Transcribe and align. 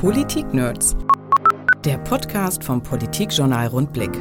Politik-Nerds. 0.00 0.96
Der 1.84 1.98
Podcast 1.98 2.62
vom 2.62 2.80
Politikjournal 2.80 3.66
Rundblick. 3.66 4.12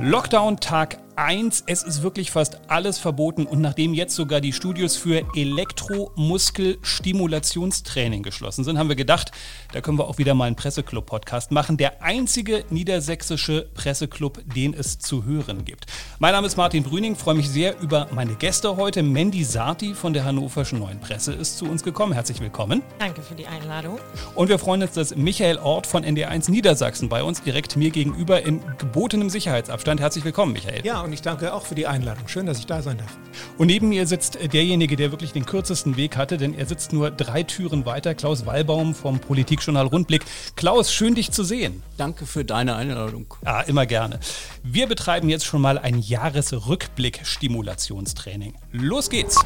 Lockdown 0.00 0.56
Tag 0.56 0.96
1. 1.20 1.64
Es 1.66 1.82
ist 1.82 2.02
wirklich 2.02 2.30
fast 2.30 2.58
alles 2.68 2.98
verboten 2.98 3.44
und 3.44 3.60
nachdem 3.60 3.92
jetzt 3.92 4.14
sogar 4.14 4.40
die 4.40 4.54
Studios 4.54 4.96
für 4.96 5.22
Elektromuskelstimulationstraining 5.36 8.22
geschlossen 8.22 8.64
sind, 8.64 8.78
haben 8.78 8.88
wir 8.88 8.96
gedacht, 8.96 9.30
da 9.74 9.82
können 9.82 9.98
wir 9.98 10.08
auch 10.08 10.16
wieder 10.16 10.32
mal 10.32 10.46
einen 10.46 10.56
Presseclub-Podcast 10.56 11.50
machen. 11.50 11.76
Der 11.76 12.02
einzige 12.02 12.64
niedersächsische 12.70 13.68
Presseclub, 13.74 14.40
den 14.54 14.72
es 14.72 14.98
zu 14.98 15.24
hören 15.24 15.66
gibt. 15.66 15.84
Mein 16.20 16.32
Name 16.32 16.46
ist 16.46 16.56
Martin 16.56 16.84
Brüning, 16.84 17.16
freue 17.16 17.34
mich 17.34 17.50
sehr 17.50 17.78
über 17.80 18.08
meine 18.12 18.36
Gäste 18.36 18.78
heute. 18.78 19.02
Mandy 19.02 19.44
Sarti 19.44 19.92
von 19.92 20.14
der 20.14 20.24
Hannoverschen 20.24 20.78
Neuen 20.78 21.00
Presse 21.00 21.34
ist 21.34 21.58
zu 21.58 21.66
uns 21.66 21.82
gekommen. 21.82 22.14
Herzlich 22.14 22.40
willkommen. 22.40 22.80
Danke 22.98 23.20
für 23.20 23.34
die 23.34 23.46
Einladung. 23.46 23.98
Und 24.34 24.48
wir 24.48 24.58
freuen 24.58 24.82
uns, 24.82 24.92
dass 24.92 25.14
Michael 25.14 25.58
Ort 25.58 25.86
von 25.86 26.02
ND1 26.02 26.50
Niedersachsen 26.50 27.10
bei 27.10 27.22
uns 27.22 27.42
direkt 27.42 27.76
mir 27.76 27.90
gegenüber 27.90 28.42
in 28.42 28.62
gebotenem 28.78 29.28
Sicherheitsabstand. 29.28 30.00
Herzlich 30.00 30.24
willkommen, 30.24 30.54
Michael. 30.54 30.82
Ja, 30.82 31.09
und 31.10 31.14
ich 31.14 31.22
danke 31.22 31.52
auch 31.52 31.66
für 31.66 31.74
die 31.74 31.88
Einladung. 31.88 32.28
Schön, 32.28 32.46
dass 32.46 32.60
ich 32.60 32.66
da 32.66 32.82
sein 32.82 32.98
darf. 32.98 33.18
Und 33.58 33.66
neben 33.66 33.88
mir 33.88 34.06
sitzt 34.06 34.38
derjenige, 34.52 34.94
der 34.94 35.10
wirklich 35.10 35.32
den 35.32 35.44
kürzesten 35.44 35.96
Weg 35.96 36.16
hatte, 36.16 36.36
denn 36.36 36.54
er 36.54 36.66
sitzt 36.66 36.92
nur 36.92 37.10
drei 37.10 37.42
Türen 37.42 37.84
weiter, 37.84 38.14
Klaus 38.14 38.46
Wallbaum 38.46 38.94
vom 38.94 39.18
Politikjournal 39.18 39.88
Rundblick. 39.88 40.24
Klaus, 40.54 40.92
schön 40.92 41.16
dich 41.16 41.32
zu 41.32 41.42
sehen. 41.42 41.82
Danke 41.96 42.26
für 42.26 42.44
deine 42.44 42.76
Einladung. 42.76 43.34
Ah, 43.44 43.62
immer 43.62 43.86
gerne. 43.86 44.20
Wir 44.62 44.86
betreiben 44.86 45.28
jetzt 45.28 45.46
schon 45.46 45.62
mal 45.62 45.78
ein 45.78 45.98
Jahresrückblick-Stimulationstraining. 45.98 48.54
Los 48.70 49.10
geht's! 49.10 49.36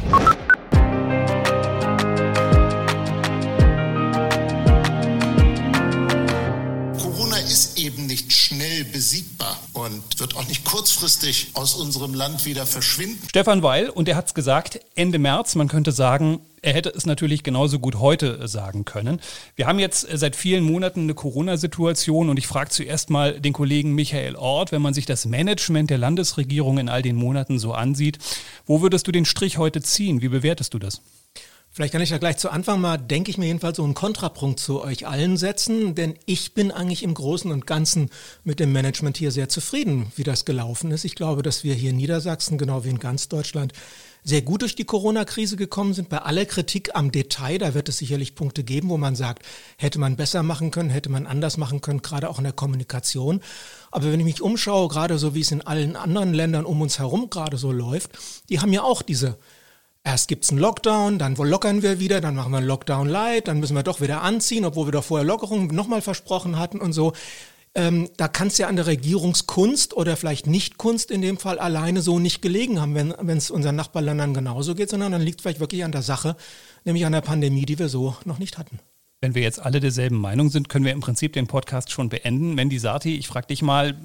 Nicht 8.14 8.33
schnell 8.33 8.84
besiegbar 8.84 9.58
und 9.72 10.20
wird 10.20 10.36
auch 10.36 10.47
nicht 10.47 10.64
kurzfristig 10.64 11.48
aus 11.55 11.75
unserem 11.75 12.14
Land 12.14 12.44
wieder 12.44 12.64
verschwinden. 12.64 13.19
Stefan 13.28 13.64
Weil, 13.64 13.91
und 13.91 14.08
er 14.08 14.14
hat 14.14 14.28
es 14.28 14.34
gesagt, 14.34 14.78
Ende 14.94 15.19
März, 15.19 15.56
man 15.56 15.66
könnte 15.66 15.91
sagen, 15.91 16.39
er 16.62 16.74
hätte 16.74 16.91
es 16.91 17.06
natürlich 17.06 17.42
genauso 17.42 17.80
gut 17.80 17.97
heute 17.97 18.47
sagen 18.47 18.84
können. 18.84 19.20
Wir 19.56 19.66
haben 19.66 19.80
jetzt 19.80 20.06
seit 20.12 20.36
vielen 20.36 20.62
Monaten 20.62 21.00
eine 21.00 21.14
Corona-Situation 21.14 22.30
und 22.30 22.39
ich 22.39 22.47
frage 22.47 22.70
zuerst 22.70 23.11
mal 23.11 23.41
den 23.41 23.52
Kollegen 23.52 23.97
Michael 23.97 24.36
Ort, 24.36 24.70
wenn 24.70 24.80
man 24.80 24.94
sich 24.94 25.06
das 25.06 25.27
Management 25.27 25.91
der 25.91 25.98
Landesregierung 25.98 26.78
in 26.78 26.89
all 26.89 27.02
den 27.02 27.17
Monaten 27.17 27.58
so 27.58 27.72
ansieht, 27.72 28.19
wo 28.64 28.80
würdest 28.80 29.08
du 29.08 29.12
den 29.12 29.24
Strich 29.24 29.58
heute 29.58 29.83
ziehen? 29.83 30.22
Wie 30.22 30.28
bewertest 30.28 30.72
du 30.72 30.78
das? 30.78 31.02
Vielleicht 31.75 31.92
kann 31.92 32.03
ich 32.03 32.11
da 32.11 32.19
gleich 32.19 32.36
zu 32.36 32.50
Anfang 32.50 32.80
mal, 32.80 32.98
denke 32.98 33.33
ich 33.33 33.36
mir 33.36 33.47
jedenfalls, 33.47 33.78
so 33.78 33.83
einen 33.83 33.94
Kontrapunkt 33.94 34.61
zu 34.61 34.80
euch 34.80 35.08
allen 35.08 35.36
setzen, 35.36 35.97
denn 35.97 36.14
ich 36.25 36.55
bin 36.55 36.70
eigentlich 36.70 37.03
im 37.03 37.14
Großen 37.14 37.50
und 37.50 37.67
Ganzen 37.67 38.11
mit 38.44 38.61
dem 38.61 38.70
Management 38.70 39.17
hier 39.17 39.33
sehr 39.33 39.48
zufrieden, 39.48 40.12
wie 40.14 40.22
das 40.22 40.45
gelaufen 40.45 40.92
ist. 40.92 41.05
Ich 41.05 41.17
glaube, 41.17 41.42
dass 41.42 41.64
wir 41.64 41.75
hier 41.75 41.91
in 41.91 41.97
Niedersachsen, 41.97 42.58
genau 42.58 42.84
wie 42.84 42.91
in 42.91 43.00
ganz 43.00 43.28
Deutschland, 43.28 43.72
sehr 44.22 44.42
gut 44.42 44.62
durch 44.62 44.77
die 44.77 44.84
Corona-Krise 44.84 45.56
gekommen 45.56 45.95
sind. 45.95 46.08
Bei 46.08 46.19
aller 46.19 46.45
Kritik 46.45 46.95
am 46.95 47.11
Detail, 47.11 47.58
da 47.58 47.75
wird 47.75 47.89
es 47.89 47.98
sicherlich 47.98 48.36
Punkte 48.36 48.62
geben, 48.62 48.89
wo 48.89 48.97
man 48.97 49.17
sagt, 49.17 49.45
hätte 49.77 49.98
man 49.98 50.14
besser 50.14 50.45
machen 50.45 50.70
können, 50.70 50.91
hätte 50.91 51.08
man 51.08 51.27
anders 51.27 51.56
machen 51.56 51.80
können, 51.80 52.02
gerade 52.02 52.30
auch 52.30 52.39
in 52.39 52.45
der 52.45 52.52
Kommunikation. 52.52 53.41
Aber 53.91 54.12
wenn 54.12 54.20
ich 54.20 54.27
mich 54.27 54.42
umschaue, 54.42 54.86
gerade 54.86 55.19
so 55.19 55.34
wie 55.34 55.41
es 55.41 55.50
in 55.50 55.61
allen 55.61 55.97
anderen 55.97 56.34
Ländern 56.34 56.67
um 56.67 56.80
uns 56.80 57.00
herum 57.00 57.30
gerade 57.30 57.56
so 57.56 57.72
läuft, 57.72 58.12
die 58.48 58.61
haben 58.61 58.72
ja 58.72 58.84
auch 58.84 59.02
diese 59.02 59.39
Erst 60.06 60.28
gibt's 60.28 60.50
einen 60.50 60.58
Lockdown, 60.58 61.19
dann 61.19 61.34
lockern 61.34 61.83
wir 61.83 61.98
wieder, 61.98 62.20
dann 62.20 62.34
machen 62.34 62.52
wir 62.52 62.58
einen 62.58 62.66
Lockdown 62.66 63.08
light, 63.08 63.48
dann 63.48 63.58
müssen 63.58 63.74
wir 63.74 63.83
doch 63.83 64.02
wieder 64.02 64.20
anziehen, 64.20 64.66
obwohl 64.66 64.86
wir 64.86 64.92
doch 64.92 65.05
vorher 65.05 65.27
Lockerungen 65.27 65.69
nochmal 65.69 66.02
versprochen 66.02 66.58
hatten 66.58 66.78
und 66.78 66.92
so. 66.92 67.14
Ähm, 67.74 68.11
da 68.19 68.28
kann 68.28 68.48
es 68.48 68.58
ja 68.58 68.69
an 68.69 68.77
der 68.77 68.86
Regierungskunst 68.86 69.94
oder 69.94 70.16
vielleicht 70.16 70.46
Nichtkunst 70.46 71.11
in 71.11 71.22
dem 71.22 71.38
Fall 71.38 71.58
alleine 71.58 72.02
so 72.02 72.19
nicht 72.19 72.42
gelegen 72.42 72.83
haben, 72.83 72.95
wenn 72.95 73.39
es 73.39 73.51
unseren 73.51 73.77
Nachbarländern 73.77 74.34
genauso 74.34 74.74
geht, 74.74 74.90
sondern 74.90 75.11
dann 75.11 75.23
liegt 75.23 75.40
vielleicht 75.40 75.58
wirklich 75.58 75.84
an 75.84 75.92
der 75.92 76.02
Sache, 76.02 76.36
nämlich 76.84 77.06
an 77.06 77.12
der 77.12 77.23
Pandemie, 77.23 77.64
die 77.64 77.79
wir 77.79 77.89
so 77.89 78.14
noch 78.27 78.39
nicht 78.39 78.58
hatten. 78.58 78.79
Wenn 79.24 79.35
wir 79.35 79.40
jetzt 79.40 79.58
alle 79.58 79.80
derselben 79.80 80.18
Meinung 80.18 80.51
sind, 80.51 80.68
können 80.68 80.85
wir 80.85 80.92
im 80.92 81.01
Prinzip 81.01 81.33
den 81.33 81.46
Podcast 81.46 81.90
schon 81.90 82.11
beenden. 82.11 82.55
Mandy 82.55 82.79
Sati, 82.79 83.17
ich 83.17 83.27
frage 83.27 83.46
dich 83.46 83.62
mal, 83.62 83.96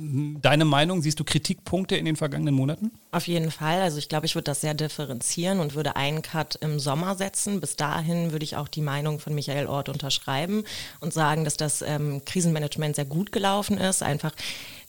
deine 0.41 0.63
Meinung, 0.63 1.01
siehst 1.01 1.19
du 1.19 1.25
Kritikpunkte 1.25 1.97
in 1.97 2.05
den 2.05 2.15
vergangenen 2.15 2.55
Monaten? 2.55 2.91
Auf 3.11 3.27
jeden 3.27 3.51
Fall. 3.51 3.81
Also 3.81 3.97
ich 3.97 4.07
glaube, 4.07 4.27
ich 4.27 4.35
würde 4.35 4.45
das 4.45 4.61
sehr 4.61 4.73
differenzieren 4.73 5.59
und 5.59 5.75
würde 5.75 5.97
einen 5.97 6.21
Cut 6.21 6.55
im 6.61 6.79
Sommer 6.79 7.15
setzen. 7.15 7.59
Bis 7.59 7.75
dahin 7.75 8.31
würde 8.31 8.45
ich 8.45 8.55
auch 8.55 8.69
die 8.69 8.79
Meinung 8.79 9.19
von 9.19 9.35
Michael 9.35 9.67
Ort 9.67 9.89
unterschreiben 9.89 10.63
und 11.01 11.11
sagen, 11.11 11.43
dass 11.43 11.57
das 11.57 11.81
ähm, 11.81 12.21
Krisenmanagement 12.23 12.95
sehr 12.95 13.03
gut 13.03 13.33
gelaufen 13.33 13.77
ist. 13.77 14.01
Einfach 14.01 14.31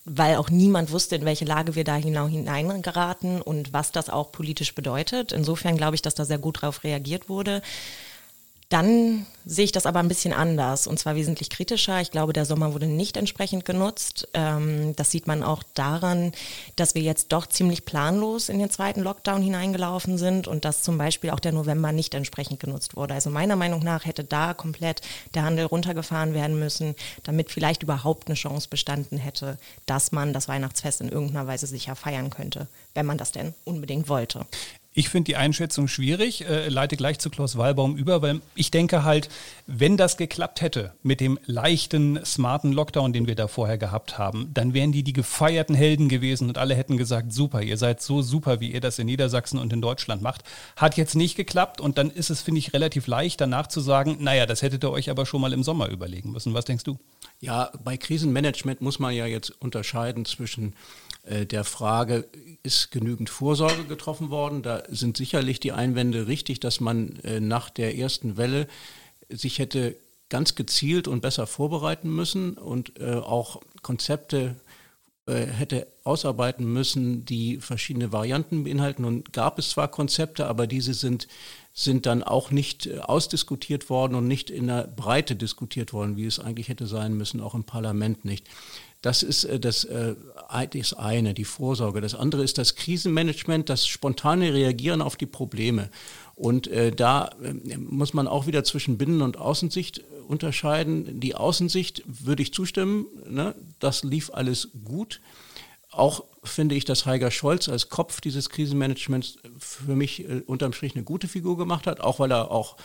weil 0.05 0.37
auch 0.37 0.49
niemand 0.49 0.93
wusste, 0.93 1.17
in 1.17 1.25
welche 1.25 1.45
Lage 1.45 1.75
wir 1.75 1.85
da 1.85 1.97
hineingeraten 1.97 3.43
und 3.43 3.73
was 3.73 3.93
das 3.93 4.09
auch 4.09 4.33
politisch 4.33 4.75
bedeutet. 4.75 5.33
Insofern 5.33 5.77
glaube 5.77 5.97
ich, 5.97 6.03
dass 6.03 6.15
da 6.15 6.25
sehr 6.25 6.39
gut 6.39 6.63
darauf 6.63 6.85
reagiert 6.85 7.29
wurde. 7.29 7.63
Dann 8.71 9.27
sehe 9.45 9.65
ich 9.65 9.73
das 9.73 9.85
aber 9.85 9.99
ein 9.99 10.07
bisschen 10.07 10.33
anders 10.33 10.87
und 10.87 10.97
zwar 10.97 11.17
wesentlich 11.17 11.51
kritischer. 11.51 12.01
Ich 12.01 12.13
glaube, 12.13 12.33
der 12.33 12.45
Sommer 12.45 12.73
wurde 12.73 12.87
nicht 12.87 13.17
entsprechend 13.17 13.65
genutzt. 13.65 14.29
Ähm, 14.33 14.95
das 14.95 15.11
sieht 15.11 15.27
man 15.27 15.43
auch 15.43 15.65
daran, 15.75 16.31
dass 16.77 16.95
wir 16.95 17.03
jetzt 17.03 17.33
doch 17.33 17.47
ziemlich 17.47 17.85
planlos 17.85 18.49
in 18.49 18.61
den 18.61 18.71
zweiten 18.71 19.01
Lockdown 19.01 19.43
hineingelaufen 19.43 20.19
sind 20.19 20.47
und 20.47 20.65
dass 20.65 20.85
zum 20.85 20.99
Beispiel 20.99 21.31
auch 21.31 21.41
der 21.41 21.51
November 21.51 21.91
nicht 21.91 22.15
entsprechend 22.15 22.61
genutzt 22.61 22.95
wurde. 22.95 23.15
Also 23.15 23.29
meiner 23.29 23.57
Meinung 23.57 23.83
nach 23.83 24.07
hätte 24.07 24.23
da 24.23 24.55
komplett 24.55 25.01
der 25.35 25.43
Handel 25.43 25.65
runtergefahren 25.67 26.33
werden 26.33 26.57
müssen, 26.61 26.95
damit 27.25 27.51
vielleicht 27.51 27.83
überhaupt 27.83 28.29
eine 28.29 28.37
Chance 28.37 28.69
bestanden 28.71 29.19
hätte, 29.19 29.59
dass 29.87 30.13
man 30.13 30.33
das 30.33 30.47
Weihnachtsfest 30.47 31.01
in 31.01 31.09
irgendeiner 31.09 31.49
Weise 31.49 31.67
sicher 31.67 31.97
feiern 31.97 32.31
könnte, 32.31 32.69
wenn 32.95 33.07
man 33.07 33.19
das 33.19 33.33
denn 33.33 33.53
unbedingt 33.65 34.09
wollte. 34.09 34.47
Ich 34.93 35.09
finde 35.09 35.27
die 35.27 35.37
Einschätzung 35.37 35.87
schwierig, 35.87 36.45
äh, 36.49 36.69
leite 36.69 36.97
gleich 36.97 37.21
zu 37.21 37.31
Klaus 37.31 37.57
Wahlbaum 37.57 37.97
über, 37.97 38.23
weil 38.23 38.41
ich 38.57 38.73
denke 38.73 39.05
halt, 39.05 39.29
wenn 39.69 39.97
das 39.97 40.17
geklappt 40.17 40.63
hätte 40.63 40.95
mit 41.05 41.21
dem 41.21 41.39
leichten, 41.47 42.19
smarten 42.25 42.73
Lockdown, 42.73 43.13
den 43.13 43.29
wir 43.29 43.37
da 43.37 43.47
vorher 43.47 43.79
gehabt 43.79 44.19
haben, 44.19 44.51
dann 44.53 44.75
wären 44.75 44.91
die 44.91 45.05
die 45.05 45.13
gefeierten 45.13 45.77
Helden 45.77 46.09
gewesen 46.09 46.49
und 46.49 46.59
alle 46.59 46.75
hätten 46.75 46.97
gesagt, 46.97 47.33
super, 47.33 47.63
ihr 47.63 47.77
seid 47.77 48.03
so 48.03 48.21
super, 48.21 48.59
wie 48.59 48.73
ihr 48.73 48.81
das 48.81 48.99
in 48.99 49.07
Niedersachsen 49.07 49.61
und 49.61 49.73
in 49.73 49.81
Deutschland 49.81 50.23
macht. 50.23 50.43
Hat 50.75 50.97
jetzt 50.97 51.15
nicht 51.15 51.37
geklappt 51.37 51.81
und 51.81 51.97
dann 51.97 52.11
ist 52.11 52.31
es, 52.31 52.43
finde 52.43 52.59
ich, 52.59 52.73
relativ 52.73 53.07
leicht 53.07 53.41
danach 53.41 53.69
zu 53.69 53.81
sagen, 53.81 54.17
naja, 54.19 54.45
das 54.45 54.61
hättet 54.61 54.83
ihr 54.83 54.91
euch 54.91 55.09
aber 55.09 55.25
schon 55.25 55.41
mal 55.41 55.53
im 55.53 55.63
Sommer 55.63 55.89
überlegen 55.89 56.33
müssen. 56.33 56.53
Was 56.53 56.65
denkst 56.65 56.83
du? 56.83 56.99
Ja, 57.39 57.71
bei 57.85 57.97
Krisenmanagement 57.97 58.81
muss 58.81 58.99
man 58.99 59.15
ja 59.15 59.27
jetzt 59.27 59.51
unterscheiden 59.63 60.25
zwischen 60.25 60.75
der 61.23 61.65
Frage, 61.65 62.27
ist 62.63 62.91
genügend 62.91 63.31
Vorsorge 63.31 63.85
getroffen 63.85 64.31
worden? 64.31 64.63
Da 64.63 64.83
sind 64.89 65.17
sicherlich 65.17 65.61
die 65.61 65.73
Einwände 65.73 66.27
richtig, 66.27 66.61
dass 66.61 66.81
man 66.81 67.19
äh, 67.21 67.41
nach 67.41 67.71
der 67.71 67.97
ersten 67.97 68.37
Welle 68.37 68.67
sich 69.29 69.59
hätte 69.59 69.97
ganz 70.29 70.55
gezielt 70.55 71.09
und 71.09 71.21
besser 71.21 71.47
vorbereiten 71.47 72.11
müssen 72.11 72.55
und 72.55 72.99
äh, 73.01 73.15
auch 73.15 73.61
Konzepte 73.83 74.57
hätte 75.27 75.87
ausarbeiten 76.03 76.65
müssen, 76.73 77.25
die 77.25 77.59
verschiedene 77.59 78.11
Varianten 78.11 78.65
beinhalten. 78.65 79.05
Und 79.05 79.33
gab 79.33 79.61
es 79.61 79.71
zwar 79.71 79.87
Konzepte, 79.87 80.47
aber 80.47 80.67
diese 80.67 80.93
sind, 80.93 81.29
sind 81.73 82.07
dann 82.07 82.25
auch 82.25 82.51
nicht 82.51 82.91
ausdiskutiert 83.03 83.91
worden 83.91 84.17
und 84.17 84.27
nicht 84.27 84.51
in 84.51 84.67
der 84.67 84.89
Breite 84.89 85.37
diskutiert 85.37 85.93
worden, 85.93 86.17
wie 86.17 86.27
es 86.27 86.41
eigentlich 86.41 86.69
hätte 86.69 86.89
sein 86.89 87.17
müssen, 87.17 87.41
auch 87.41 87.55
im 87.55 87.63
Parlament 87.63 88.25
nicht. 88.25 88.49
Das 89.03 89.23
ist 89.23 89.45
äh, 89.45 89.59
das, 89.59 89.85
äh, 89.85 90.15
das 90.73 90.93
eine, 90.95 91.35
die 91.35 91.45
Vorsorge. 91.45 92.01
Das 92.01 92.15
andere 92.15 92.43
ist 92.45 92.59
das 92.59 92.75
Krisenmanagement, 92.75 93.69
das 93.69 93.87
spontane 93.87 94.53
Reagieren 94.53 95.03
auf 95.03 95.17
die 95.17 95.27
Probleme. 95.27 95.91
Und 96.35 96.69
äh, 96.69 96.91
da 96.93 97.31
äh, 97.43 97.77
muss 97.77 98.15
man 98.15 98.29
auch 98.29 98.47
wieder 98.47 98.65
zwischen 98.65 98.99
Binnen- 98.99 99.23
und 99.23 99.37
Außensicht 99.37 100.03
unterscheiden. 100.29 101.21
Die 101.21 101.35
Außensicht 101.35 102.03
würde 102.07 102.43
ich 102.43 102.55
zustimmen, 102.55 103.07
ne? 103.29 103.55
das 103.79 104.05
lief 104.05 104.31
alles 104.33 104.69
gut. 104.85 105.21
Auch 105.91 106.25
finde 106.45 106.77
ich, 106.77 106.85
dass 106.85 107.05
Heiger 107.05 107.33
Scholz 107.33 107.69
als 107.69 107.89
Kopf 107.89 108.21
dieses 108.21 108.49
Krisenmanagements 108.49 109.39
für 109.59 109.97
mich 109.97 110.29
äh, 110.29 110.43
unterm 110.47 110.73
Strich 110.73 110.95
eine 110.95 111.05
gute 111.05 111.27
Figur 111.27 111.59
gemacht 111.59 111.87
hat, 111.87 112.01
auch 112.01 112.21
weil 112.21 112.31
er 112.31 112.51
auch 112.51 112.77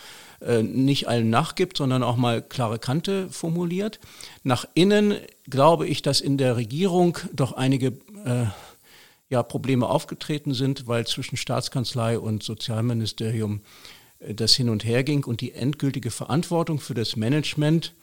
äh, 0.41 0.63
nicht 0.63 1.07
allen 1.07 1.29
nachgibt, 1.29 1.77
sondern 1.77 2.03
auch 2.03 2.17
mal 2.17 2.41
klare 2.41 2.79
Kante 2.79 3.29
formuliert. 3.29 3.99
Nach 4.43 4.65
innen 4.73 5.15
glaube 5.49 5.87
ich, 5.87 6.01
dass 6.01 6.21
in 6.21 6.37
der 6.37 6.55
Regierung 6.55 7.17
doch 7.33 7.53
einige 7.53 7.87
äh, 8.25 8.45
ja, 9.29 9.43
Probleme 9.43 9.87
aufgetreten 9.87 10.53
sind, 10.53 10.87
weil 10.87 11.07
zwischen 11.07 11.37
Staatskanzlei 11.37 12.19
und 12.19 12.43
Sozialministerium 12.43 13.61
äh, 14.19 14.33
das 14.33 14.55
hin 14.55 14.69
und 14.69 14.85
her 14.85 15.03
ging 15.03 15.23
und 15.23 15.41
die 15.41 15.53
endgültige 15.53 16.11
Verantwortung 16.11 16.79
für 16.79 16.93
das 16.93 17.15
Management 17.15 17.93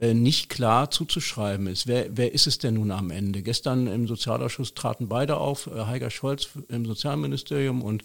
äh, 0.00 0.14
nicht 0.14 0.48
klar 0.48 0.90
zuzuschreiben 0.90 1.66
ist. 1.66 1.86
Wer, 1.86 2.16
wer 2.16 2.32
ist 2.32 2.46
es 2.46 2.58
denn 2.58 2.74
nun 2.74 2.90
am 2.90 3.10
Ende? 3.10 3.42
Gestern 3.42 3.86
im 3.86 4.06
Sozialausschuss 4.06 4.74
traten 4.74 5.08
beide 5.08 5.36
auf, 5.36 5.66
Heiger 5.66 6.10
Scholz 6.10 6.50
im 6.68 6.86
Sozialministerium 6.86 7.82
und 7.82 8.04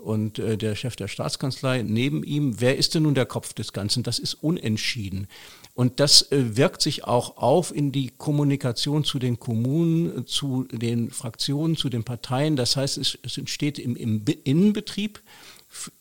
und 0.00 0.38
äh, 0.38 0.56
der 0.56 0.74
Chef 0.74 0.96
der 0.96 1.08
Staatskanzlei 1.08 1.82
neben 1.82 2.22
ihm. 2.24 2.60
Wer 2.60 2.76
ist 2.76 2.94
denn 2.94 3.04
nun 3.04 3.14
der 3.14 3.26
Kopf 3.26 3.52
des 3.52 3.72
Ganzen? 3.72 4.02
Das 4.02 4.18
ist 4.18 4.34
unentschieden. 4.34 5.28
Und 5.74 6.00
das 6.00 6.30
äh, 6.32 6.56
wirkt 6.56 6.82
sich 6.82 7.04
auch 7.04 7.36
auf 7.36 7.74
in 7.74 7.92
die 7.92 8.10
Kommunikation 8.16 9.04
zu 9.04 9.18
den 9.18 9.38
Kommunen, 9.38 10.26
zu 10.26 10.64
den 10.70 11.10
Fraktionen, 11.10 11.76
zu 11.76 11.88
den 11.88 12.04
Parteien. 12.04 12.56
Das 12.56 12.76
heißt, 12.76 12.98
es, 12.98 13.18
es 13.22 13.38
entsteht 13.38 13.78
im, 13.78 13.96
im 13.96 14.24
Innenbetrieb, 14.44 15.20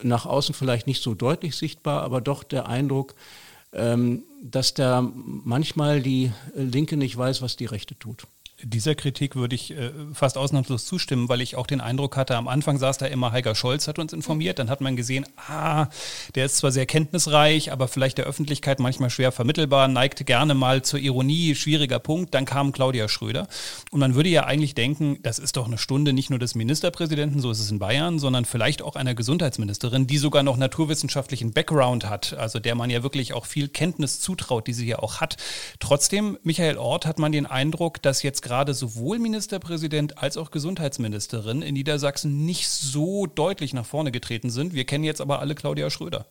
nach 0.01 0.25
außen 0.25 0.55
vielleicht 0.55 0.87
nicht 0.87 1.03
so 1.03 1.13
deutlich 1.13 1.55
sichtbar, 1.55 2.01
aber 2.01 2.21
doch 2.21 2.43
der 2.43 2.67
Eindruck, 2.67 3.13
ähm, 3.71 4.23
dass 4.41 4.73
da 4.73 5.01
manchmal 5.25 6.01
die 6.01 6.31
Linke 6.55 6.97
nicht 6.97 7.15
weiß, 7.15 7.41
was 7.41 7.55
die 7.55 7.65
Rechte 7.65 7.97
tut. 7.97 8.25
Dieser 8.61 8.93
Kritik 8.95 9.35
würde 9.35 9.55
ich 9.55 9.71
äh, 9.71 9.91
fast 10.13 10.37
ausnahmslos 10.37 10.85
zustimmen, 10.85 11.29
weil 11.29 11.39
ich 11.39 11.55
auch 11.55 11.65
den 11.65 11.79
Eindruck 11.79 12.17
hatte, 12.17 12.35
am 12.35 12.49
Anfang 12.49 12.77
saß 12.77 12.97
da 12.97 13.05
immer 13.05 13.31
Heiger 13.31 13.55
Scholz, 13.55 13.87
hat 13.87 13.99
uns 13.99 14.11
informiert, 14.11 14.59
dann 14.59 14.69
hat 14.69 14.81
man 14.81 14.97
gesehen, 14.97 15.25
ah, 15.47 15.87
der 16.35 16.45
ist 16.45 16.57
zwar 16.57 16.71
sehr 16.71 16.85
kenntnisreich, 16.85 17.71
aber 17.71 17.87
vielleicht 17.87 18.17
der 18.17 18.25
Öffentlichkeit 18.25 18.79
manchmal 18.79 19.09
schwer 19.09 19.31
vermittelbar, 19.31 19.87
neigt 19.87 20.25
gerne 20.25 20.55
mal 20.55 20.81
zur 20.81 20.99
Ironie, 20.99 21.55
schwieriger 21.55 21.99
Punkt. 21.99 22.33
Dann 22.33 22.43
kam 22.43 22.73
Claudia 22.73 23.07
Schröder 23.07 23.47
und 23.91 24.01
man 24.01 24.15
würde 24.15 24.29
ja 24.29 24.43
eigentlich 24.43 24.75
denken, 24.75 25.19
das 25.23 25.39
ist 25.39 25.55
doch 25.55 25.67
eine 25.67 25.77
Stunde 25.77 26.11
nicht 26.11 26.29
nur 26.29 26.39
des 26.39 26.53
Ministerpräsidenten, 26.55 27.39
so 27.39 27.51
ist 27.51 27.61
es 27.61 27.71
in 27.71 27.79
Bayern, 27.79 28.19
sondern 28.19 28.43
vielleicht 28.43 28.81
auch 28.81 28.97
einer 28.97 29.15
Gesundheitsministerin, 29.15 30.05
die 30.05 30.17
sogar 30.17 30.43
noch 30.43 30.57
naturwissenschaftlichen 30.57 31.53
Background 31.53 32.09
hat, 32.09 32.33
also 32.33 32.59
der 32.59 32.75
man 32.75 32.89
ja 32.89 33.03
wirklich 33.03 33.33
auch 33.33 33.45
viel 33.45 33.69
Kenntnis 33.69 34.19
zutraut, 34.19 34.67
die 34.67 34.73
sie 34.73 34.87
ja 34.87 34.99
auch 34.99 35.21
hat. 35.21 35.37
Trotzdem, 35.79 36.37
Michael 36.43 36.77
Ort, 36.77 37.05
hat 37.05 37.19
man 37.19 37.31
den 37.31 37.45
Eindruck, 37.45 38.01
dass 38.01 38.21
jetzt 38.21 38.48
gerade 38.49 38.73
sowohl 38.73 39.19
Ministerpräsident 39.19 40.17
als 40.17 40.35
auch 40.35 40.49
Gesundheitsministerin 40.49 41.61
in 41.61 41.75
Niedersachsen 41.75 42.45
nicht 42.45 42.67
so 42.67 43.27
deutlich 43.27 43.75
nach 43.75 43.85
vorne 43.85 44.11
getreten 44.11 44.49
sind. 44.49 44.73
Wir 44.73 44.85
kennen 44.85 45.03
jetzt 45.03 45.21
aber 45.21 45.39
alle 45.39 45.53
Claudia 45.53 45.91
Schröder. 45.91 46.25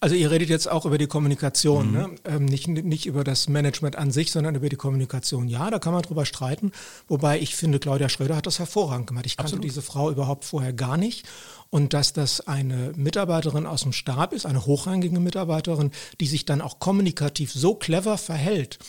Also 0.00 0.16
ihr 0.16 0.32
redet 0.32 0.48
jetzt 0.48 0.68
auch 0.68 0.84
über 0.84 0.98
die 0.98 1.06
Kommunikation, 1.06 1.86
mhm. 1.86 1.92
ne? 1.92 2.10
ähm, 2.24 2.44
nicht, 2.44 2.66
nicht 2.66 3.06
über 3.06 3.22
das 3.22 3.48
Management 3.48 3.94
an 3.94 4.10
sich, 4.10 4.32
sondern 4.32 4.56
über 4.56 4.68
die 4.68 4.74
Kommunikation. 4.74 5.46
Ja, 5.46 5.70
da 5.70 5.78
kann 5.78 5.92
man 5.92 6.02
drüber 6.02 6.26
streiten, 6.26 6.72
wobei 7.06 7.38
ich 7.38 7.54
finde, 7.54 7.78
Claudia 7.78 8.08
Schröder 8.08 8.34
hat 8.34 8.46
das 8.46 8.58
hervorragend 8.58 9.06
gemacht. 9.06 9.26
Ich 9.26 9.36
kannte 9.36 9.50
Absolut. 9.52 9.64
diese 9.64 9.80
Frau 9.80 10.10
überhaupt 10.10 10.44
vorher 10.44 10.72
gar 10.72 10.96
nicht. 10.96 11.24
Und 11.70 11.92
dass 11.92 12.12
das 12.12 12.40
eine 12.48 12.92
Mitarbeiterin 12.96 13.64
aus 13.64 13.82
dem 13.82 13.92
Stab 13.92 14.32
ist, 14.32 14.44
eine 14.44 14.66
hochrangige 14.66 15.20
Mitarbeiterin, 15.20 15.92
die 16.20 16.26
sich 16.26 16.44
dann 16.44 16.60
auch 16.60 16.80
kommunikativ 16.80 17.52
so 17.52 17.76
clever 17.76 18.18
verhält, 18.18 18.80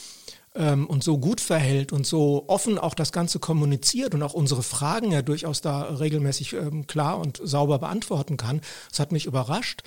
ähm, 0.56 0.88
und 0.88 1.04
so 1.04 1.18
gut 1.18 1.42
verhält 1.42 1.92
und 1.92 2.06
so 2.08 2.46
offen 2.48 2.78
auch 2.78 2.94
das 2.94 3.12
Ganze 3.12 3.40
kommuniziert 3.40 4.14
und 4.14 4.24
auch 4.24 4.34
unsere 4.34 4.64
Fragen 4.64 5.12
ja 5.12 5.22
durchaus 5.22 5.62
da 5.62 5.82
regelmäßig 5.84 6.54
ähm, 6.54 6.88
klar 6.88 7.20
und 7.20 7.40
sauber 7.44 7.80
beantworten 7.80 8.38
kann, 8.38 8.62
das 8.90 9.00
hat 9.00 9.12
mich 9.12 9.26
überrascht. 9.26 9.84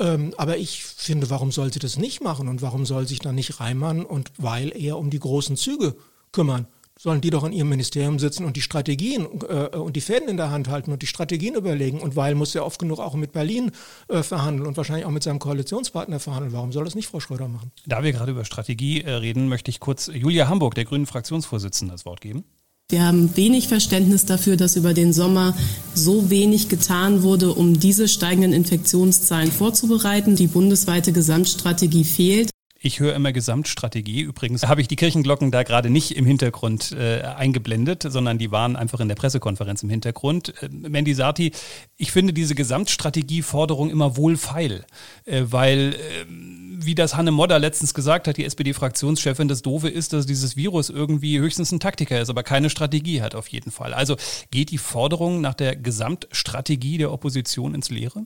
Ähm, 0.00 0.34
aber 0.36 0.56
ich 0.56 0.84
finde, 0.84 1.30
warum 1.30 1.52
soll 1.52 1.72
sie 1.72 1.78
das 1.78 1.96
nicht 1.96 2.22
machen 2.22 2.48
und 2.48 2.62
warum 2.62 2.86
soll 2.86 3.06
sich 3.06 3.18
dann 3.18 3.34
nicht 3.34 3.60
Reimann 3.60 4.04
und 4.04 4.32
Weil 4.38 4.76
eher 4.76 4.98
um 4.98 5.10
die 5.10 5.18
großen 5.18 5.56
Züge 5.56 5.94
kümmern? 6.32 6.66
Sollen 7.00 7.22
die 7.22 7.30
doch 7.30 7.44
in 7.44 7.52
ihrem 7.52 7.70
Ministerium 7.70 8.18
sitzen 8.18 8.44
und 8.44 8.56
die 8.56 8.60
Strategien 8.60 9.26
äh, 9.48 9.74
und 9.74 9.96
die 9.96 10.02
Fäden 10.02 10.28
in 10.28 10.36
der 10.36 10.50
Hand 10.50 10.68
halten 10.68 10.92
und 10.92 11.00
die 11.00 11.06
Strategien 11.06 11.54
überlegen. 11.54 11.98
Und 11.98 12.14
Weil 12.14 12.34
muss 12.34 12.52
ja 12.52 12.62
oft 12.62 12.78
genug 12.78 12.98
auch 12.98 13.14
mit 13.14 13.32
Berlin 13.32 13.70
äh, 14.08 14.22
verhandeln 14.22 14.66
und 14.66 14.76
wahrscheinlich 14.76 15.06
auch 15.06 15.10
mit 15.10 15.22
seinem 15.22 15.38
Koalitionspartner 15.38 16.20
verhandeln. 16.20 16.52
Warum 16.52 16.72
soll 16.72 16.84
das 16.84 16.94
nicht 16.94 17.08
Frau 17.08 17.18
Schröder 17.18 17.48
machen? 17.48 17.72
Da 17.86 18.04
wir 18.04 18.12
gerade 18.12 18.32
über 18.32 18.44
Strategie 18.44 19.00
äh, 19.00 19.12
reden, 19.12 19.48
möchte 19.48 19.70
ich 19.70 19.80
kurz 19.80 20.10
Julia 20.12 20.48
Hamburg, 20.48 20.74
der 20.74 20.84
grünen 20.84 21.06
Fraktionsvorsitzenden, 21.06 21.94
das 21.94 22.04
Wort 22.04 22.20
geben. 22.20 22.44
Wir 22.90 23.06
haben 23.06 23.34
wenig 23.34 23.68
Verständnis 23.68 24.26
dafür, 24.26 24.58
dass 24.58 24.76
über 24.76 24.92
den 24.92 25.14
Sommer 25.14 25.56
so 25.94 26.28
wenig 26.28 26.68
getan 26.68 27.22
wurde, 27.22 27.54
um 27.54 27.80
diese 27.80 28.08
steigenden 28.08 28.52
Infektionszahlen 28.52 29.50
vorzubereiten. 29.50 30.36
Die 30.36 30.48
bundesweite 30.48 31.12
Gesamtstrategie 31.12 32.04
fehlt. 32.04 32.50
Ich 32.82 32.98
höre 32.98 33.14
immer 33.14 33.30
Gesamtstrategie. 33.30 34.22
Übrigens 34.22 34.66
habe 34.66 34.80
ich 34.80 34.88
die 34.88 34.96
Kirchenglocken 34.96 35.50
da 35.50 35.64
gerade 35.64 35.90
nicht 35.90 36.16
im 36.16 36.24
Hintergrund 36.24 36.92
äh, 36.92 37.20
eingeblendet, 37.20 38.06
sondern 38.08 38.38
die 38.38 38.52
waren 38.52 38.74
einfach 38.74 39.00
in 39.00 39.08
der 39.08 39.16
Pressekonferenz 39.16 39.82
im 39.82 39.90
Hintergrund. 39.90 40.54
Äh, 40.62 40.70
Mandy 40.70 41.12
Sati, 41.12 41.52
ich 41.98 42.10
finde 42.10 42.32
diese 42.32 42.54
Gesamtstrategieforderung 42.54 43.90
immer 43.90 44.16
wohlfeil, 44.16 44.86
äh, 45.26 45.42
weil, 45.44 45.92
äh, 45.92 46.24
wie 46.26 46.94
das 46.94 47.18
Hanne 47.18 47.32
Modder 47.32 47.58
letztens 47.58 47.92
gesagt 47.92 48.26
hat, 48.26 48.38
die 48.38 48.46
SPD-Fraktionschefin, 48.46 49.46
das 49.46 49.60
Doofe 49.60 49.90
ist, 49.90 50.14
dass 50.14 50.24
dieses 50.24 50.56
Virus 50.56 50.88
irgendwie 50.88 51.38
höchstens 51.38 51.72
ein 51.72 51.80
Taktiker 51.80 52.18
ist, 52.18 52.30
aber 52.30 52.44
keine 52.44 52.70
Strategie 52.70 53.20
hat 53.20 53.34
auf 53.34 53.48
jeden 53.48 53.72
Fall. 53.72 53.92
Also 53.92 54.16
geht 54.50 54.70
die 54.70 54.78
Forderung 54.78 55.42
nach 55.42 55.54
der 55.54 55.76
Gesamtstrategie 55.76 56.96
der 56.96 57.12
Opposition 57.12 57.74
ins 57.74 57.90
Leere? 57.90 58.24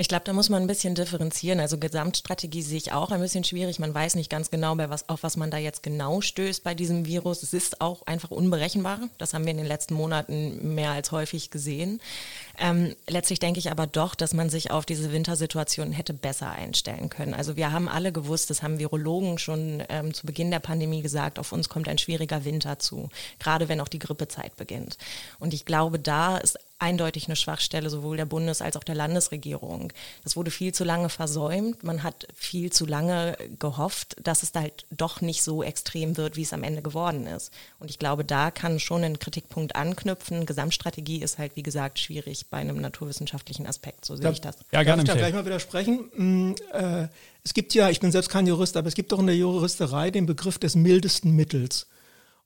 Ich 0.00 0.06
glaube, 0.06 0.22
da 0.24 0.32
muss 0.32 0.48
man 0.48 0.62
ein 0.62 0.68
bisschen 0.68 0.94
differenzieren. 0.94 1.58
Also 1.58 1.76
Gesamtstrategie 1.76 2.62
sehe 2.62 2.76
ich 2.76 2.92
auch 2.92 3.10
ein 3.10 3.20
bisschen 3.20 3.42
schwierig. 3.42 3.80
Man 3.80 3.92
weiß 3.92 4.14
nicht 4.14 4.30
ganz 4.30 4.48
genau, 4.48 4.76
bei 4.76 4.88
was, 4.90 5.08
auf 5.08 5.24
was 5.24 5.36
man 5.36 5.50
da 5.50 5.56
jetzt 5.56 5.82
genau 5.82 6.20
stößt 6.20 6.62
bei 6.62 6.72
diesem 6.72 7.04
Virus. 7.04 7.42
Es 7.42 7.52
ist 7.52 7.80
auch 7.80 8.06
einfach 8.06 8.30
unberechenbar. 8.30 9.00
Das 9.18 9.34
haben 9.34 9.44
wir 9.44 9.50
in 9.50 9.56
den 9.56 9.66
letzten 9.66 9.94
Monaten 9.94 10.76
mehr 10.76 10.92
als 10.92 11.10
häufig 11.10 11.50
gesehen. 11.50 12.00
Ähm, 12.60 12.96
letztlich 13.08 13.38
denke 13.38 13.60
ich 13.60 13.70
aber 13.70 13.86
doch, 13.86 14.14
dass 14.14 14.34
man 14.34 14.50
sich 14.50 14.70
auf 14.70 14.84
diese 14.84 15.12
Wintersituation 15.12 15.92
hätte 15.92 16.12
besser 16.12 16.50
einstellen 16.50 17.08
können. 17.08 17.34
Also 17.34 17.56
wir 17.56 17.70
haben 17.70 17.88
alle 17.88 18.12
gewusst, 18.12 18.50
das 18.50 18.62
haben 18.62 18.80
Virologen 18.80 19.38
schon 19.38 19.82
ähm, 19.88 20.12
zu 20.12 20.26
Beginn 20.26 20.50
der 20.50 20.58
Pandemie 20.58 21.02
gesagt, 21.02 21.38
auf 21.38 21.52
uns 21.52 21.68
kommt 21.68 21.88
ein 21.88 21.98
schwieriger 21.98 22.44
Winter 22.44 22.78
zu, 22.78 23.10
gerade 23.38 23.68
wenn 23.68 23.80
auch 23.80 23.88
die 23.88 24.00
Grippezeit 24.00 24.56
beginnt. 24.56 24.98
Und 25.38 25.54
ich 25.54 25.66
glaube, 25.66 26.00
da 26.00 26.38
ist 26.38 26.58
eindeutig 26.78 27.26
eine 27.26 27.36
Schwachstelle 27.36 27.90
sowohl 27.90 28.16
der 28.16 28.24
Bundes- 28.24 28.62
als 28.62 28.76
auch 28.76 28.84
der 28.84 28.94
Landesregierung. 28.94 29.92
Das 30.22 30.36
wurde 30.36 30.50
viel 30.50 30.72
zu 30.72 30.84
lange 30.84 31.08
versäumt. 31.08 31.82
Man 31.82 32.02
hat 32.02 32.28
viel 32.34 32.70
zu 32.72 32.86
lange 32.86 33.36
gehofft, 33.58 34.16
dass 34.22 34.42
es 34.42 34.52
da 34.52 34.60
halt 34.60 34.86
doch 34.90 35.20
nicht 35.20 35.42
so 35.42 35.62
extrem 35.62 36.16
wird, 36.16 36.36
wie 36.36 36.42
es 36.42 36.52
am 36.52 36.62
Ende 36.62 36.82
geworden 36.82 37.26
ist. 37.26 37.52
Und 37.80 37.90
ich 37.90 37.98
glaube, 37.98 38.24
da 38.24 38.50
kann 38.50 38.78
schon 38.78 39.02
ein 39.02 39.18
Kritikpunkt 39.18 39.74
anknüpfen. 39.74 40.46
Gesamtstrategie 40.46 41.20
ist 41.20 41.38
halt, 41.38 41.56
wie 41.56 41.62
gesagt, 41.62 41.98
schwierig 41.98 42.47
bei 42.50 42.58
einem 42.58 42.80
naturwissenschaftlichen 42.80 43.66
Aspekt. 43.66 44.04
So 44.04 44.16
sehe 44.16 44.24
da, 44.24 44.30
ich 44.30 44.40
das. 44.40 44.56
Ja, 44.72 44.82
gerne. 44.82 45.04
Darf 45.04 45.16
ich 45.16 45.20
da 45.20 45.28
gleich 45.28 45.34
mal 45.34 45.44
widersprechen? 45.44 46.10
Mm, 46.16 46.54
äh, 46.72 47.08
es 47.44 47.54
gibt 47.54 47.74
ja, 47.74 47.90
ich 47.90 48.00
bin 48.00 48.10
selbst 48.10 48.30
kein 48.30 48.46
Jurist, 48.46 48.76
aber 48.76 48.88
es 48.88 48.94
gibt 48.94 49.12
doch 49.12 49.18
in 49.18 49.26
der 49.26 49.36
Juristerei 49.36 50.10
den 50.10 50.26
Begriff 50.26 50.58
des 50.58 50.74
mildesten 50.74 51.32
Mittels. 51.32 51.86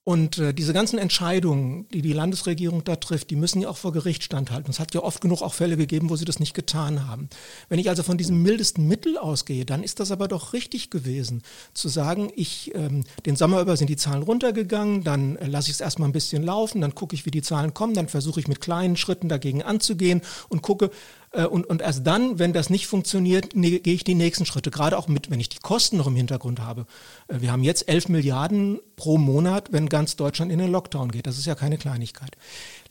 Und 0.05 0.39
äh, 0.39 0.53
diese 0.53 0.73
ganzen 0.73 0.99
Entscheidungen, 0.99 1.87
die 1.91 2.03
die 2.03 2.13
Landesregierung 2.13 2.83
da 2.83 2.97
trifft, 2.97 3.31
die 3.31 3.37
müssen 3.37 3.63
ja 3.63 3.69
auch 3.69 3.77
vor 3.77 3.93
Gericht 3.93 4.25
standhalten. 4.25 4.69
Es 4.69 4.81
hat 4.81 4.93
ja 4.95 5.01
oft 5.01 5.21
genug 5.21 5.43
auch 5.43 5.55
Fälle 5.55 5.77
gegeben, 5.77 6.11
wo 6.11 6.17
sie 6.17 6.25
das 6.25 6.41
nicht 6.41 6.55
getan 6.55 7.07
haben. 7.07 7.29
Wenn 7.69 7.79
ich 7.79 7.89
also 7.89 8.03
von 8.03 8.19
diesem 8.19 8.43
mildesten 8.43 8.89
Mittel 8.89 9.17
ausgehe, 9.17 9.65
dann 9.65 9.85
ist 9.85 10.01
das 10.01 10.11
aber 10.11 10.27
doch 10.27 10.55
richtig 10.55 10.91
gewesen, 10.91 11.43
zu 11.73 11.89
sagen, 11.89 12.33
ich 12.35 12.75
ähm, 12.75 13.05
den 13.27 13.37
Sommer 13.37 13.61
über 13.61 13.77
sind 13.77 13.91
die 13.91 13.97
Zahlen 13.97 14.25
runtergegangen, 14.25 15.05
dann 15.05 15.37
äh, 15.37 15.47
lasse 15.47 15.69
ich 15.71 15.75
es 15.75 15.81
erstmal 15.81 16.09
ein 16.09 16.13
bisschen 16.13 16.43
laufen, 16.43 16.81
dann 16.81 16.97
gucke 16.97 17.15
ich, 17.15 17.25
wie 17.25 17.31
die 17.31 17.43
Zahlen 17.43 17.73
kommen, 17.73 17.95
dann 17.95 18.09
versuche 18.09 18.41
ich 18.41 18.49
mit 18.49 18.61
kleinen 18.61 18.97
Schritten 18.97 19.29
dagegen 19.29 19.63
anzugehen 19.63 20.21
und 20.49 20.63
gucke, 20.63 20.91
und, 21.45 21.67
und 21.67 21.83
erst 21.83 22.07
dann, 22.07 22.39
wenn 22.39 22.53
das 22.53 22.71
nicht 22.71 22.87
funktioniert, 22.87 23.57
ne, 23.57 23.81
gehe 23.81 23.95
ich 23.95 24.05
die 24.05 24.15
nächsten 24.15 24.45
Schritte. 24.45 24.71
Gerade 24.71 24.99
auch 24.99 25.09
mit, 25.09 25.31
wenn 25.31 25.41
ich 25.41 25.49
die 25.49 25.59
Kosten 25.59 25.97
noch 25.97 26.07
im 26.07 26.17
Hintergrund 26.17 26.61
habe. 26.61 26.87
Äh, 27.29 27.41
wir 27.41 27.53
haben 27.53 27.65
jetzt 27.65 27.89
11 27.89 28.09
Milliarden 28.09 28.81
pro 28.97 29.19
Monat, 29.19 29.73
wenn 29.73 29.89
ganz 29.89 30.17
Deutschland 30.17 30.53
in 30.53 30.59
den 30.59 30.71
Lockdown 30.71 31.11
geht. 31.11 31.27
Das 31.27 31.39
ist 31.39 31.47
ja 31.47 31.55
keine 31.55 31.79
Kleinigkeit. 31.79 32.37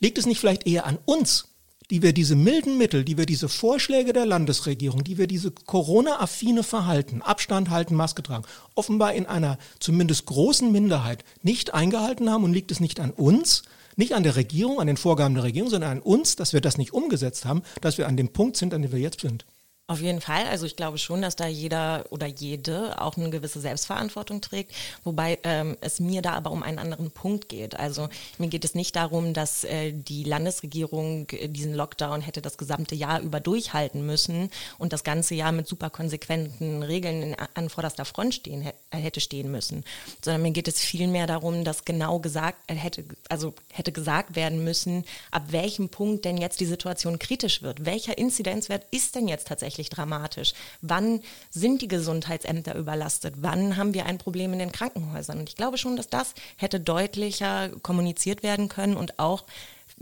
Liegt 0.00 0.18
es 0.18 0.26
nicht 0.26 0.40
vielleicht 0.40 0.66
eher 0.66 0.86
an 0.86 0.98
uns, 1.04 1.48
die 1.90 2.02
wir 2.02 2.12
diese 2.12 2.36
milden 2.36 2.78
Mittel, 2.78 3.04
die 3.04 3.18
wir 3.18 3.26
diese 3.26 3.48
Vorschläge 3.48 4.12
der 4.12 4.26
Landesregierung, 4.26 5.04
die 5.04 5.18
wir 5.18 5.26
diese 5.26 5.50
Corona-affine 5.50 6.62
Verhalten, 6.62 7.22
Abstand 7.22 7.70
halten, 7.70 7.94
Maske 7.94 8.22
tragen, 8.22 8.44
offenbar 8.74 9.12
in 9.12 9.26
einer 9.26 9.58
zumindest 9.78 10.26
großen 10.26 10.72
Minderheit 10.72 11.24
nicht 11.42 11.74
eingehalten 11.74 12.30
haben 12.30 12.44
und 12.44 12.52
liegt 12.52 12.70
es 12.70 12.80
nicht 12.80 12.98
an 12.98 13.10
uns, 13.10 13.62
nicht 13.96 14.14
an 14.14 14.22
der 14.22 14.36
Regierung, 14.36 14.80
an 14.80 14.86
den 14.86 14.96
Vorgaben 14.96 15.34
der 15.34 15.44
Regierung, 15.44 15.70
sondern 15.70 15.90
an 15.90 16.00
uns, 16.00 16.36
dass 16.36 16.52
wir 16.52 16.60
das 16.60 16.78
nicht 16.78 16.92
umgesetzt 16.92 17.44
haben, 17.44 17.62
dass 17.80 17.98
wir 17.98 18.06
an 18.06 18.16
dem 18.16 18.28
Punkt 18.28 18.56
sind, 18.56 18.74
an 18.74 18.82
dem 18.82 18.92
wir 18.92 18.98
jetzt 18.98 19.20
sind. 19.20 19.44
Auf 19.92 20.00
jeden 20.00 20.22
Fall. 20.22 20.46
Also 20.46 20.64
ich 20.64 20.74
glaube 20.74 20.96
schon, 20.96 21.20
dass 21.20 21.36
da 21.36 21.46
jeder 21.46 22.06
oder 22.08 22.26
jede 22.26 22.98
auch 22.98 23.18
eine 23.18 23.28
gewisse 23.28 23.60
Selbstverantwortung 23.60 24.40
trägt, 24.40 24.72
wobei 25.04 25.38
ähm, 25.42 25.76
es 25.82 26.00
mir 26.00 26.22
da 26.22 26.32
aber 26.32 26.50
um 26.50 26.62
einen 26.62 26.78
anderen 26.78 27.10
Punkt 27.10 27.50
geht. 27.50 27.78
Also 27.78 28.08
mir 28.38 28.48
geht 28.48 28.64
es 28.64 28.74
nicht 28.74 28.96
darum, 28.96 29.34
dass 29.34 29.64
äh, 29.64 29.92
die 29.92 30.24
Landesregierung 30.24 31.28
äh, 31.32 31.48
diesen 31.48 31.74
Lockdown 31.74 32.22
hätte 32.22 32.40
das 32.40 32.56
gesamte 32.56 32.94
Jahr 32.94 33.20
über 33.20 33.38
durchhalten 33.38 34.06
müssen 34.06 34.50
und 34.78 34.94
das 34.94 35.04
ganze 35.04 35.34
Jahr 35.34 35.52
mit 35.52 35.68
super 35.68 35.90
konsequenten 35.90 36.82
Regeln 36.82 37.22
in, 37.22 37.36
an 37.52 37.68
vorderster 37.68 38.06
Front 38.06 38.36
stehen 38.36 38.66
hätte 38.90 39.20
stehen 39.20 39.50
müssen, 39.50 39.84
sondern 40.24 40.40
mir 40.40 40.52
geht 40.52 40.68
es 40.68 40.80
vielmehr 40.80 41.26
darum, 41.26 41.64
dass 41.64 41.84
genau 41.84 42.18
gesagt 42.18 42.58
äh, 42.66 42.74
hätte, 42.74 43.04
also 43.28 43.52
hätte 43.70 43.92
gesagt 43.92 44.36
werden 44.36 44.64
müssen, 44.64 45.04
ab 45.30 45.44
welchem 45.50 45.90
Punkt 45.90 46.24
denn 46.24 46.38
jetzt 46.38 46.60
die 46.60 46.66
Situation 46.66 47.18
kritisch 47.18 47.60
wird. 47.60 47.84
Welcher 47.84 48.16
Inzidenzwert 48.16 48.86
ist 48.90 49.16
denn 49.16 49.28
jetzt 49.28 49.48
tatsächlich 49.48 49.81
tatsächlich 49.82 49.90
dramatisch? 49.90 50.52
Wann 50.80 51.20
sind 51.50 51.82
die 51.82 51.88
Gesundheitsämter 51.88 52.74
überlastet? 52.74 53.34
Wann 53.38 53.76
haben 53.76 53.94
wir 53.94 54.06
ein 54.06 54.18
Problem 54.18 54.52
in 54.52 54.58
den 54.58 54.72
Krankenhäusern? 54.72 55.38
Und 55.38 55.48
ich 55.48 55.56
glaube 55.56 55.78
schon, 55.78 55.96
dass 55.96 56.08
das 56.08 56.34
hätte 56.56 56.80
deutlicher 56.80 57.70
kommuniziert 57.82 58.42
werden 58.42 58.68
können 58.68 58.96
und 58.96 59.18
auch 59.18 59.44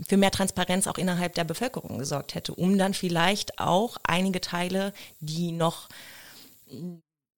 für 0.07 0.17
mehr 0.17 0.31
Transparenz 0.31 0.87
auch 0.87 0.97
innerhalb 0.97 1.35
der 1.35 1.43
Bevölkerung 1.43 1.97
gesorgt 1.97 2.33
hätte, 2.35 2.53
um 2.53 2.77
dann 2.77 2.93
vielleicht 2.93 3.59
auch 3.59 3.97
einige 4.03 4.41
Teile, 4.41 4.93
die 5.19 5.51
noch 5.51 5.89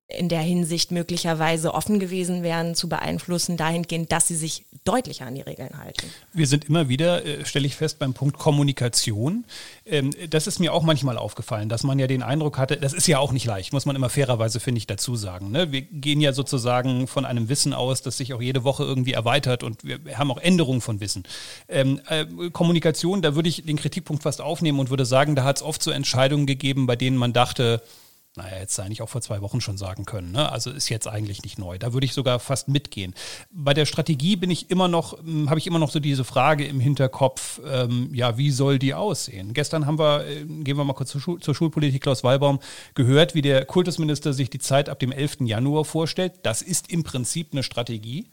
in 0.09 0.29
der 0.29 0.41
Hinsicht 0.41 0.91
möglicherweise 0.91 1.73
offen 1.73 1.99
gewesen 1.99 2.43
wären, 2.43 2.75
zu 2.75 2.89
beeinflussen, 2.89 3.57
dahingehend, 3.57 4.11
dass 4.11 4.27
sie 4.27 4.35
sich 4.35 4.65
deutlicher 4.83 5.25
an 5.25 5.35
die 5.35 5.41
Regeln 5.41 5.77
halten. 5.77 6.07
Wir 6.33 6.45
sind 6.45 6.65
immer 6.65 6.89
wieder, 6.89 7.25
äh, 7.25 7.45
stelle 7.45 7.65
ich 7.65 7.75
fest, 7.75 7.99
beim 7.99 8.13
Punkt 8.13 8.37
Kommunikation. 8.37 9.45
Ähm, 9.85 10.11
das 10.29 10.45
ist 10.45 10.59
mir 10.59 10.73
auch 10.73 10.83
manchmal 10.83 11.17
aufgefallen, 11.17 11.69
dass 11.69 11.83
man 11.83 11.99
ja 11.99 12.07
den 12.07 12.21
Eindruck 12.21 12.57
hatte, 12.57 12.77
das 12.77 12.93
ist 12.93 13.07
ja 13.07 13.17
auch 13.19 13.31
nicht 13.31 13.45
leicht, 13.45 13.71
muss 13.71 13.85
man 13.85 13.95
immer 13.95 14.09
fairerweise, 14.09 14.59
finde 14.59 14.79
ich, 14.79 14.87
dazu 14.87 15.15
sagen. 15.15 15.51
Ne? 15.51 15.71
Wir 15.71 15.81
gehen 15.81 16.19
ja 16.19 16.33
sozusagen 16.33 17.07
von 17.07 17.25
einem 17.25 17.47
Wissen 17.47 17.73
aus, 17.73 18.01
das 18.01 18.17
sich 18.17 18.33
auch 18.33 18.41
jede 18.41 18.65
Woche 18.65 18.83
irgendwie 18.83 19.13
erweitert 19.13 19.63
und 19.63 19.83
wir 19.83 19.99
haben 20.17 20.31
auch 20.31 20.37
Änderungen 20.37 20.81
von 20.81 20.99
Wissen. 20.99 21.23
Ähm, 21.69 22.01
äh, 22.09 22.25
Kommunikation, 22.51 23.21
da 23.21 23.35
würde 23.35 23.49
ich 23.49 23.65
den 23.65 23.77
Kritikpunkt 23.77 24.23
fast 24.23 24.41
aufnehmen 24.41 24.79
und 24.79 24.89
würde 24.89 25.05
sagen, 25.05 25.35
da 25.35 25.45
hat 25.45 25.57
es 25.57 25.63
oft 25.63 25.81
so 25.81 25.91
Entscheidungen 25.91 26.45
gegeben, 26.45 26.87
bei 26.87 26.97
denen 26.97 27.17
man 27.17 27.31
dachte, 27.31 27.81
naja, 28.35 28.57
jetzt 28.57 28.79
eigentlich 28.79 29.03
auch 29.03 29.09
vor 29.09 29.21
zwei 29.21 29.41
Wochen 29.41 29.61
schon 29.61 29.77
sagen 29.77 30.05
können. 30.05 30.31
Ne? 30.31 30.51
Also 30.51 30.71
ist 30.71 30.89
jetzt 30.89 31.07
eigentlich 31.07 31.43
nicht 31.43 31.59
neu. 31.59 31.77
Da 31.77 31.93
würde 31.93 32.05
ich 32.05 32.13
sogar 32.13 32.39
fast 32.39 32.67
mitgehen. 32.67 33.13
Bei 33.51 33.75
der 33.75 33.85
Strategie 33.85 34.35
bin 34.35 34.49
ich 34.49 34.71
immer 34.71 34.87
noch, 34.87 35.19
hm, 35.19 35.51
habe 35.51 35.59
ich 35.59 35.67
immer 35.67 35.77
noch 35.77 35.91
so 35.91 35.99
diese 35.99 36.23
Frage 36.23 36.65
im 36.65 36.79
Hinterkopf, 36.79 37.61
ähm, 37.63 38.09
ja, 38.11 38.35
wie 38.37 38.49
soll 38.49 38.79
die 38.79 38.95
aussehen? 38.95 39.53
Gestern 39.53 39.85
haben 39.85 39.99
wir, 39.99 40.25
äh, 40.25 40.45
gehen 40.45 40.77
wir 40.77 40.83
mal 40.83 40.93
kurz 40.93 41.11
zur, 41.11 41.21
Schul 41.21 41.39
zur 41.41 41.53
Schulpolitik, 41.53 42.01
Klaus 42.01 42.23
Wallbaum, 42.23 42.59
gehört, 42.95 43.35
wie 43.35 43.43
der 43.43 43.65
Kultusminister 43.65 44.33
sich 44.33 44.49
die 44.49 44.59
Zeit 44.59 44.89
ab 44.89 44.97
dem 44.99 45.11
11. 45.11 45.41
Januar 45.41 45.85
vorstellt. 45.85 46.33
Das 46.41 46.63
ist 46.63 46.89
im 46.89 47.03
Prinzip 47.03 47.49
eine 47.51 47.61
Strategie. 47.61 48.25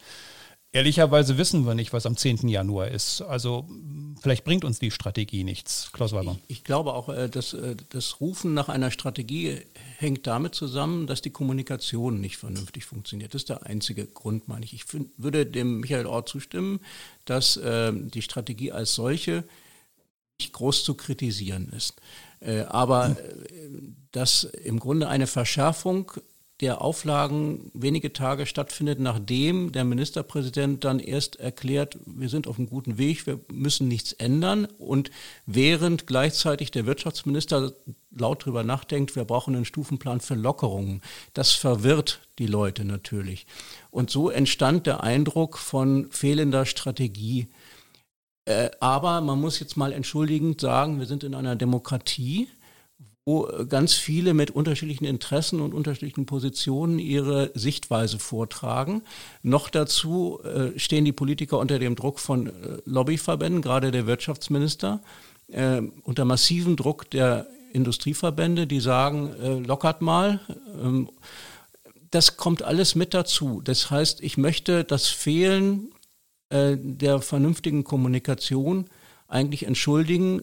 Ehrlicherweise 0.72 1.36
wissen 1.36 1.66
wir 1.66 1.74
nicht, 1.74 1.92
was 1.92 2.06
am 2.06 2.16
10. 2.16 2.46
Januar 2.48 2.88
ist. 2.88 3.22
Also 3.22 3.68
vielleicht 4.20 4.44
bringt 4.44 4.64
uns 4.64 4.78
die 4.78 4.92
Strategie 4.92 5.42
nichts. 5.42 5.90
Klaus 5.92 6.12
Weber. 6.12 6.38
Ich, 6.46 6.58
ich 6.58 6.64
glaube 6.64 6.94
auch, 6.94 7.08
äh, 7.08 7.28
dass 7.28 7.54
äh, 7.54 7.74
das 7.88 8.20
Rufen 8.20 8.54
nach 8.54 8.68
einer 8.68 8.92
Strategie 8.92 9.62
hängt 9.98 10.28
damit 10.28 10.54
zusammen, 10.54 11.08
dass 11.08 11.22
die 11.22 11.30
Kommunikation 11.30 12.20
nicht 12.20 12.36
vernünftig 12.36 12.84
funktioniert. 12.84 13.34
Das 13.34 13.42
ist 13.42 13.48
der 13.48 13.66
einzige 13.66 14.06
Grund, 14.06 14.46
meine 14.46 14.64
ich. 14.64 14.72
Ich 14.72 14.84
find, 14.84 15.10
würde 15.16 15.44
dem 15.44 15.80
Michael 15.80 16.06
Ort 16.06 16.28
zustimmen, 16.28 16.78
dass 17.24 17.56
äh, 17.56 17.92
die 17.92 18.22
Strategie 18.22 18.70
als 18.70 18.94
solche 18.94 19.42
nicht 20.38 20.52
groß 20.52 20.84
zu 20.84 20.94
kritisieren 20.94 21.68
ist. 21.76 22.00
Äh, 22.38 22.60
aber 22.60 23.10
äh, 23.10 23.16
dass 24.12 24.44
im 24.44 24.78
Grunde 24.78 25.08
eine 25.08 25.26
Verschärfung 25.26 26.12
der 26.60 26.82
Auflagen 26.82 27.70
wenige 27.72 28.12
Tage 28.12 28.44
stattfindet, 28.44 29.00
nachdem 29.00 29.72
der 29.72 29.84
Ministerpräsident 29.84 30.84
dann 30.84 30.98
erst 30.98 31.36
erklärt, 31.36 31.98
wir 32.04 32.28
sind 32.28 32.46
auf 32.46 32.58
einem 32.58 32.68
guten 32.68 32.98
Weg, 32.98 33.26
wir 33.26 33.40
müssen 33.50 33.88
nichts 33.88 34.12
ändern 34.12 34.66
und 34.78 35.10
während 35.46 36.06
gleichzeitig 36.06 36.70
der 36.70 36.84
Wirtschaftsminister 36.84 37.72
laut 38.10 38.44
drüber 38.44 38.62
nachdenkt, 38.62 39.16
wir 39.16 39.24
brauchen 39.24 39.54
einen 39.54 39.64
Stufenplan 39.64 40.20
für 40.20 40.34
Lockerungen. 40.34 41.00
Das 41.32 41.52
verwirrt 41.52 42.20
die 42.38 42.46
Leute 42.46 42.84
natürlich. 42.84 43.46
Und 43.90 44.10
so 44.10 44.28
entstand 44.28 44.86
der 44.86 45.02
Eindruck 45.02 45.56
von 45.56 46.08
fehlender 46.10 46.66
Strategie. 46.66 47.48
Äh, 48.44 48.70
aber 48.80 49.20
man 49.20 49.40
muss 49.40 49.60
jetzt 49.60 49.76
mal 49.76 49.92
entschuldigend 49.92 50.60
sagen, 50.60 50.98
wir 50.98 51.06
sind 51.06 51.24
in 51.24 51.34
einer 51.34 51.56
Demokratie 51.56 52.48
wo 53.24 53.48
ganz 53.68 53.94
viele 53.94 54.34
mit 54.34 54.50
unterschiedlichen 54.50 55.04
Interessen 55.04 55.60
und 55.60 55.74
unterschiedlichen 55.74 56.26
Positionen 56.26 56.98
ihre 56.98 57.50
Sichtweise 57.54 58.18
vortragen. 58.18 59.02
Noch 59.42 59.68
dazu 59.68 60.40
äh, 60.42 60.78
stehen 60.78 61.04
die 61.04 61.12
Politiker 61.12 61.58
unter 61.58 61.78
dem 61.78 61.96
Druck 61.96 62.18
von 62.18 62.46
äh, 62.46 62.52
Lobbyverbänden, 62.86 63.62
gerade 63.62 63.90
der 63.90 64.06
Wirtschaftsminister, 64.06 65.02
äh, 65.48 65.82
unter 66.02 66.24
massivem 66.24 66.76
Druck 66.76 67.10
der 67.10 67.46
Industrieverbände, 67.72 68.66
die 68.66 68.80
sagen, 68.80 69.32
äh, 69.40 69.58
lockert 69.58 70.00
mal. 70.00 70.40
Ähm, 70.82 71.08
das 72.10 72.36
kommt 72.36 72.62
alles 72.62 72.94
mit 72.94 73.14
dazu. 73.14 73.60
Das 73.62 73.90
heißt, 73.90 74.20
ich 74.22 74.36
möchte 74.36 74.82
das 74.82 75.08
Fehlen 75.08 75.92
äh, 76.48 76.76
der 76.78 77.20
vernünftigen 77.20 77.84
Kommunikation 77.84 78.86
eigentlich 79.30 79.66
entschuldigen 79.66 80.42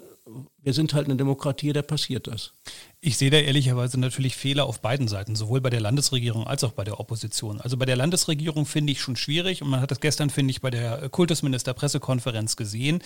wir 0.61 0.73
sind 0.73 0.93
halt 0.93 1.05
eine 1.05 1.15
Demokratie, 1.15 1.71
da 1.71 1.81
passiert 1.81 2.27
das. 2.27 2.51
Ich 2.99 3.17
sehe 3.17 3.29
da 3.29 3.37
ehrlicherweise 3.37 3.99
natürlich 3.99 4.35
Fehler 4.35 4.65
auf 4.65 4.81
beiden 4.81 5.07
Seiten, 5.07 5.35
sowohl 5.35 5.61
bei 5.61 5.69
der 5.69 5.79
Landesregierung 5.79 6.45
als 6.45 6.63
auch 6.63 6.73
bei 6.73 6.83
der 6.83 6.99
Opposition. 6.99 7.61
Also 7.61 7.77
bei 7.77 7.85
der 7.85 7.95
Landesregierung 7.95 8.65
finde 8.65 8.91
ich 8.91 8.99
schon 8.99 9.15
schwierig 9.15 9.61
und 9.61 9.69
man 9.69 9.79
hat 9.79 9.91
das 9.91 10.01
gestern, 10.01 10.29
finde 10.29 10.51
ich, 10.51 10.61
bei 10.61 10.69
der 10.69 11.09
Kultusminister-Pressekonferenz 11.09 12.55
gesehen, 12.55 13.01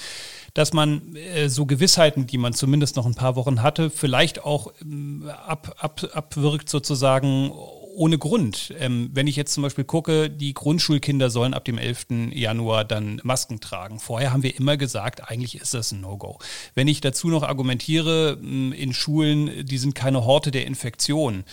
dass 0.54 0.74
man 0.74 1.16
äh, 1.16 1.50
so 1.50 1.66
Gewissheiten, 1.66 2.26
die 2.26 2.38
man 2.38 2.54
zumindest 2.54 2.96
noch 2.96 3.06
ein 3.06 3.16
paar 3.16 3.36
Wochen 3.36 3.62
hatte, 3.62 3.90
vielleicht 3.90 4.44
auch 4.44 4.74
ähm, 4.82 5.30
ab, 5.46 5.76
ab, 5.78 6.02
abwirkt 6.14 6.70
sozusagen 6.70 7.52
ohne 7.94 8.18
Grund. 8.18 8.74
Ähm, 8.80 9.10
wenn 9.14 9.28
ich 9.28 9.36
jetzt 9.36 9.54
zum 9.54 9.64
Beispiel 9.64 9.84
gucke, 9.84 10.30
die 10.30 10.54
Grundschulkinder 10.54 11.30
sollen 11.30 11.54
ab 11.54 11.66
dem 11.66 11.78
11. 11.78 12.32
Januar 12.32 12.86
dann 12.86 13.22
Masken 13.24 13.60
tragen. 13.60 14.00
Vorher 14.00 14.34
haben 14.34 14.44
wir 14.44 14.56
immer 14.58 14.78
gesagt, 14.78 15.30
eigentlich 15.30 15.56
ist 15.56 15.74
das 15.74 15.92
ein 15.92 16.02
No-Go. 16.02 16.40
Wenn 16.76 16.88
ich 16.88 17.02
dazu 17.02 17.28
noch 17.28 17.44
argumentiere, 17.44 18.38
in 18.42 18.94
Schulen, 18.94 19.66
die 19.66 19.78
sind 19.78 19.96
keine 19.96 20.26
Horte 20.26 20.52
der 20.52 20.66
Infektion, 20.66 21.44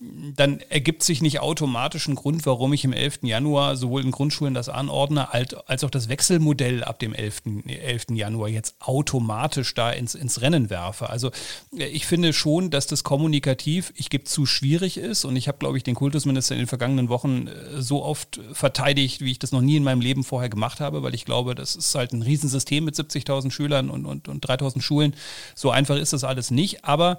dann 0.00 0.60
ergibt 0.60 1.02
sich 1.02 1.22
nicht 1.22 1.40
automatisch 1.40 2.06
ein 2.06 2.14
Grund, 2.14 2.46
warum 2.46 2.72
ich 2.72 2.84
im 2.84 2.92
11. 2.92 3.20
Januar 3.22 3.76
sowohl 3.76 4.04
in 4.04 4.12
Grundschulen 4.12 4.54
das 4.54 4.68
anordne, 4.68 5.32
als 5.32 5.82
auch 5.82 5.90
das 5.90 6.08
Wechselmodell 6.08 6.84
ab 6.84 7.00
dem 7.00 7.12
11. 7.12 7.42
11. 7.66 8.06
Januar 8.10 8.48
jetzt 8.48 8.76
automatisch 8.78 9.74
da 9.74 9.90
ins, 9.90 10.14
ins 10.14 10.40
Rennen 10.40 10.70
werfe. 10.70 11.10
Also 11.10 11.32
äh, 11.76 11.86
ich 11.86 12.06
finde 12.06 12.32
schon, 12.32 12.70
dass 12.70 12.86
das 12.86 13.02
kommunikativ, 13.02 13.92
ich 13.96 14.08
gebe 14.08 14.22
zu, 14.22 14.46
schwierig 14.46 14.98
ist 14.98 15.24
und 15.24 15.34
ich 15.34 15.48
habe, 15.48 15.58
glaube 15.58 15.76
ich, 15.76 15.82
den 15.82 15.96
Kultusminister 15.96 16.54
in 16.54 16.60
den 16.60 16.68
vergangenen 16.68 17.08
Wochen 17.08 17.48
äh, 17.48 17.82
so 17.82 18.04
oft 18.04 18.40
verteidigt, 18.52 19.20
wie 19.20 19.32
ich 19.32 19.40
das 19.40 19.50
noch 19.50 19.62
nie 19.62 19.76
in 19.76 19.84
meinem 19.84 20.00
Leben 20.00 20.22
vorher 20.22 20.48
gemacht 20.48 20.78
habe, 20.78 21.02
weil 21.02 21.14
ich 21.14 21.24
glaube, 21.24 21.56
das 21.56 21.74
ist 21.74 21.96
halt 21.96 22.12
ein 22.12 22.22
Riesensystem 22.22 22.84
mit 22.84 22.94
70.000 22.94 23.50
Schülern 23.50 23.90
und, 23.90 24.06
und, 24.06 24.28
und 24.28 24.46
3.000 24.46 24.80
Schulen. 24.80 25.16
So 25.56 25.72
einfach 25.72 25.96
ist 25.96 26.12
das 26.12 26.22
alles 26.22 26.52
nicht, 26.52 26.84
aber 26.84 27.18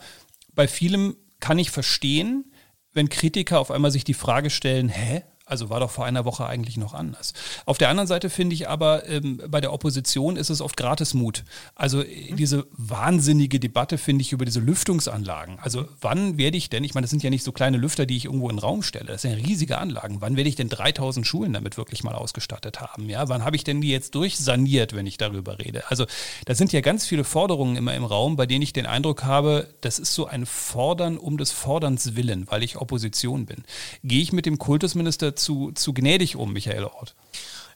bei 0.56 0.70
vielem 0.70 1.18
kann 1.42 1.60
ich 1.60 1.72
verstehen, 1.72 2.46
wenn 2.94 3.10
Kritiker 3.10 3.60
auf 3.60 3.72
einmal 3.72 3.92
sich 3.92 4.04
die 4.04 4.14
Frage 4.14 4.50
stellen, 4.50 4.90
hä, 4.90 5.24
also 5.50 5.70
war 5.70 5.80
doch 5.80 5.92
vor 5.92 6.06
einer 6.06 6.26
Woche 6.26 6.46
eigentlich 6.46 6.78
noch 6.78 6.94
anders. 6.94 7.34
Auf 7.66 7.78
der 7.78 7.90
anderen 7.90 8.08
Seite 8.08 8.30
finde 8.30 8.54
ich 8.54 8.70
aber, 8.70 9.08
ähm, 9.08 9.42
bei 9.48 9.62
der 9.62 9.74
Opposition 9.74 10.36
ist 10.38 10.50
es 10.50 10.62
oft 10.62 10.78
Gratismut. 10.78 11.44
Also 11.76 12.02
äh, 12.04 12.34
diese 12.34 12.68
wahnsinnige 12.72 13.60
Debatte 13.60 13.98
finde 13.98 14.22
ich 14.22 14.32
über 14.32 14.46
diese 14.46 14.60
Lüftungsanlagen. 14.60 15.60
Also 15.60 15.86
wann 16.02 16.38
werde 16.38 16.58
ich 16.58 16.70
denn, 16.70 16.84
ich 16.84 16.94
meine, 16.94 17.06
das 17.06 17.12
sind 17.12 17.24
ja 17.24 17.30
nicht 17.30 17.44
so 17.44 17.52
kleine 17.52 17.78
Lüfter, 17.78 18.06
die 18.06 18.18
ich 18.18 18.26
irgendwo 18.26 18.50
in 18.50 18.58
den 18.58 18.60
Raum 18.60 18.84
stelle, 18.84 19.08
das 19.08 19.24
sind 19.24 19.32
ja 19.32 19.38
riesige 19.38 19.78
Anlagen. 19.78 20.22
Wann 20.22 20.38
werde 20.38 20.50
ich 20.50 20.56
denn 20.56 20.70
3000 20.70 21.26
Schulen 21.26 21.54
damit 21.54 21.78
wirklich 21.78 22.04
mal 22.04 22.16
ausgestattet 22.16 22.82
haben? 22.82 23.10
Ja, 23.10 23.28
wann 23.30 23.44
habe 23.44 23.56
ich 23.56 23.64
denn 23.64 23.82
die 23.82 23.90
jetzt 23.90 24.16
durchsaniert, 24.16 24.96
wenn 24.96 25.08
ich 25.08 25.18
darüber 25.18 25.60
rede? 25.60 25.90
Also 25.90 26.06
da 26.46 26.56
sind 26.56 26.72
ja 26.74 26.82
ganz 26.82 27.06
viele 27.06 27.24
Forderungen 27.24 27.76
immer 27.76 27.96
im 27.96 28.06
Raum, 28.06 28.36
bei 28.36 28.46
denen 28.46 28.62
ich 28.62 28.74
den 28.74 28.86
Eindruck 28.86 29.24
habe, 29.24 29.68
das 29.82 30.00
ist 30.00 30.14
so 30.14 30.28
ein 30.28 30.46
Fordern 30.46 31.18
um 31.18 31.38
des 31.38 31.52
Forderns 31.52 32.16
willen, 32.16 32.46
weil 32.50 32.64
ich 32.64 32.78
Opposition 32.78 33.46
bin. 33.46 33.64
Gehe 34.04 34.22
ich 34.22 34.32
mit 34.32 34.46
dem 34.46 34.58
Kultusminister 34.58 35.36
zu, 35.40 35.72
zu 35.72 35.94
gnädig 35.94 36.36
um, 36.36 36.54
Michael 36.54 36.86
Ort? 36.86 37.16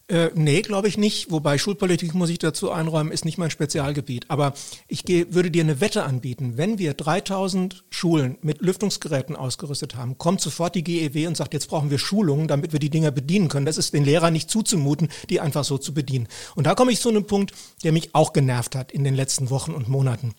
Äh, 0.09 0.31
nee, 0.35 0.61
glaube 0.61 0.89
ich 0.89 0.97
nicht. 0.97 1.31
Wobei 1.31 1.57
Schulpolitik, 1.57 2.13
muss 2.13 2.29
ich 2.29 2.37
dazu 2.37 2.71
einräumen, 2.71 3.11
ist 3.11 3.23
nicht 3.23 3.37
mein 3.37 3.49
Spezialgebiet. 3.49 4.25
Aber 4.27 4.53
ich 4.87 5.05
geh, 5.05 5.27
würde 5.29 5.49
dir 5.49 5.63
eine 5.63 5.79
Wette 5.79 6.03
anbieten. 6.03 6.57
Wenn 6.57 6.77
wir 6.77 6.93
3000 6.93 7.85
Schulen 7.89 8.37
mit 8.41 8.61
Lüftungsgeräten 8.61 9.35
ausgerüstet 9.35 9.95
haben, 9.95 10.17
kommt 10.17 10.41
sofort 10.41 10.75
die 10.75 10.83
GEW 10.83 11.27
und 11.27 11.37
sagt, 11.37 11.53
jetzt 11.53 11.69
brauchen 11.69 11.89
wir 11.89 11.99
Schulungen, 11.99 12.49
damit 12.49 12.73
wir 12.73 12.79
die 12.79 12.89
Dinger 12.89 13.11
bedienen 13.11 13.47
können. 13.47 13.65
Das 13.65 13.77
ist 13.77 13.93
den 13.93 14.03
Lehrern 14.03 14.33
nicht 14.33 14.49
zuzumuten, 14.49 15.07
die 15.29 15.39
einfach 15.39 15.63
so 15.63 15.77
zu 15.77 15.93
bedienen. 15.93 16.27
Und 16.55 16.67
da 16.67 16.75
komme 16.75 16.91
ich 16.91 16.99
zu 16.99 17.09
einem 17.09 17.25
Punkt, 17.25 17.53
der 17.85 17.93
mich 17.93 18.13
auch 18.13 18.33
genervt 18.33 18.75
hat 18.75 18.91
in 18.91 19.05
den 19.05 19.15
letzten 19.15 19.49
Wochen 19.49 19.71
und 19.71 19.87
Monaten. 19.87 20.33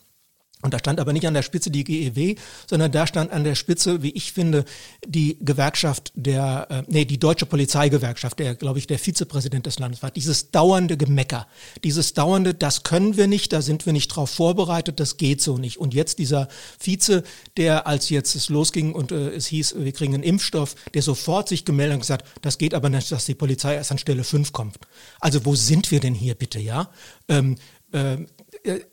Und 0.65 0.73
da 0.73 0.79
stand 0.79 0.99
aber 0.99 1.13
nicht 1.13 1.27
an 1.27 1.35
der 1.35 1.43
Spitze 1.43 1.71
die 1.71 1.85
GEW, 1.85 2.37
sondern 2.67 2.91
da 2.91 3.07
stand 3.07 3.33
an 3.33 3.45
der 3.45 3.55
Spitze, 3.55 4.03
wie 4.03 4.13
ich 4.13 4.33
finde, 4.33 4.65
die 5.07 5.37
Gewerkschaft 5.43 6.11
der, 6.15 6.67
äh, 6.71 6.83
nee, 6.87 7.05
die 7.05 7.19
deutsche 7.19 7.45
Polizeigewerkschaft, 7.45 8.39
der, 8.39 8.55
glaube 8.55 8.79
ich, 8.79 8.87
der 8.87 8.99
Vizepräsident 8.99 9.67
des 9.67 9.79
Landes 9.79 10.03
war. 10.03 10.11
Dieses 10.11 10.53
dauernde 10.53 10.97
Gemecker, 10.97 11.47
dieses 11.85 12.15
dauernde, 12.15 12.55
das 12.55 12.83
können 12.83 13.19
wir 13.19 13.27
nicht, 13.27 13.53
da 13.53 13.61
sind 13.61 13.85
wir 13.85 13.93
nicht 13.93 14.09
drauf 14.09 14.31
vorbereitet, 14.31 15.01
das 15.01 15.19
geht 15.19 15.43
so 15.43 15.59
nicht. 15.59 15.77
Und 15.77 15.93
jetzt 15.93 16.19
dieser 16.19 16.49
Vize, 16.79 17.25
der, 17.59 17.87
als 17.87 18.09
jetzt 18.09 18.35
es 18.35 18.49
losging 18.49 18.95
und 18.95 19.13
äh, 19.13 19.33
es 19.33 19.47
hieß, 19.49 19.75
wir 19.77 19.93
kriegen 19.93 20.15
einen 20.15 20.23
Impfstoff, 20.23 20.77
der 20.95 21.03
sofort 21.03 21.47
sich 21.47 21.67
gemeldet 21.67 21.97
und 21.97 22.01
gesagt, 22.01 22.27
das 22.41 22.57
geht 22.57 22.73
aber 22.73 22.89
nicht, 22.89 23.13
dass 23.13 23.27
die 23.27 23.35
Polizei 23.35 23.75
erst 23.75 23.93
an 23.93 23.99
Stelle 23.99 24.25
5 24.25 24.53
kommt. 24.53 24.79
Also 25.21 25.45
wo 25.45 25.55
sind 25.55 25.91
wir 25.91 26.01
denn 26.01 26.15
hier 26.15 26.35
bitte, 26.35 26.59
ja? 26.59 26.89
Ähm, 27.29 27.57
äh, 27.93 28.15
äh, 28.15 28.27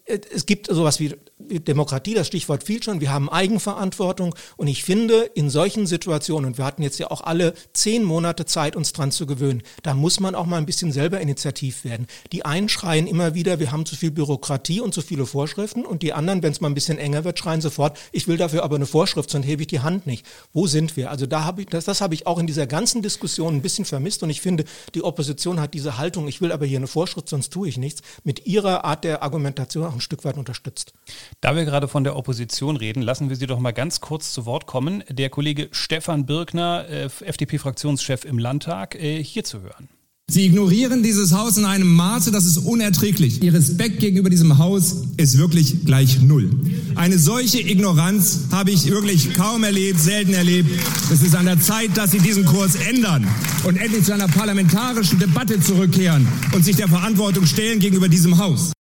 es 0.06 0.46
gibt 0.46 0.68
sowas 0.68 1.00
wie 1.00 1.16
Demokratie, 1.40 2.13
das 2.13 2.28
Stichwort 2.28 2.63
fiel 2.63 2.84
schon, 2.84 3.01
wir 3.01 3.12
haben 3.12 3.30
Eigenverantwortung 3.30 4.36
und 4.58 4.68
ich 4.68 4.84
finde, 4.84 5.22
in 5.34 5.50
solchen 5.50 5.88
Situationen, 5.88 6.51
und 6.51 6.58
wir 6.58 6.66
hatten 6.66 6.84
jetzt 6.84 7.00
ja 7.00 7.10
auch 7.10 7.22
alle 7.22 7.54
zehn 7.74 8.04
Monate 8.04 8.46
Zeit, 8.46 8.75
uns 8.75 8.94
dran 8.94 9.12
zu 9.12 9.25
gewöhnen, 9.25 9.63
da 9.84 9.94
muss 9.94 10.20
man 10.20 10.36
auch 10.36 10.46
mal 10.46 10.58
ein 10.58 10.66
bisschen 10.66 10.92
selber 10.92 11.20
initiativ 11.20 11.84
werden. 11.86 12.08
Die 12.32 12.46
einen 12.46 12.70
schreien 12.70 13.08
immer 13.08 13.34
wieder, 13.34 13.60
wir 13.60 13.72
haben 13.72 13.86
zu 13.86 13.96
viel 13.96 14.12
Bürokratie 14.12 14.82
und 14.82 14.94
zu 14.94 15.01
viele 15.01 15.25
Vorschriften 15.25 15.86
und 15.86 16.04
die 16.04 16.13
anderen, 16.13 16.44
wenn 16.44 16.51
es 16.51 16.62
mal 16.62 16.70
ein 16.70 16.75
bisschen 16.75 16.98
enger 16.98 17.24
wird, 17.24 17.40
schreien 17.40 17.62
sofort, 17.62 17.98
ich 18.12 18.28
will 18.28 18.38
dafür 18.38 18.63
aber 18.63 18.75
eine 18.75 18.86
Vorschrift, 18.86 19.30
sonst 19.30 19.46
hebe 19.46 19.63
ich 19.63 19.68
die 19.68 19.80
Hand 19.80 20.06
nicht. 20.06 20.25
Wo 20.54 20.68
sind 20.68 20.96
wir? 20.98 21.12
Also 21.12 21.25
da 21.25 21.44
habe 21.44 21.62
ich, 21.62 21.68
das, 21.68 21.86
das 21.86 22.01
habe 22.01 22.13
ich 22.13 22.28
auch 22.28 22.40
in 22.40 22.48
dieser 22.48 22.68
ganzen 22.68 23.01
Diskussion 23.01 23.56
ein 23.56 23.62
bisschen 23.62 23.86
vermisst 23.86 24.22
und 24.22 24.30
ich 24.30 24.42
finde, 24.42 24.66
die 24.96 25.04
Opposition 25.04 25.60
hat 25.60 25.74
diese 25.74 25.98
Haltung, 25.98 26.28
ich 26.28 26.42
will 26.42 26.51
aber 26.51 26.66
hier 26.66 26.78
eine 26.78 26.88
Vorschrift, 26.88 27.30
sonst 27.30 27.51
tue 27.51 27.68
ich 27.68 27.78
nichts, 27.78 28.01
mit 28.24 28.46
ihrer 28.46 28.84
Art 28.86 29.04
der 29.04 29.24
Argumentation 29.24 29.61
auch 29.62 29.94
ein 29.94 30.01
Stück 30.01 30.25
weit 30.25 30.38
unterstützt. 30.38 30.94
Da 31.41 31.56
wir 31.56 31.65
gerade 31.65 31.88
von 31.88 32.03
der 32.03 32.15
Opposition 32.15 32.77
reden, 32.77 33.01
lassen 33.01 33.30
wir 33.30 33.36
Sie 33.36 33.48
doch 33.48 33.60
mal 33.60 33.72
ganz 33.72 34.01
kurz 34.01 34.34
zu 34.34 34.46
Wort 34.46 34.68
kommen. 34.68 35.03
Der 35.10 35.30
Kollege 35.30 35.70
Stefan 35.72 36.25
Birkner, 36.25 36.88
äh, 36.89 37.10
FDP-Fraktionschef 37.25 38.25
im 38.25 38.38
Landtag, 38.38 38.96
äh, 38.96 39.24
hier 39.24 39.44
zu 39.44 39.62
hören. 39.62 39.89
Sie 40.32 40.46
ignorieren 40.46 41.03
dieses 41.03 41.34
Haus 41.34 41.58
in 41.58 41.65
einem 41.65 41.94
Maße, 41.94 42.32
das 42.32 42.46
ist 42.46 42.60
unerträglich. 42.60 43.44
Ihr 43.44 43.53
Respekt 43.53 44.00
gegenüber 44.00 44.30
diesem 44.30 44.60
Haus 44.60 45.03
ist 45.18 45.38
wirklich 45.38 45.84
gleich 45.84 46.22
null. 46.22 46.50
Eine 46.96 47.20
solche 47.20 47.60
Ignoranz 47.60 48.46
habe 48.50 48.72
ich 48.72 48.89
wirklich 48.89 49.34
kaum 49.34 49.65
erlebt, 49.65 50.00
selten 50.00 50.34
erlebt. 50.34 50.70
Es 51.12 51.22
ist 51.22 51.36
an 51.36 51.48
der 51.48 51.60
Zeit, 51.60 51.98
dass 51.98 52.12
Sie 52.12 52.20
diesen 52.20 52.46
Kurs 52.46 52.75
ändern 52.75 53.27
und 53.65 53.75
endlich 53.75 54.06
zu 54.06 54.13
einer 54.13 54.30
parlamentarischen 54.30 55.20
Debatte 55.20 55.60
zurückkehren 55.60 56.25
und 56.53 56.63
sich 56.63 56.77
der 56.77 56.88
Verantwortung 56.88 57.46
stellen 57.46 57.80
gegenüber 57.80 58.08
diesem 58.08 58.38
Haus. 58.38 58.72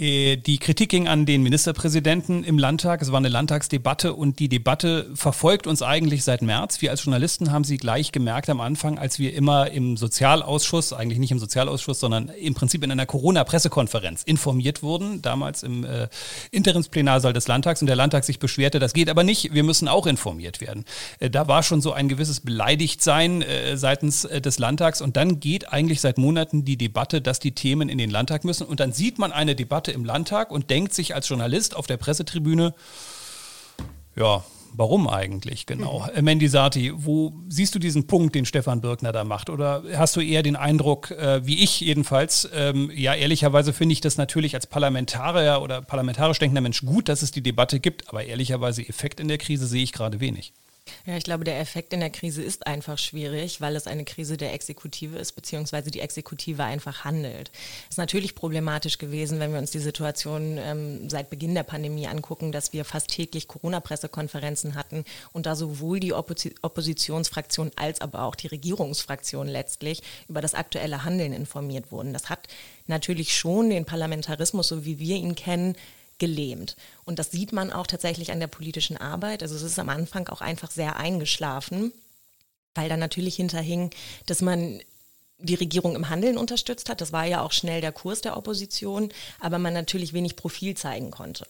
Äh, 0.00 0.38
die 0.38 0.58
Kritik 0.58 0.88
ging 0.88 1.08
an 1.08 1.26
den 1.26 1.42
Ministerpräsidenten 1.42 2.42
im 2.42 2.58
Landtag. 2.58 3.02
Es 3.02 3.12
war 3.12 3.18
eine 3.18 3.28
Landtagsdebatte 3.28 4.14
und 4.14 4.38
die 4.38 4.48
Debatte 4.48 5.10
verfolgt 5.14 5.66
uns 5.66 5.82
eigentlich 5.82 6.24
seit 6.24 6.40
März. 6.40 6.80
Wir 6.80 6.90
als 6.90 7.04
Journalisten 7.04 7.52
haben 7.52 7.64
sie 7.64 7.76
gleich 7.76 8.10
gemerkt 8.10 8.48
am 8.48 8.60
Anfang, 8.60 8.98
als 8.98 9.18
wir 9.18 9.34
immer 9.34 9.70
im 9.70 9.98
Sozialausschuss, 9.98 10.94
eigentlich 10.94 11.18
nicht 11.18 11.32
im 11.32 11.38
Sozialausschuss, 11.38 12.00
sondern 12.00 12.30
im 12.30 12.54
Prinzip 12.54 12.82
in 12.82 12.90
einer 12.90 13.04
Corona-Pressekonferenz 13.04 14.22
informiert 14.22 14.82
wurden, 14.82 15.20
damals 15.20 15.62
im 15.62 15.84
äh, 15.84 16.08
Interimsplenarsaal 16.50 17.34
des 17.34 17.46
Landtags 17.46 17.82
und 17.82 17.86
der 17.86 17.96
Landtag 17.96 18.24
sich 18.24 18.38
beschwerte, 18.38 18.78
das 18.78 18.94
geht 18.94 19.10
aber 19.10 19.22
nicht, 19.22 19.52
wir 19.52 19.64
müssen 19.64 19.86
auch 19.86 20.06
informiert 20.06 20.62
werden. 20.62 20.86
Äh, 21.18 21.28
da 21.28 21.46
war 21.46 21.62
schon 21.62 21.82
so 21.82 21.92
ein 21.92 22.08
gewisses 22.08 22.40
Beleidigtsein 22.40 23.42
äh, 23.42 23.76
seitens 23.76 24.24
äh, 24.24 24.40
des 24.40 24.58
Landtags 24.58 25.02
und 25.02 25.18
dann 25.18 25.40
geht 25.40 25.70
eigentlich 25.70 26.00
seit 26.00 26.16
Monaten 26.16 26.64
die 26.64 26.78
Debatte, 26.78 27.20
dass 27.20 27.38
die 27.38 27.52
Themen 27.52 27.90
in 27.90 27.98
den 27.98 28.08
Landtag 28.08 28.44
müssen 28.44 28.66
und 28.66 28.80
dann 28.80 28.92
sieht 28.92 29.18
man 29.18 29.30
eine 29.32 29.54
Debatte 29.54 29.89
Debatte 29.90 29.92
im 29.92 30.04
Landtag 30.04 30.50
und 30.50 30.70
denkt 30.70 30.94
sich 30.94 31.14
als 31.14 31.28
Journalist 31.28 31.76
auf 31.76 31.86
der 31.86 31.96
Pressetribüne, 31.96 32.74
ja, 34.16 34.44
warum 34.72 35.08
eigentlich 35.08 35.66
genau? 35.66 36.06
Mhm. 36.14 36.24
Mendisati, 36.24 36.92
wo 36.94 37.32
siehst 37.48 37.74
du 37.74 37.78
diesen 37.78 38.06
Punkt, 38.06 38.34
den 38.34 38.44
Stefan 38.44 38.80
Birkner 38.80 39.12
da 39.12 39.24
macht? 39.24 39.50
Oder 39.50 39.82
hast 39.96 40.16
du 40.16 40.20
eher 40.20 40.42
den 40.42 40.56
Eindruck, 40.56 41.10
äh, 41.10 41.44
wie 41.46 41.62
ich 41.62 41.80
jedenfalls, 41.80 42.48
ähm, 42.54 42.90
ja, 42.94 43.14
ehrlicherweise 43.14 43.72
finde 43.72 43.92
ich 43.92 44.00
das 44.00 44.16
natürlich 44.16 44.54
als 44.54 44.66
Parlamentarier 44.66 45.60
oder 45.62 45.82
parlamentarisch 45.82 46.38
denkender 46.38 46.62
Mensch 46.62 46.84
gut, 46.84 47.08
dass 47.08 47.22
es 47.22 47.30
die 47.30 47.42
Debatte 47.42 47.80
gibt, 47.80 48.08
aber 48.08 48.24
ehrlicherweise 48.24 48.86
Effekt 48.86 49.20
in 49.20 49.28
der 49.28 49.38
Krise 49.38 49.66
sehe 49.66 49.82
ich 49.82 49.92
gerade 49.92 50.20
wenig. 50.20 50.52
Ja, 51.06 51.16
ich 51.16 51.24
glaube, 51.24 51.44
der 51.44 51.60
Effekt 51.60 51.92
in 51.92 52.00
der 52.00 52.10
Krise 52.10 52.42
ist 52.42 52.66
einfach 52.66 52.98
schwierig, 52.98 53.60
weil 53.60 53.76
es 53.76 53.86
eine 53.86 54.04
Krise 54.04 54.36
der 54.36 54.52
Exekutive 54.52 55.16
ist, 55.16 55.32
beziehungsweise 55.32 55.90
die 55.90 56.00
Exekutive 56.00 56.64
einfach 56.64 57.04
handelt. 57.04 57.50
Es 57.84 57.94
ist 57.94 57.98
natürlich 57.98 58.34
problematisch 58.34 58.98
gewesen, 58.98 59.40
wenn 59.40 59.52
wir 59.52 59.58
uns 59.58 59.70
die 59.70 59.78
Situation 59.78 60.58
ähm, 60.58 61.08
seit 61.08 61.30
Beginn 61.30 61.54
der 61.54 61.62
Pandemie 61.62 62.06
angucken, 62.06 62.52
dass 62.52 62.72
wir 62.72 62.84
fast 62.84 63.08
täglich 63.08 63.48
Corona-Pressekonferenzen 63.48 64.74
hatten 64.74 65.04
und 65.32 65.46
da 65.46 65.56
sowohl 65.56 66.00
die 66.00 66.12
Oppos 66.12 66.48
Oppositionsfraktion 66.62 67.70
als 67.76 68.00
aber 68.00 68.22
auch 68.22 68.34
die 68.34 68.46
Regierungsfraktion 68.46 69.48
letztlich 69.48 70.02
über 70.28 70.40
das 70.40 70.54
aktuelle 70.54 71.04
Handeln 71.04 71.32
informiert 71.32 71.92
wurden. 71.92 72.12
Das 72.12 72.30
hat 72.30 72.48
natürlich 72.86 73.36
schon 73.36 73.70
den 73.70 73.84
Parlamentarismus, 73.84 74.68
so 74.68 74.84
wie 74.84 74.98
wir 74.98 75.16
ihn 75.16 75.34
kennen, 75.34 75.76
gelähmt. 76.20 76.76
Und 77.04 77.18
das 77.18 77.32
sieht 77.32 77.52
man 77.52 77.72
auch 77.72 77.88
tatsächlich 77.88 78.30
an 78.30 78.38
der 78.38 78.46
politischen 78.46 78.96
Arbeit. 78.96 79.42
Also 79.42 79.56
es 79.56 79.62
ist 79.62 79.78
am 79.80 79.88
Anfang 79.88 80.28
auch 80.28 80.40
einfach 80.40 80.70
sehr 80.70 80.96
eingeschlafen, 80.96 81.92
weil 82.76 82.88
da 82.88 82.96
natürlich 82.96 83.34
hinterhing, 83.34 83.90
dass 84.26 84.40
man 84.40 84.80
die 85.38 85.54
Regierung 85.54 85.96
im 85.96 86.08
Handeln 86.08 86.38
unterstützt 86.38 86.88
hat. 86.88 87.00
Das 87.00 87.12
war 87.12 87.24
ja 87.24 87.42
auch 87.42 87.52
schnell 87.52 87.80
der 87.80 87.92
Kurs 87.92 88.20
der 88.20 88.36
Opposition, 88.36 89.10
aber 89.40 89.58
man 89.58 89.74
natürlich 89.74 90.12
wenig 90.12 90.36
Profil 90.36 90.76
zeigen 90.76 91.10
konnte. 91.10 91.46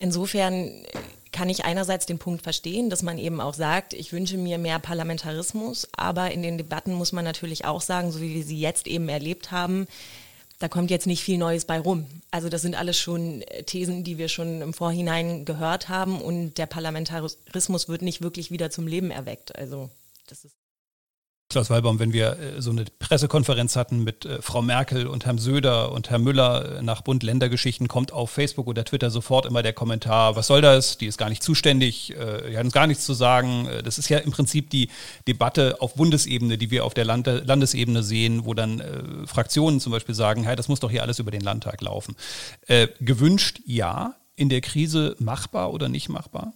Insofern 0.00 0.84
kann 1.32 1.48
ich 1.48 1.64
einerseits 1.64 2.06
den 2.06 2.18
Punkt 2.18 2.42
verstehen, 2.42 2.88
dass 2.88 3.02
man 3.02 3.18
eben 3.18 3.40
auch 3.40 3.54
sagt, 3.54 3.92
ich 3.92 4.12
wünsche 4.12 4.38
mir 4.38 4.56
mehr 4.58 4.78
Parlamentarismus, 4.78 5.88
aber 5.96 6.30
in 6.30 6.42
den 6.42 6.56
Debatten 6.56 6.94
muss 6.94 7.12
man 7.12 7.24
natürlich 7.24 7.64
auch 7.64 7.80
sagen, 7.80 8.12
so 8.12 8.20
wie 8.20 8.34
wir 8.34 8.44
sie 8.44 8.58
jetzt 8.58 8.86
eben 8.86 9.08
erlebt 9.08 9.50
haben, 9.50 9.86
da 10.58 10.68
kommt 10.68 10.90
jetzt 10.90 11.06
nicht 11.06 11.22
viel 11.22 11.38
Neues 11.38 11.64
bei 11.64 11.78
rum. 11.78 12.06
Also 12.30 12.48
das 12.48 12.62
sind 12.62 12.74
alles 12.74 12.98
schon 12.98 13.42
äh, 13.42 13.62
Thesen, 13.62 14.04
die 14.04 14.18
wir 14.18 14.28
schon 14.28 14.60
im 14.60 14.74
Vorhinein 14.74 15.44
gehört 15.44 15.88
haben 15.88 16.20
und 16.20 16.58
der 16.58 16.66
Parlamentarismus 16.66 17.88
wird 17.88 18.02
nicht 18.02 18.22
wirklich 18.22 18.50
wieder 18.50 18.70
zum 18.70 18.86
Leben 18.86 19.10
erweckt. 19.10 19.56
Also 19.56 19.90
das 20.26 20.44
ist 20.44 20.57
Klaus 21.50 21.70
Walbaum, 21.70 21.98
wenn 21.98 22.12
wir 22.12 22.38
äh, 22.38 22.60
so 22.60 22.70
eine 22.70 22.84
Pressekonferenz 22.98 23.74
hatten 23.74 24.04
mit 24.04 24.26
äh, 24.26 24.42
Frau 24.42 24.60
Merkel 24.60 25.06
und 25.06 25.24
Herrn 25.24 25.38
Söder 25.38 25.92
und 25.92 26.10
Herrn 26.10 26.22
Müller 26.22 26.76
äh, 26.76 26.82
nach 26.82 27.00
Bund-Länder-Geschichten, 27.00 27.88
kommt 27.88 28.12
auf 28.12 28.30
Facebook 28.30 28.66
oder 28.66 28.84
Twitter 28.84 29.10
sofort 29.10 29.46
immer 29.46 29.62
der 29.62 29.72
Kommentar, 29.72 30.36
was 30.36 30.46
soll 30.46 30.60
das? 30.60 30.98
Die 30.98 31.06
ist 31.06 31.16
gar 31.16 31.30
nicht 31.30 31.42
zuständig, 31.42 32.08
die 32.08 32.56
hat 32.56 32.64
uns 32.64 32.72
gar 32.72 32.86
nichts 32.86 33.04
zu 33.04 33.14
sagen. 33.14 33.68
Das 33.84 33.98
ist 33.98 34.08
ja 34.08 34.18
im 34.18 34.30
Prinzip 34.30 34.70
die 34.70 34.88
Debatte 35.26 35.80
auf 35.80 35.94
Bundesebene, 35.94 36.58
die 36.58 36.70
wir 36.70 36.84
auf 36.84 36.94
der 36.94 37.04
Lande 37.04 37.42
Landesebene 37.46 38.02
sehen, 38.02 38.44
wo 38.44 38.54
dann 38.54 38.80
äh, 38.80 39.26
Fraktionen 39.26 39.80
zum 39.80 39.92
Beispiel 39.92 40.14
sagen, 40.14 40.44
hey, 40.44 40.56
das 40.56 40.68
muss 40.68 40.80
doch 40.80 40.90
hier 40.90 41.02
alles 41.02 41.18
über 41.18 41.30
den 41.30 41.40
Landtag 41.40 41.80
laufen. 41.80 42.16
Äh, 42.66 42.88
gewünscht 43.00 43.60
ja, 43.66 44.16
in 44.36 44.48
der 44.48 44.60
Krise 44.60 45.16
machbar 45.18 45.72
oder 45.72 45.88
nicht 45.88 46.08
machbar? 46.08 46.52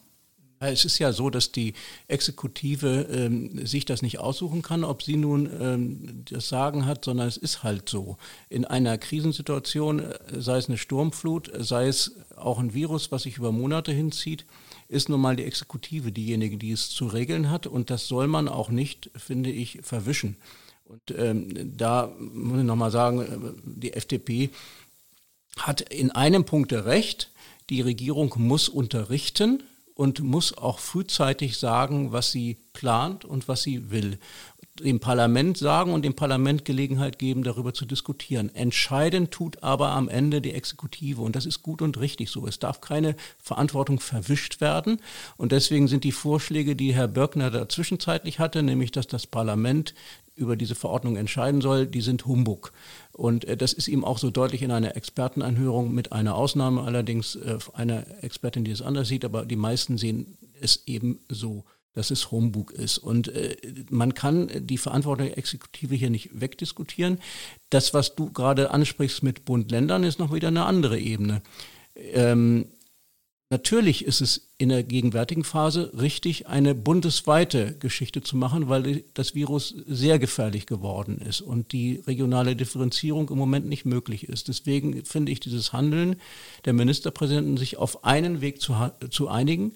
Es 0.70 0.85
ist 0.85 0.98
ja 0.98 1.12
so, 1.12 1.29
dass 1.29 1.51
die 1.51 1.75
Exekutive 2.07 3.09
ähm, 3.11 3.66
sich 3.66 3.85
das 3.85 4.01
nicht 4.01 4.20
aussuchen 4.20 4.62
kann, 4.62 4.85
ob 4.85 5.03
sie 5.03 5.16
nun 5.16 5.51
ähm, 5.61 6.22
das 6.31 6.48
Sagen 6.48 6.87
hat, 6.87 7.05
sondern 7.05 7.27
es 7.27 7.37
ist 7.37 7.64
halt 7.64 7.88
so. 7.88 8.16
In 8.48 8.64
einer 8.64 8.96
Krisensituation, 8.96 9.98
äh, 9.98 10.18
sei 10.38 10.59
es 10.59 10.68
eine 10.68 10.79
Sturmflut, 10.79 11.51
sei 11.59 11.88
es 11.88 12.16
auch 12.37 12.61
ein 12.61 12.75
Virus, 12.75 13.11
was 13.11 13.25
sich 13.25 13.38
über 13.38 13.51
Monate 13.51 13.92
hinzieht, 13.92 14.44
ist 14.88 15.09
nun 15.09 15.20
mal 15.20 15.35
die 15.35 15.44
Exekutive 15.44 16.12
diejenige, 16.12 16.59
die 16.59 16.70
es 16.70 16.90
zu 16.90 17.07
regeln 17.07 17.51
hat. 17.51 17.66
Und 17.66 17.90
das 17.90 18.07
soll 18.07 18.29
man 18.29 18.46
auch 18.46 18.68
nicht, 18.68 19.11
finde 19.16 19.51
ich, 19.51 19.81
verwischen. 19.83 20.37
Und 20.85 21.14
ähm, 21.16 21.77
da 21.77 22.12
muss 22.20 22.61
ich 22.61 22.64
nochmal 22.64 22.92
sagen, 22.92 23.20
äh, 23.20 23.61
die 23.64 23.94
FDP 23.94 24.51
hat 25.57 25.81
in 25.81 26.12
einem 26.12 26.44
Punkt 26.44 26.72
recht. 26.72 27.31
Die 27.68 27.81
Regierung 27.81 28.35
muss 28.37 28.68
unterrichten 28.68 29.62
und 29.94 30.20
muss 30.20 30.57
auch 30.57 30.78
frühzeitig 30.78 31.59
sagen, 31.59 32.12
was 32.12 32.33
sie 32.33 32.59
plant 32.72 33.24
und 33.24 33.48
was 33.48 33.62
sie 33.62 33.90
will. 33.90 34.18
Dem 34.81 35.00
Parlament 35.00 35.59
sagen 35.59 35.92
und 35.92 36.02
dem 36.02 36.14
Parlament 36.14 36.64
Gelegenheit 36.64 37.18
geben, 37.18 37.42
darüber 37.42 37.74
zu 37.74 37.85
diskutieren. 37.85 38.55
Entscheidend 38.55 39.31
tut 39.31 39.62
aber 39.62 39.90
am 39.90 40.09
Ende 40.09 40.40
die 40.40 40.55
Exekutive 40.55 41.20
und 41.20 41.37
das 41.37 41.44
ist 41.44 41.62
gut 41.62 41.83
und 41.83 42.00
richtig 42.00 42.31
so. 42.31 42.46
Es 42.46 42.59
darf 42.59 42.81
keine 42.81 43.14
Verantwortung 43.38 44.00
verwischt 44.00 44.62
werden 44.62 44.98
und 45.37 45.52
deswegen 45.52 45.88
sind 45.88 46.05
die 46.05 46.12
Vorschläge, 46.12 46.74
die 46.74 46.94
Herr 46.94 47.09
Börkner 47.09 47.50
da 47.50 47.68
zwischenzeitlich 47.68 48.38
hatte, 48.38 48.62
nämlich 48.62 48.92
dass 48.92 49.07
das 49.07 49.26
Parlament 49.26 49.94
über 50.35 50.57
diese 50.57 50.74
Verordnung 50.74 51.16
entscheiden 51.16 51.61
soll, 51.61 51.87
die 51.87 52.00
sind 52.00 52.24
Humbug. 52.24 52.72
Und 53.12 53.44
äh, 53.44 53.57
das 53.57 53.72
ist 53.72 53.88
ihm 53.88 54.05
auch 54.05 54.18
so 54.18 54.31
deutlich 54.31 54.62
in 54.62 54.70
einer 54.70 54.96
Expertenanhörung 54.96 55.92
mit 55.94 56.12
einer 56.12 56.35
Ausnahme 56.35 56.83
allerdings 56.83 57.37
äh, 57.37 57.59
einer 57.75 58.05
Expertin, 58.22 58.64
die 58.64 58.70
es 58.70 58.83
anders 58.83 59.09
sieht, 59.09 59.25
aber 59.25 59.44
die 59.44 59.57
meisten 59.57 59.98
sehen 59.98 60.38
es 60.61 60.83
eben 60.87 61.20
so 61.29 61.64
dass 61.94 62.11
es 62.11 62.31
Humbug 62.31 62.72
ist. 62.72 62.98
Und 62.98 63.29
äh, 63.29 63.57
man 63.90 64.14
kann 64.14 64.51
die 64.55 64.79
Verantwortung 64.79 65.27
der 65.27 65.38
Exekutive 65.38 65.94
hier 65.94 66.11
nicht 66.11 66.31
wegdiskutieren. 66.33 67.18
Das, 67.70 67.92
was 67.94 68.14
du 68.14 68.31
gerade 68.33 68.70
ansprichst 68.70 69.22
mit 69.22 69.44
Bund-Ländern, 69.44 70.05
ist 70.05 70.18
noch 70.18 70.33
wieder 70.33 70.48
eine 70.48 70.64
andere 70.64 70.98
Ebene. 70.98 71.42
Ähm, 71.94 72.66
Natürlich 73.53 74.07
ist 74.07 74.23
es 74.23 74.49
in 74.57 74.71
der 74.71 74.83
gegenwärtigen 74.83 75.45
Phase 75.45 75.93
richtig, 76.01 76.47
eine 76.47 76.75
bundesweite 76.75 77.77
Geschichte 77.79 78.23
zu 78.23 78.35
machen, 78.35 78.71
weil 78.71 79.05
das 79.12 79.35
Virus 79.35 79.75
sehr 79.87 80.19
gefährlich 80.19 80.65
geworden 80.65 81.19
ist 81.19 81.43
und 81.43 81.73
die 81.73 82.03
regionale 82.07 82.57
Differenzierung 82.57 83.29
im 83.29 83.37
Moment 83.37 83.67
nicht 83.67 83.85
möglich 83.85 84.27
ist. 84.27 84.49
Deswegen 84.49 85.05
finde 85.05 85.33
ich 85.33 85.41
dieses 85.41 85.75
Handeln 85.75 86.17
der 86.65 86.73
Ministerpräsidenten, 86.73 87.59
sich 87.59 87.77
auf 87.77 88.05
einen 88.05 88.41
Weg 88.41 88.59
zu, 88.59 88.75
zu 89.11 89.29
einigen, 89.29 89.73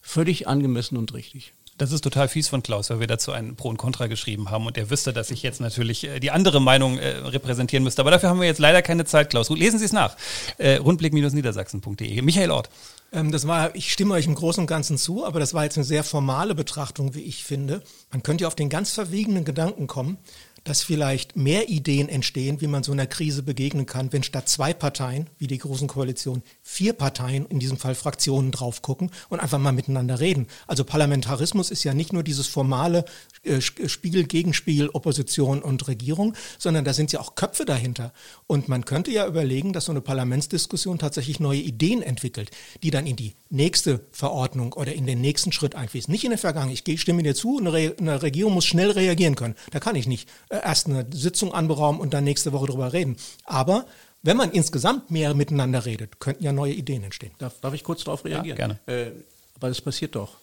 völlig 0.00 0.48
angemessen 0.48 0.96
und 0.96 1.12
richtig. 1.12 1.52
Das 1.80 1.92
ist 1.92 2.02
total 2.02 2.28
fies 2.28 2.46
von 2.46 2.62
Klaus, 2.62 2.90
weil 2.90 3.00
wir 3.00 3.06
dazu 3.06 3.32
ein 3.32 3.56
Pro 3.56 3.70
und 3.70 3.78
Contra 3.78 4.06
geschrieben 4.06 4.50
haben 4.50 4.66
und 4.66 4.76
er 4.76 4.90
wüsste, 4.90 5.14
dass 5.14 5.30
ich 5.30 5.42
jetzt 5.42 5.62
natürlich 5.62 6.04
äh, 6.04 6.20
die 6.20 6.30
andere 6.30 6.60
Meinung 6.60 6.98
äh, 6.98 7.08
repräsentieren 7.08 7.84
müsste. 7.84 8.02
Aber 8.02 8.10
dafür 8.10 8.28
haben 8.28 8.38
wir 8.38 8.46
jetzt 8.46 8.58
leider 8.58 8.82
keine 8.82 9.06
Zeit, 9.06 9.30
Klaus. 9.30 9.48
Lesen 9.48 9.78
Sie 9.78 9.86
es 9.86 9.92
nach. 9.94 10.14
Äh, 10.58 10.76
Rundblick-niedersachsen.de. 10.76 12.20
Michael 12.20 12.50
Ort. 12.50 12.68
Ähm, 13.14 13.32
das 13.32 13.46
war, 13.46 13.74
ich 13.74 13.90
stimme 13.92 14.12
euch 14.12 14.26
im 14.26 14.34
Großen 14.34 14.60
und 14.60 14.66
Ganzen 14.66 14.98
zu, 14.98 15.24
aber 15.24 15.40
das 15.40 15.54
war 15.54 15.64
jetzt 15.64 15.78
eine 15.78 15.84
sehr 15.84 16.04
formale 16.04 16.54
Betrachtung, 16.54 17.14
wie 17.14 17.22
ich 17.22 17.44
finde. 17.44 17.82
Man 18.12 18.22
könnte 18.22 18.42
ja 18.42 18.48
auf 18.48 18.54
den 18.54 18.68
ganz 18.68 18.90
verwegenen 18.92 19.46
Gedanken 19.46 19.86
kommen, 19.86 20.18
dass 20.64 20.82
vielleicht 20.82 21.36
mehr 21.36 21.68
Ideen 21.68 22.08
entstehen, 22.08 22.60
wie 22.60 22.66
man 22.66 22.82
so 22.82 22.92
einer 22.92 23.06
Krise 23.06 23.42
begegnen 23.42 23.86
kann, 23.86 24.12
wenn 24.12 24.22
statt 24.22 24.48
zwei 24.48 24.72
Parteien, 24.74 25.28
wie 25.38 25.46
die 25.46 25.58
Großen 25.58 25.88
Koalition, 25.88 26.42
vier 26.62 26.92
Parteien, 26.92 27.46
in 27.46 27.58
diesem 27.58 27.76
Fall 27.76 27.94
Fraktionen, 27.94 28.50
drauf 28.50 28.82
gucken 28.82 29.10
und 29.28 29.40
einfach 29.40 29.58
mal 29.58 29.72
miteinander 29.72 30.20
reden. 30.20 30.46
Also 30.66 30.84
Parlamentarismus 30.84 31.70
ist 31.70 31.84
ja 31.84 31.94
nicht 31.94 32.12
nur 32.12 32.22
dieses 32.22 32.46
formale 32.46 33.04
äh, 33.42 33.60
Spiegel, 33.60 34.24
Gegenspiegel, 34.24 34.90
Opposition 34.90 35.62
und 35.62 35.88
Regierung, 35.88 36.34
sondern 36.58 36.84
da 36.84 36.92
sind 36.92 37.12
ja 37.12 37.20
auch 37.20 37.34
Köpfe 37.34 37.64
dahinter. 37.64 38.12
Und 38.46 38.68
man 38.68 38.84
könnte 38.84 39.10
ja 39.10 39.26
überlegen, 39.26 39.72
dass 39.72 39.86
so 39.86 39.92
eine 39.92 40.00
Parlamentsdiskussion 40.00 40.98
tatsächlich 40.98 41.40
neue 41.40 41.60
Ideen 41.60 42.02
entwickelt, 42.02 42.50
die 42.82 42.90
dann 42.90 43.06
in 43.06 43.16
die 43.16 43.34
nächste 43.48 44.00
Verordnung 44.12 44.72
oder 44.74 44.92
in 44.92 45.06
den 45.06 45.20
nächsten 45.20 45.52
Schritt 45.52 45.74
einfließen. 45.74 46.10
Nicht 46.10 46.24
in 46.24 46.30
der 46.30 46.38
Vergangenheit. 46.38 46.86
Ich 46.86 47.00
stimme 47.00 47.22
dir 47.22 47.34
zu, 47.34 47.58
eine, 47.58 47.72
Re 47.72 47.94
eine 47.98 48.22
Regierung 48.22 48.54
muss 48.54 48.66
schnell 48.66 48.90
reagieren 48.90 49.34
können. 49.34 49.54
Da 49.70 49.80
kann 49.80 49.96
ich 49.96 50.06
nicht 50.06 50.28
äh, 50.49 50.49
erst 50.50 50.88
eine 50.88 51.06
Sitzung 51.10 51.54
anberaumen 51.54 52.00
und 52.00 52.12
dann 52.12 52.24
nächste 52.24 52.52
Woche 52.52 52.66
drüber 52.66 52.92
reden. 52.92 53.16
Aber 53.44 53.86
wenn 54.22 54.36
man 54.36 54.50
insgesamt 54.50 55.10
mehr 55.10 55.32
miteinander 55.34 55.86
redet, 55.86 56.20
könnten 56.20 56.44
ja 56.44 56.52
neue 56.52 56.74
Ideen 56.74 57.04
entstehen. 57.04 57.32
Darf, 57.38 57.60
darf 57.60 57.72
ich 57.72 57.84
kurz 57.84 58.04
darauf 58.04 58.24
reagieren? 58.24 58.58
Ja, 58.58 58.66
gerne. 58.66 58.80
Äh, 58.86 59.12
aber 59.54 59.68
das 59.68 59.80
passiert 59.80 60.14
doch. 60.14 60.36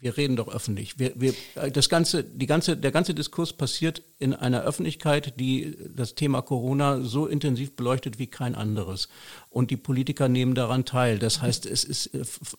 Wir 0.00 0.18
reden 0.18 0.36
doch 0.36 0.48
öffentlich. 0.48 0.98
Wir, 0.98 1.12
wir, 1.18 1.32
das 1.72 1.88
ganze, 1.88 2.22
die 2.24 2.44
ganze, 2.44 2.76
der 2.76 2.90
ganze 2.90 3.14
Diskurs 3.14 3.54
passiert 3.54 4.02
in 4.18 4.34
einer 4.34 4.60
Öffentlichkeit, 4.60 5.40
die 5.40 5.78
das 5.96 6.14
Thema 6.14 6.42
Corona 6.42 7.00
so 7.00 7.26
intensiv 7.26 7.74
beleuchtet 7.74 8.18
wie 8.18 8.26
kein 8.26 8.54
anderes. 8.54 9.08
Und 9.48 9.70
die 9.70 9.78
Politiker 9.78 10.28
nehmen 10.28 10.54
daran 10.54 10.84
teil. 10.84 11.18
Das 11.18 11.40
heißt, 11.40 11.64
es 11.64 11.84
ist, 11.84 12.10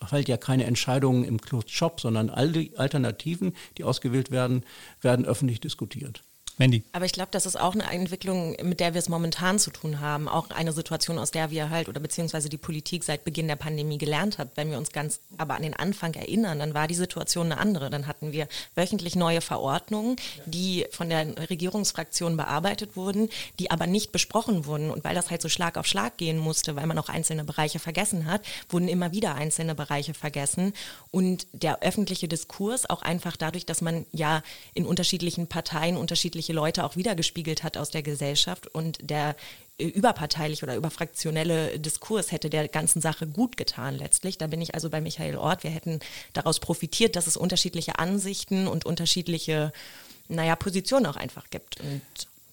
fällt 0.04 0.28
ja 0.28 0.38
keine 0.38 0.64
Entscheidungen 0.64 1.22
im 1.22 1.40
Closed 1.40 1.70
Shop, 1.70 2.00
sondern 2.00 2.30
all 2.30 2.50
die 2.50 2.76
Alternativen, 2.76 3.52
die 3.78 3.84
ausgewählt 3.84 4.32
werden, 4.32 4.64
werden 5.00 5.24
öffentlich 5.24 5.60
diskutiert. 5.60 6.24
Mandy. 6.58 6.82
Aber 6.92 7.04
ich 7.04 7.12
glaube, 7.12 7.28
das 7.32 7.44
ist 7.44 7.60
auch 7.60 7.74
eine 7.74 7.84
Entwicklung, 7.84 8.56
mit 8.62 8.80
der 8.80 8.94
wir 8.94 8.98
es 8.98 9.10
momentan 9.10 9.58
zu 9.58 9.70
tun 9.70 10.00
haben. 10.00 10.26
Auch 10.26 10.48
eine 10.50 10.72
Situation, 10.72 11.18
aus 11.18 11.30
der 11.30 11.50
wir 11.50 11.68
halt 11.68 11.88
oder 11.88 12.00
beziehungsweise 12.00 12.48
die 12.48 12.56
Politik 12.56 13.04
seit 13.04 13.24
Beginn 13.24 13.46
der 13.46 13.56
Pandemie 13.56 13.98
gelernt 13.98 14.38
hat. 14.38 14.52
Wenn 14.54 14.70
wir 14.70 14.78
uns 14.78 14.90
ganz 14.90 15.20
aber 15.36 15.54
an 15.54 15.62
den 15.62 15.74
Anfang 15.74 16.14
erinnern, 16.14 16.58
dann 16.58 16.72
war 16.72 16.88
die 16.88 16.94
Situation 16.94 17.52
eine 17.52 17.60
andere. 17.60 17.90
Dann 17.90 18.06
hatten 18.06 18.32
wir 18.32 18.48
wöchentlich 18.74 19.16
neue 19.16 19.42
Verordnungen, 19.42 20.16
die 20.46 20.86
von 20.92 21.10
der 21.10 21.26
Regierungsfraktion 21.50 22.38
bearbeitet 22.38 22.96
wurden, 22.96 23.28
die 23.58 23.70
aber 23.70 23.86
nicht 23.86 24.10
besprochen 24.10 24.64
wurden. 24.64 24.90
Und 24.90 25.04
weil 25.04 25.14
das 25.14 25.30
halt 25.30 25.42
so 25.42 25.50
Schlag 25.50 25.76
auf 25.76 25.86
Schlag 25.86 26.16
gehen 26.16 26.38
musste, 26.38 26.74
weil 26.74 26.86
man 26.86 26.98
auch 26.98 27.10
einzelne 27.10 27.44
Bereiche 27.44 27.80
vergessen 27.80 28.24
hat, 28.24 28.40
wurden 28.70 28.88
immer 28.88 29.12
wieder 29.12 29.34
einzelne 29.34 29.74
Bereiche 29.74 30.14
vergessen. 30.14 30.72
Und 31.10 31.46
der 31.52 31.82
öffentliche 31.82 32.28
Diskurs 32.28 32.88
auch 32.88 33.02
einfach 33.02 33.36
dadurch, 33.36 33.66
dass 33.66 33.82
man 33.82 34.06
ja 34.12 34.42
in 34.72 34.86
unterschiedlichen 34.86 35.48
Parteien 35.48 35.98
unterschiedliche 35.98 36.45
unterschiedliche 36.46 36.52
Leute 36.52 36.84
auch 36.84 36.96
wiedergespiegelt 36.96 37.62
hat 37.62 37.76
aus 37.76 37.90
der 37.90 38.02
Gesellschaft 38.02 38.66
und 38.68 38.98
der 39.02 39.36
äh, 39.78 39.86
überparteiliche 39.86 40.64
oder 40.64 40.76
überfraktionelle 40.76 41.78
Diskurs 41.78 42.30
hätte 42.32 42.50
der 42.50 42.68
ganzen 42.68 43.00
Sache 43.00 43.26
gut 43.26 43.56
getan 43.56 43.96
letztlich. 43.96 44.38
Da 44.38 44.46
bin 44.46 44.60
ich 44.60 44.74
also 44.74 44.88
bei 44.90 45.00
Michael 45.00 45.36
Ort. 45.36 45.64
Wir 45.64 45.70
hätten 45.70 46.00
daraus 46.32 46.60
profitiert, 46.60 47.16
dass 47.16 47.26
es 47.26 47.36
unterschiedliche 47.36 47.98
Ansichten 47.98 48.68
und 48.68 48.86
unterschiedliche, 48.86 49.72
naja, 50.28 50.56
Positionen 50.56 51.06
auch 51.06 51.16
einfach 51.16 51.50
gibt. 51.50 51.80
Und 51.80 52.02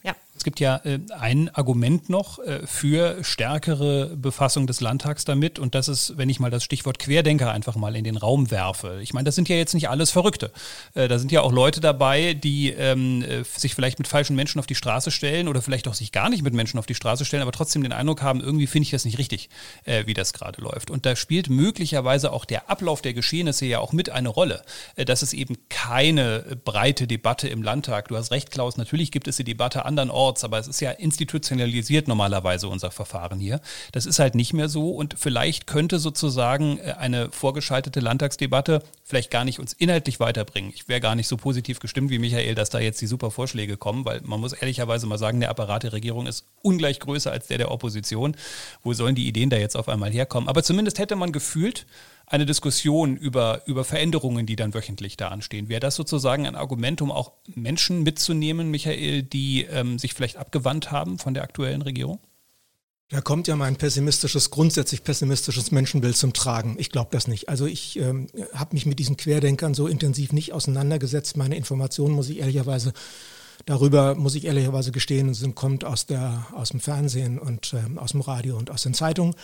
ja. 0.03 0.15
Es 0.35 0.43
gibt 0.43 0.59
ja 0.59 0.77
äh, 0.83 0.99
ein 1.17 1.53
Argument 1.53 2.09
noch 2.09 2.39
äh, 2.39 2.65
für 2.65 3.23
stärkere 3.23 4.15
Befassung 4.17 4.65
des 4.65 4.81
Landtags 4.81 5.25
damit 5.25 5.59
und 5.59 5.75
das 5.75 5.87
ist, 5.87 6.17
wenn 6.17 6.27
ich 6.27 6.39
mal 6.39 6.49
das 6.49 6.63
Stichwort 6.63 6.97
Querdenker 6.97 7.51
einfach 7.51 7.75
mal 7.75 7.95
in 7.95 8.03
den 8.03 8.17
Raum 8.17 8.49
werfe. 8.49 8.99
Ich 9.01 9.13
meine, 9.13 9.25
das 9.25 9.35
sind 9.35 9.47
ja 9.47 9.55
jetzt 9.55 9.75
nicht 9.75 9.89
alles 9.89 10.09
Verrückte. 10.09 10.51
Äh, 10.95 11.07
da 11.07 11.19
sind 11.19 11.31
ja 11.31 11.41
auch 11.41 11.51
Leute 11.51 11.81
dabei, 11.81 12.33
die 12.33 12.71
ähm, 12.71 13.21
äh, 13.21 13.43
sich 13.43 13.75
vielleicht 13.75 13.99
mit 13.99 14.07
falschen 14.07 14.35
Menschen 14.35 14.57
auf 14.57 14.65
die 14.65 14.73
Straße 14.73 15.11
stellen 15.11 15.47
oder 15.47 15.61
vielleicht 15.61 15.87
auch 15.87 15.93
sich 15.93 16.11
gar 16.11 16.29
nicht 16.29 16.41
mit 16.41 16.55
Menschen 16.55 16.79
auf 16.79 16.87
die 16.87 16.95
Straße 16.95 17.25
stellen, 17.25 17.43
aber 17.43 17.51
trotzdem 17.51 17.83
den 17.83 17.93
Eindruck 17.93 18.23
haben, 18.23 18.41
irgendwie 18.41 18.67
finde 18.67 18.85
ich 18.85 18.91
das 18.91 19.05
nicht 19.05 19.19
richtig, 19.19 19.49
äh, 19.85 20.07
wie 20.07 20.15
das 20.15 20.33
gerade 20.33 20.61
läuft. 20.61 20.89
Und 20.89 21.05
da 21.05 21.15
spielt 21.15 21.49
möglicherweise 21.51 22.33
auch 22.33 22.45
der 22.45 22.71
Ablauf 22.71 23.03
der 23.03 23.13
Geschehnisse 23.13 23.67
ja 23.67 23.79
auch 23.79 23.93
mit 23.93 24.09
eine 24.09 24.29
Rolle, 24.29 24.63
äh, 24.95 25.05
dass 25.05 25.21
es 25.21 25.33
eben 25.33 25.57
keine 25.69 26.57
breite 26.65 27.05
Debatte 27.05 27.47
im 27.47 27.61
Landtag. 27.61 28.07
Du 28.07 28.17
hast 28.17 28.31
recht, 28.31 28.49
Klaus, 28.49 28.77
natürlich 28.77 29.11
gibt 29.11 29.27
es 29.27 29.37
die 29.37 29.43
Debatte 29.43 29.85
andernorts 29.85 30.22
Orts, 30.23 30.43
aber 30.43 30.57
es 30.57 30.67
ist 30.67 30.79
ja 30.79 30.91
institutionalisiert 30.91 32.07
normalerweise 32.07 32.69
unser 32.69 32.91
Verfahren 32.91 33.39
hier. 33.39 33.59
Das 33.91 34.05
ist 34.05 34.19
halt 34.19 34.35
nicht 34.35 34.53
mehr 34.53 34.69
so 34.69 34.91
und 34.91 35.15
vielleicht 35.17 35.67
könnte 35.67 35.99
sozusagen 35.99 36.79
äh, 36.79 36.93
eine 36.97 37.29
vorgeschaltete 37.31 37.99
Landtagsdebatte 37.99 38.81
vielleicht 39.03 39.31
gar 39.31 39.43
nicht 39.43 39.59
uns 39.59 39.73
inhaltlich 39.73 40.19
weiterbringen. 40.19 40.71
Ich 40.73 40.87
wäre 40.87 41.01
gar 41.01 41.15
nicht 41.15 41.27
so 41.27 41.35
positiv 41.35 41.79
gestimmt 41.79 42.09
wie 42.09 42.19
Michael, 42.19 42.55
dass 42.55 42.69
da 42.69 42.79
jetzt 42.79 43.01
die 43.01 43.07
super 43.07 43.31
Vorschläge 43.31 43.75
kommen, 43.75 44.05
weil 44.05 44.21
man 44.23 44.39
muss 44.39 44.53
ehrlicherweise 44.53 45.05
mal 45.07 45.17
sagen, 45.17 45.41
der 45.41 45.49
Apparat 45.49 45.83
der 45.83 45.93
Regierung 45.93 46.25
ist 46.25 46.45
ungleich 46.61 46.99
größer 46.99 47.31
als 47.31 47.47
der 47.47 47.57
der 47.57 47.71
Opposition. 47.71 48.35
Wo 48.81 48.93
sollen 48.93 49.15
die 49.15 49.27
Ideen 49.27 49.49
da 49.49 49.57
jetzt 49.57 49.75
auf 49.75 49.89
einmal 49.89 50.11
herkommen? 50.11 50.47
Aber 50.47 50.63
zumindest 50.63 50.99
hätte 50.99 51.15
man 51.15 51.31
gefühlt, 51.31 51.85
eine 52.25 52.45
Diskussion 52.45 53.17
über, 53.17 53.61
über 53.65 53.83
Veränderungen, 53.83 54.45
die 54.45 54.55
dann 54.55 54.73
wöchentlich 54.73 55.17
da 55.17 55.27
anstehen. 55.27 55.69
Wäre 55.69 55.79
das 55.79 55.95
sozusagen 55.95 56.47
ein 56.47 56.55
Argument, 56.55 57.01
um 57.01 57.11
auch 57.11 57.33
Menschen 57.53 58.03
mitzunehmen, 58.03 58.71
Michael, 58.71 59.23
die 59.23 59.63
ähm, 59.63 59.99
sich 59.99 60.13
vielleicht 60.13 60.37
abgewandt 60.37 60.91
haben 60.91 61.19
von 61.19 61.33
der 61.33 61.43
aktuellen 61.43 61.81
Regierung? 61.81 62.19
Da 63.09 63.21
kommt 63.21 63.47
ja 63.47 63.55
mein 63.55 63.75
pessimistisches, 63.75 64.49
grundsätzlich 64.49 65.03
pessimistisches 65.03 65.69
Menschenbild 65.71 66.17
zum 66.17 66.33
Tragen. 66.33 66.77
Ich 66.79 66.89
glaube 66.89 67.09
das 67.11 67.27
nicht. 67.27 67.47
Also 67.49 67.67
ich 67.67 67.99
ähm, 67.99 68.27
habe 68.55 68.73
mich 68.73 68.87
mit 68.87 68.97
diesen 68.97 69.17
Querdenkern 69.17 69.75
so 69.75 69.87
intensiv 69.87 70.31
nicht 70.31 70.53
auseinandergesetzt. 70.53 71.37
Meine 71.37 71.55
Informationen 71.55 72.15
muss 72.15 72.29
ich 72.29 72.39
ehrlicherweise 72.39 72.93
darüber, 73.65 74.15
muss 74.15 74.33
ich 74.35 74.45
ehrlicherweise 74.45 74.91
gestehen, 74.91 75.33
sind, 75.33 75.53
kommt 75.53 75.85
aus, 75.85 76.05
der, 76.05 76.47
aus 76.53 76.69
dem 76.69 76.79
Fernsehen 76.79 77.37
und 77.37 77.73
ähm, 77.73 77.99
aus 77.99 78.11
dem 78.11 78.21
Radio 78.21 78.57
und 78.57 78.71
aus 78.71 78.81
den 78.81 78.93
Zeitungen. 78.93 79.35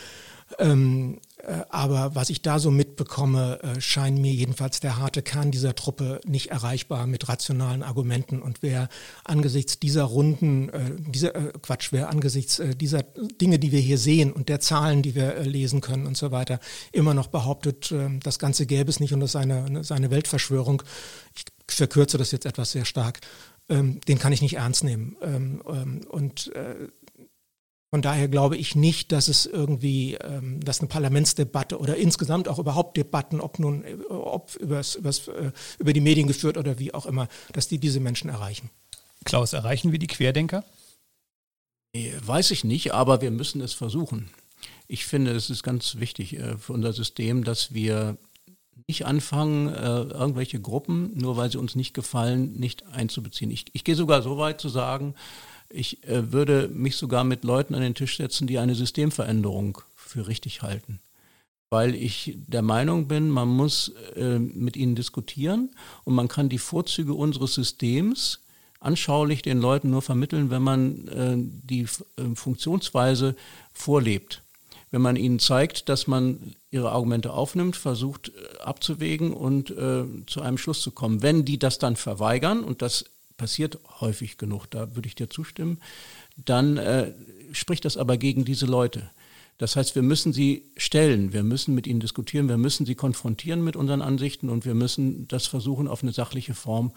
Ähm, 0.58 1.20
äh, 1.38 1.62
aber 1.70 2.16
was 2.16 2.30
ich 2.30 2.42
da 2.42 2.60
so 2.60 2.72
mitbekomme, 2.72 3.60
äh, 3.62 3.82
scheint 3.82 4.20
mir 4.20 4.34
jedenfalls 4.34 4.80
der 4.80 4.98
harte 4.98 5.22
Kern 5.22 5.52
dieser 5.52 5.76
Truppe 5.76 6.20
nicht 6.26 6.52
erreichbar 6.52 7.08
mit 7.08 7.30
rationalen 7.30 7.84
Argumenten. 7.84 8.42
Und 8.42 8.62
wer 8.62 8.90
angesichts 9.24 9.80
dieser 9.80 10.04
Runden, 10.04 10.70
äh, 10.70 10.92
dieser 10.98 11.36
äh, 11.36 11.54
Quatsch, 11.62 11.90
wer 11.92 12.10
angesichts 12.10 12.60
äh, 12.60 12.76
dieser 12.76 13.04
Dinge, 13.04 13.60
die 13.60 13.72
wir 13.72 13.80
hier 13.80 13.98
sehen 13.98 14.34
und 14.34 14.50
der 14.50 14.60
Zahlen, 14.60 15.02
die 15.02 15.16
wir 15.16 15.36
äh, 15.36 15.44
lesen 15.44 15.82
können 15.82 16.08
und 16.08 16.18
so 16.18 16.32
weiter, 16.32 16.60
immer 16.92 17.14
noch 17.14 17.28
behauptet, 17.28 17.94
das 18.24 18.40
Ganze 18.40 18.66
gäbe 18.66 18.90
es 18.90 19.00
nicht 19.00 19.14
und 19.14 19.20
das 19.20 19.34
sei 19.34 19.42
eine, 19.42 19.82
eine 19.90 20.12
Weltverschwörung, 20.12 20.84
ich 21.36 21.46
verkürze 21.68 22.18
das 22.18 22.32
jetzt 22.32 22.46
etwas 22.46 22.72
sehr 22.72 22.86
stark, 22.86 23.20
ähm, 23.70 24.02
den 24.08 24.18
kann 24.18 24.34
ich 24.34 24.42
nicht 24.42 24.56
ernst 24.56 24.84
nehmen. 24.84 25.16
Ähm, 25.22 25.62
ähm, 25.68 26.02
und 26.10 26.52
von 27.92 28.04
daher 28.04 28.28
glaube 28.28 28.56
ich 28.56 28.76
nicht, 28.76 29.12
dass 29.12 29.28
es 29.28 29.48
irgendwie, 29.48 30.14
ähm, 30.16 30.60
dass 30.64 30.80
eine 30.80 30.90
Parlamentsdebatte 30.90 31.80
oder 31.80 31.98
insgesamt 31.98 32.48
auch 32.48 32.60
überhaupt 32.60 32.98
Debatten, 32.98 33.42
ob 33.42 33.58
nun, 33.58 33.84
äh, 33.84 33.96
ob 34.10 34.56
übers, 34.58 34.96
übers, 34.96 35.28
äh, 35.28 35.52
über 35.80 35.94
die 35.94 36.02
Medien 36.02 36.28
geführt 36.28 36.58
oder 36.58 36.78
wie 36.78 36.94
auch 36.94 37.08
immer, 37.08 37.28
dass 37.52 37.68
die 37.68 37.80
diese 37.80 38.00
Menschen 38.00 38.30
erreichen. 38.30 38.70
Klaus, 39.26 39.54
erreichen 39.54 39.92
wir 39.92 40.00
die 40.00 40.08
Querdenker? 40.08 40.64
Weiß 42.22 42.52
ich 42.52 42.64
nicht, 42.64 42.94
aber 42.94 43.22
wir 43.22 43.32
müssen 43.32 43.62
es 43.62 43.74
versuchen. 43.74 44.30
Ich 44.88 45.08
finde, 45.08 45.32
es 45.32 45.50
ist 45.50 45.64
ganz 45.64 45.96
wichtig 45.96 46.38
äh, 46.38 46.58
für 46.60 46.74
unser 46.74 46.94
System, 46.94 47.44
dass 47.44 47.74
wir 47.74 48.18
nicht 48.88 49.06
anfangen, 49.06 49.68
irgendwelche 49.68 50.60
Gruppen, 50.60 51.12
nur 51.16 51.38
weil 51.38 51.52
sie 51.52 51.60
uns 51.60 51.76
nicht 51.76 51.94
gefallen, 51.94 52.54
nicht 52.54 52.88
einzubeziehen. 52.88 53.52
Ich, 53.52 53.66
ich 53.74 53.84
gehe 53.84 53.96
sogar 53.96 54.24
so 54.24 54.40
weit 54.40 54.60
zu 54.60 54.68
sagen, 54.68 55.14
ich 55.70 56.04
äh, 56.08 56.32
würde 56.32 56.68
mich 56.68 56.96
sogar 56.96 57.24
mit 57.24 57.44
Leuten 57.44 57.76
an 57.76 57.82
den 57.82 57.96
Tisch 57.96 58.18
setzen, 58.18 58.48
die 58.48 58.58
eine 58.58 58.76
Systemveränderung 58.76 59.80
für 59.96 60.28
richtig 60.28 60.62
halten. 60.62 61.00
Weil 61.70 61.94
ich 61.94 62.36
der 62.48 62.64
Meinung 62.64 63.08
bin, 63.08 63.30
man 63.30 63.48
muss 63.48 63.94
äh, 64.16 64.40
mit 64.40 64.76
ihnen 64.76 64.96
diskutieren 64.96 65.70
und 66.04 66.16
man 66.16 66.28
kann 66.28 66.50
die 66.50 66.58
Vorzüge 66.58 67.14
unseres 67.14 67.54
Systems 67.54 68.40
anschaulich 68.80 69.42
den 69.42 69.60
Leuten 69.60 69.92
nur 69.92 70.02
vermitteln, 70.02 70.50
wenn 70.50 70.64
man 70.64 71.08
äh, 71.10 71.36
die 71.38 71.86
Funktionsweise 72.34 73.36
vorlebt. 73.74 74.42
Wenn 74.90 75.02
man 75.02 75.18
ihnen 75.18 75.38
zeigt, 75.38 75.90
dass 75.90 76.08
man 76.08 76.56
ihre 76.72 76.92
Argumente 76.92 77.34
aufnimmt, 77.34 77.76
versucht 77.76 78.32
abzuwägen 78.60 79.34
und 79.34 79.70
äh, 79.70 80.06
zu 80.26 80.42
einem 80.42 80.58
Schluss 80.58 80.82
zu 80.82 80.92
kommen. 80.92 81.22
Wenn 81.22 81.46
die 81.46 81.60
das 81.60 81.78
dann 81.78 81.96
verweigern, 81.96 82.64
und 82.64 82.82
das 82.82 83.06
passiert 83.40 83.80
häufig 84.02 84.38
genug, 84.38 84.68
da 84.70 84.96
würde 84.96 85.08
ich 85.08 85.16
dir 85.16 85.30
zustimmen, 85.30 85.80
dann 86.38 86.78
äh, 86.78 87.14
spricht 87.52 87.86
das 87.86 87.98
aber 87.98 88.18
gegen 88.18 88.46
diese 88.46 88.68
Leute. 88.68 89.10
Das 89.58 89.76
heißt, 89.76 89.96
wir 89.96 90.04
müssen 90.04 90.32
sie 90.32 90.64
stellen, 90.78 91.34
wir 91.34 91.44
müssen 91.44 91.74
mit 91.74 91.88
ihnen 91.88 92.00
diskutieren, 92.00 92.48
wir 92.48 92.58
müssen 92.58 92.86
sie 92.86 92.96
konfrontieren 92.96 93.64
mit 93.64 93.76
unseren 93.76 94.02
Ansichten 94.02 94.50
und 94.50 94.66
wir 94.66 94.76
müssen 94.76 95.28
das 95.28 95.48
versuchen, 95.48 95.88
auf 95.88 96.04
eine 96.04 96.14
sachliche 96.14 96.54
Form 96.54 96.92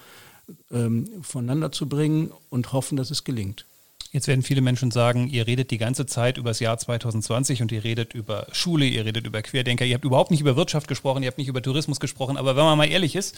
ähm, 0.71 1.09
voneinander 1.23 1.73
zu 1.73 1.89
bringen 1.89 2.31
und 2.51 2.73
hoffen, 2.73 2.97
dass 2.97 3.11
es 3.11 3.25
gelingt. 3.25 3.65
Jetzt 4.13 4.29
werden 4.29 4.43
viele 4.43 4.61
Menschen 4.61 4.91
sagen, 4.91 5.29
ihr 5.29 5.47
redet 5.47 5.71
die 5.71 5.79
ganze 5.79 6.05
Zeit 6.05 6.37
über 6.37 6.51
das 6.51 6.61
Jahr 6.61 6.77
2020 6.77 7.63
und 7.63 7.73
ihr 7.73 7.83
redet 7.83 8.13
über 8.13 8.47
Schule, 8.53 8.85
ihr 8.85 9.07
redet 9.07 9.27
über 9.27 9.41
Querdenker, 9.41 9.87
ihr 9.87 9.95
habt 9.95 10.05
überhaupt 10.05 10.31
nicht 10.31 10.43
über 10.43 10.55
Wirtschaft 10.55 10.87
gesprochen, 10.87 11.23
ihr 11.23 11.29
habt 11.29 11.39
nicht 11.39 11.49
über 11.49 11.63
Tourismus 11.63 11.99
gesprochen, 11.99 12.37
aber 12.37 12.55
wenn 12.55 12.65
man 12.65 12.77
mal 12.77 12.91
ehrlich 12.91 13.17
ist, 13.17 13.37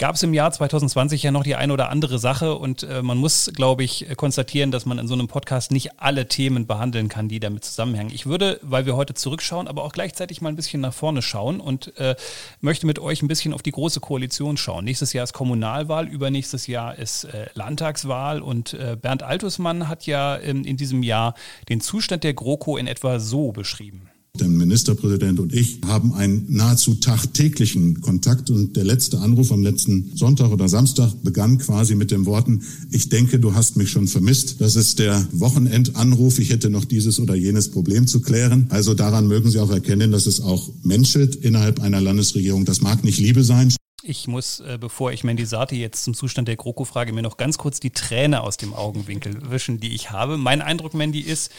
gab 0.00 0.14
es 0.14 0.22
im 0.22 0.32
Jahr 0.32 0.50
2020 0.50 1.22
ja 1.22 1.30
noch 1.30 1.44
die 1.44 1.56
eine 1.56 1.74
oder 1.74 1.90
andere 1.90 2.18
Sache 2.18 2.54
und 2.54 2.84
äh, 2.84 3.02
man 3.02 3.18
muss, 3.18 3.52
glaube 3.54 3.84
ich, 3.84 4.06
konstatieren, 4.16 4.70
dass 4.70 4.86
man 4.86 4.98
in 4.98 5.06
so 5.06 5.12
einem 5.12 5.28
Podcast 5.28 5.72
nicht 5.72 6.00
alle 6.00 6.26
Themen 6.26 6.66
behandeln 6.66 7.10
kann, 7.10 7.28
die 7.28 7.38
damit 7.38 7.66
zusammenhängen. 7.66 8.10
Ich 8.10 8.24
würde, 8.24 8.58
weil 8.62 8.86
wir 8.86 8.96
heute 8.96 9.12
zurückschauen, 9.12 9.68
aber 9.68 9.84
auch 9.84 9.92
gleichzeitig 9.92 10.40
mal 10.40 10.48
ein 10.48 10.56
bisschen 10.56 10.80
nach 10.80 10.94
vorne 10.94 11.20
schauen 11.20 11.60
und 11.60 11.98
äh, 11.98 12.16
möchte 12.62 12.86
mit 12.86 12.98
euch 12.98 13.20
ein 13.20 13.28
bisschen 13.28 13.52
auf 13.52 13.62
die 13.62 13.72
große 13.72 14.00
Koalition 14.00 14.56
schauen. 14.56 14.86
Nächstes 14.86 15.12
Jahr 15.12 15.24
ist 15.24 15.34
Kommunalwahl, 15.34 16.08
übernächstes 16.08 16.66
Jahr 16.66 16.96
ist 16.96 17.24
äh, 17.24 17.50
Landtagswahl 17.52 18.40
und 18.40 18.72
äh, 18.72 18.96
Bernd 19.00 19.22
Altusmann 19.22 19.86
hat 19.88 20.06
ja 20.06 20.34
in, 20.34 20.64
in 20.64 20.78
diesem 20.78 21.02
Jahr 21.02 21.34
den 21.68 21.82
Zustand 21.82 22.24
der 22.24 22.32
GroKo 22.32 22.78
in 22.78 22.86
etwa 22.86 23.20
so 23.20 23.52
beschrieben. 23.52 24.09
Der 24.40 24.48
Ministerpräsident 24.48 25.38
und 25.38 25.52
ich 25.52 25.80
haben 25.86 26.14
einen 26.14 26.46
nahezu 26.48 26.94
tagtäglichen 26.94 28.00
Kontakt 28.00 28.48
und 28.48 28.74
der 28.74 28.84
letzte 28.84 29.18
Anruf 29.18 29.52
am 29.52 29.62
letzten 29.62 30.12
Sonntag 30.16 30.50
oder 30.50 30.68
Samstag 30.68 31.12
begann 31.22 31.58
quasi 31.58 31.94
mit 31.94 32.10
den 32.10 32.24
Worten, 32.24 32.62
ich 32.90 33.10
denke, 33.10 33.38
du 33.38 33.54
hast 33.54 33.76
mich 33.76 33.90
schon 33.90 34.08
vermisst. 34.08 34.60
Das 34.60 34.76
ist 34.76 34.98
der 34.98 35.26
Wochenendanruf, 35.32 36.38
ich 36.38 36.50
hätte 36.50 36.70
noch 36.70 36.86
dieses 36.86 37.20
oder 37.20 37.34
jenes 37.34 37.70
Problem 37.70 38.06
zu 38.06 38.22
klären. 38.22 38.66
Also 38.70 38.94
daran 38.94 39.28
mögen 39.28 39.50
Sie 39.50 39.60
auch 39.60 39.70
erkennen, 39.70 40.10
dass 40.10 40.26
es 40.26 40.40
auch 40.40 40.70
menschelt 40.82 41.36
innerhalb 41.36 41.80
einer 41.80 42.00
Landesregierung. 42.00 42.64
Das 42.64 42.80
mag 42.80 43.04
nicht 43.04 43.18
Liebe 43.18 43.44
sein. 43.44 43.74
Ich 44.02 44.26
muss, 44.26 44.60
äh, 44.60 44.78
bevor 44.80 45.12
ich 45.12 45.24
Mandy 45.24 45.44
Sati 45.44 45.78
jetzt 45.78 46.04
zum 46.04 46.14
Zustand 46.14 46.48
der 46.48 46.56
GroKo 46.56 46.84
frage, 46.84 47.12
mir 47.12 47.20
noch 47.20 47.36
ganz 47.36 47.58
kurz 47.58 47.80
die 47.80 47.90
Träne 47.90 48.40
aus 48.40 48.56
dem 48.56 48.72
Augenwinkel 48.72 49.50
wischen, 49.50 49.78
die 49.78 49.94
ich 49.94 50.10
habe. 50.10 50.38
Mein 50.38 50.62
Eindruck, 50.62 50.94
Mandy, 50.94 51.20
ist, 51.20 51.50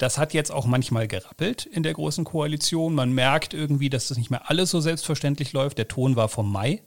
das 0.00 0.16
hat 0.16 0.32
jetzt 0.32 0.50
auch 0.50 0.64
manchmal 0.64 1.06
gerappelt 1.06 1.66
in 1.66 1.82
der 1.82 1.92
großen 1.92 2.24
Koalition. 2.24 2.94
Man 2.94 3.12
merkt 3.12 3.52
irgendwie, 3.52 3.90
dass 3.90 4.08
das 4.08 4.16
nicht 4.16 4.30
mehr 4.30 4.48
alles 4.48 4.70
so 4.70 4.80
selbstverständlich 4.80 5.52
läuft. 5.52 5.76
Der 5.76 5.88
Ton 5.88 6.16
war 6.16 6.30
vom 6.30 6.50
Mai. 6.50 6.82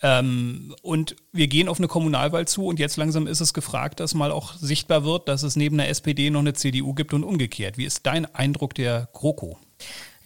Ähm, 0.00 0.74
und 0.80 1.16
wir 1.32 1.48
gehen 1.48 1.68
auf 1.68 1.78
eine 1.78 1.86
Kommunalwahl 1.86 2.48
zu 2.48 2.66
und 2.66 2.78
jetzt 2.78 2.96
langsam 2.96 3.26
ist 3.26 3.40
es 3.40 3.52
gefragt, 3.52 4.00
dass 4.00 4.14
mal 4.14 4.30
auch 4.30 4.54
sichtbar 4.54 5.04
wird, 5.04 5.28
dass 5.28 5.42
es 5.42 5.56
neben 5.56 5.76
der 5.76 5.90
SPD 5.90 6.30
noch 6.30 6.40
eine 6.40 6.54
CDU 6.54 6.94
gibt 6.94 7.12
und 7.12 7.24
umgekehrt. 7.24 7.76
Wie 7.76 7.84
ist 7.84 8.06
dein 8.06 8.24
Eindruck 8.34 8.74
der 8.74 9.10
GroKo? 9.12 9.58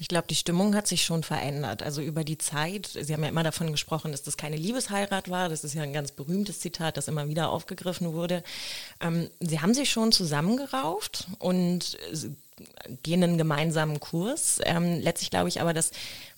Ich 0.00 0.08
glaube, 0.08 0.26
die 0.26 0.34
Stimmung 0.34 0.74
hat 0.74 0.86
sich 0.86 1.04
schon 1.04 1.22
verändert. 1.22 1.82
Also 1.82 2.00
über 2.00 2.24
die 2.24 2.38
Zeit, 2.38 2.86
Sie 2.86 3.12
haben 3.12 3.22
ja 3.22 3.28
immer 3.28 3.42
davon 3.42 3.70
gesprochen, 3.70 4.12
dass 4.12 4.22
das 4.22 4.38
keine 4.38 4.56
Liebesheirat 4.56 5.28
war. 5.28 5.50
Das 5.50 5.62
ist 5.62 5.74
ja 5.74 5.82
ein 5.82 5.92
ganz 5.92 6.10
berühmtes 6.10 6.58
Zitat, 6.58 6.96
das 6.96 7.06
immer 7.06 7.28
wieder 7.28 7.50
aufgegriffen 7.50 8.14
wurde. 8.14 8.42
Ähm, 9.02 9.28
Sie 9.40 9.60
haben 9.60 9.74
sich 9.74 9.90
schon 9.90 10.10
zusammengerauft 10.10 11.28
und 11.38 11.98
gehen 13.02 13.22
einen 13.22 13.36
gemeinsamen 13.36 14.00
Kurs. 14.00 14.58
Ähm, 14.64 15.00
letztlich 15.00 15.28
glaube 15.28 15.50
ich 15.50 15.60
aber, 15.60 15.74
dass 15.74 15.90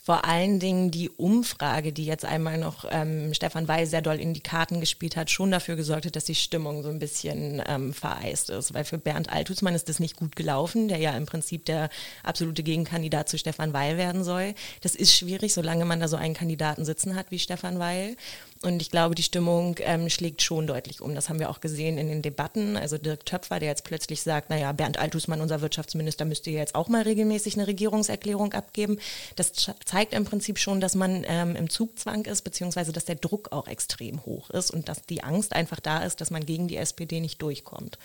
vor 0.04 0.24
allen 0.24 0.58
Dingen 0.58 0.90
die 0.90 1.10
Umfrage, 1.10 1.92
die 1.92 2.04
jetzt 2.04 2.24
einmal 2.24 2.58
noch 2.58 2.84
ähm, 2.90 3.32
Stefan 3.34 3.68
Weil 3.68 3.86
sehr 3.86 4.02
doll 4.02 4.18
in 4.18 4.34
die 4.34 4.40
Karten 4.40 4.80
gespielt 4.80 5.14
hat, 5.14 5.30
schon 5.30 5.52
dafür 5.52 5.76
gesorgt 5.76 6.06
hat, 6.06 6.16
dass 6.16 6.24
die 6.24 6.34
Stimmung 6.34 6.82
so 6.82 6.88
ein 6.88 6.98
bisschen 6.98 7.62
ähm, 7.68 7.94
vereist 7.94 8.50
ist. 8.50 8.74
Weil 8.74 8.84
für 8.84 8.98
Bernd 8.98 9.32
Althusmann 9.32 9.76
ist 9.76 9.88
das 9.88 10.00
nicht 10.00 10.16
gut 10.16 10.34
gelaufen, 10.34 10.88
der 10.88 10.98
ja 10.98 11.16
im 11.16 11.26
Prinzip 11.26 11.66
der 11.66 11.88
absolute 12.24 12.64
Gegenkandidat 12.64 13.28
zu 13.28 13.38
Stefan 13.38 13.72
Weil 13.72 13.96
werden 13.96 14.24
soll. 14.24 14.54
Das 14.80 14.96
ist 14.96 15.14
schwierig, 15.14 15.54
solange 15.54 15.84
man 15.84 16.00
da 16.00 16.08
so 16.08 16.16
einen 16.16 16.34
Kandidaten 16.34 16.84
sitzen 16.84 17.14
hat 17.14 17.30
wie 17.30 17.38
Stefan 17.38 17.78
Weil. 17.78 18.16
Und 18.62 18.80
ich 18.80 18.90
glaube, 18.90 19.16
die 19.16 19.24
Stimmung 19.24 19.76
ähm, 19.80 20.08
schlägt 20.08 20.40
schon 20.40 20.68
deutlich 20.68 21.00
um. 21.00 21.16
Das 21.16 21.28
haben 21.28 21.40
wir 21.40 21.50
auch 21.50 21.60
gesehen 21.60 21.98
in 21.98 22.06
den 22.06 22.22
Debatten. 22.22 22.76
Also 22.76 22.96
Dirk 22.96 23.26
Töpfer, 23.26 23.58
der 23.58 23.68
jetzt 23.68 23.82
plötzlich 23.82 24.22
sagt, 24.22 24.50
naja, 24.50 24.70
Bernd 24.70 24.98
Althusmann, 24.98 25.40
unser 25.40 25.60
Wirtschaftsminister, 25.60 26.24
müsste 26.24 26.50
jetzt 26.50 26.76
auch 26.76 26.88
mal 26.88 27.02
regelmäßig 27.02 27.54
eine 27.54 27.66
Regierungserklärung 27.66 28.52
abgeben. 28.52 28.98
Das 29.34 29.52
zeigt 29.52 30.14
im 30.14 30.24
Prinzip 30.24 30.58
schon, 30.58 30.80
dass 30.80 30.94
man 30.94 31.24
ähm, 31.26 31.56
im 31.56 31.70
Zugzwang 31.70 32.24
ist, 32.24 32.42
beziehungsweise 32.42 32.92
dass 32.92 33.04
der 33.04 33.16
Druck 33.16 33.50
auch 33.50 33.66
extrem 33.66 34.24
hoch 34.24 34.50
ist 34.50 34.70
und 34.70 34.88
dass 34.88 35.02
die 35.06 35.24
Angst 35.24 35.54
einfach 35.54 35.80
da 35.80 36.04
ist, 36.04 36.20
dass 36.20 36.30
man 36.30 36.46
gegen 36.46 36.68
die 36.68 36.76
SPD 36.76 37.20
nicht 37.20 37.42
durchkommt. 37.42 37.98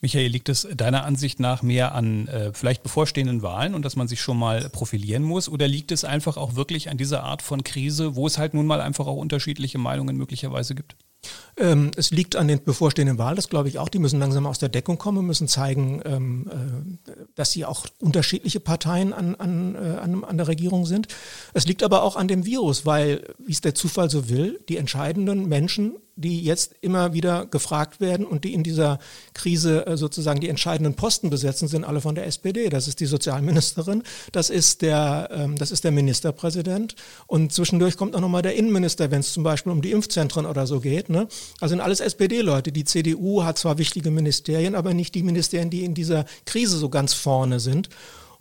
Michael, 0.00 0.28
liegt 0.28 0.48
es 0.48 0.66
deiner 0.74 1.04
Ansicht 1.04 1.40
nach 1.40 1.62
mehr 1.62 1.94
an 1.94 2.28
äh, 2.28 2.52
vielleicht 2.52 2.82
bevorstehenden 2.82 3.42
Wahlen 3.42 3.74
und 3.74 3.84
dass 3.84 3.96
man 3.96 4.08
sich 4.08 4.20
schon 4.20 4.38
mal 4.38 4.68
profilieren 4.70 5.22
muss? 5.22 5.48
Oder 5.48 5.68
liegt 5.68 5.92
es 5.92 6.04
einfach 6.04 6.36
auch 6.36 6.54
wirklich 6.54 6.88
an 6.90 6.98
dieser 6.98 7.24
Art 7.24 7.42
von 7.42 7.64
Krise, 7.64 8.16
wo 8.16 8.26
es 8.26 8.38
halt 8.38 8.54
nun 8.54 8.66
mal 8.66 8.80
einfach 8.80 9.06
auch 9.06 9.16
unterschiedliche 9.16 9.78
Meinungen 9.78 10.16
möglicherweise 10.16 10.74
gibt? 10.74 10.96
Ähm, 11.56 11.90
es 11.96 12.12
liegt 12.12 12.36
an 12.36 12.46
den 12.46 12.62
bevorstehenden 12.62 13.18
Wahlen, 13.18 13.34
das 13.34 13.48
glaube 13.48 13.68
ich 13.68 13.78
auch. 13.78 13.88
Die 13.88 13.98
müssen 13.98 14.20
langsam 14.20 14.46
aus 14.46 14.58
der 14.58 14.68
Deckung 14.68 14.98
kommen, 14.98 15.26
müssen 15.26 15.48
zeigen, 15.48 16.00
ähm, 16.04 16.46
äh, 17.06 17.12
dass 17.34 17.50
sie 17.50 17.64
auch 17.64 17.86
unterschiedliche 17.98 18.60
Parteien 18.60 19.12
an, 19.12 19.34
an, 19.34 19.74
äh, 19.74 19.98
an, 19.98 20.22
an, 20.22 20.36
der 20.36 20.46
Regierung 20.46 20.86
sind. 20.86 21.08
Es 21.54 21.66
liegt 21.66 21.82
aber 21.82 22.02
auch 22.02 22.14
an 22.14 22.28
dem 22.28 22.46
Virus, 22.46 22.86
weil, 22.86 23.34
wie 23.38 23.52
es 23.52 23.60
der 23.60 23.74
Zufall 23.74 24.08
so 24.08 24.28
will, 24.28 24.60
die 24.68 24.76
entscheidenden 24.76 25.48
Menschen 25.48 25.96
die 26.20 26.42
jetzt 26.42 26.74
immer 26.80 27.12
wieder 27.14 27.46
gefragt 27.46 28.00
werden 28.00 28.26
und 28.26 28.44
die 28.44 28.52
in 28.52 28.62
dieser 28.62 28.98
Krise 29.34 29.86
äh, 29.86 29.96
sozusagen 29.96 30.40
die 30.40 30.48
entscheidenden 30.48 30.94
Posten 30.94 31.30
besetzen, 31.30 31.68
sind 31.68 31.84
alle 31.84 32.00
von 32.00 32.14
der 32.14 32.26
SPD. 32.26 32.68
Das 32.68 32.88
ist 32.88 33.00
die 33.00 33.06
Sozialministerin, 33.06 34.02
das 34.32 34.50
ist 34.50 34.82
der, 34.82 35.30
ähm, 35.32 35.56
das 35.56 35.70
ist 35.70 35.84
der 35.84 35.92
Ministerpräsident 35.92 36.94
und 37.26 37.52
zwischendurch 37.52 37.96
kommt 37.96 38.14
auch 38.14 38.20
nochmal 38.20 38.42
der 38.42 38.56
Innenminister, 38.56 39.10
wenn 39.10 39.20
es 39.20 39.32
zum 39.32 39.42
Beispiel 39.42 39.72
um 39.72 39.80
die 39.80 39.92
Impfzentren 39.92 40.44
oder 40.44 40.66
so 40.66 40.80
geht. 40.80 41.08
Ne? 41.08 41.28
Also 41.60 41.78
sind 41.78 41.80
alles 41.80 42.00
SPD-Leute. 42.00 42.72
Die 42.72 42.84
CDU 42.84 43.44
hat 43.44 43.58
zwar 43.58 43.78
wichtige 43.78 44.10
Ministerien, 44.10 44.74
aber 44.74 44.94
nicht 44.94 45.14
die 45.14 45.22
Ministerien, 45.22 45.70
die 45.70 45.84
in 45.84 45.94
dieser 45.94 46.24
Krise 46.44 46.76
so 46.76 46.88
ganz 46.88 47.14
vorne 47.14 47.60
sind. 47.60 47.88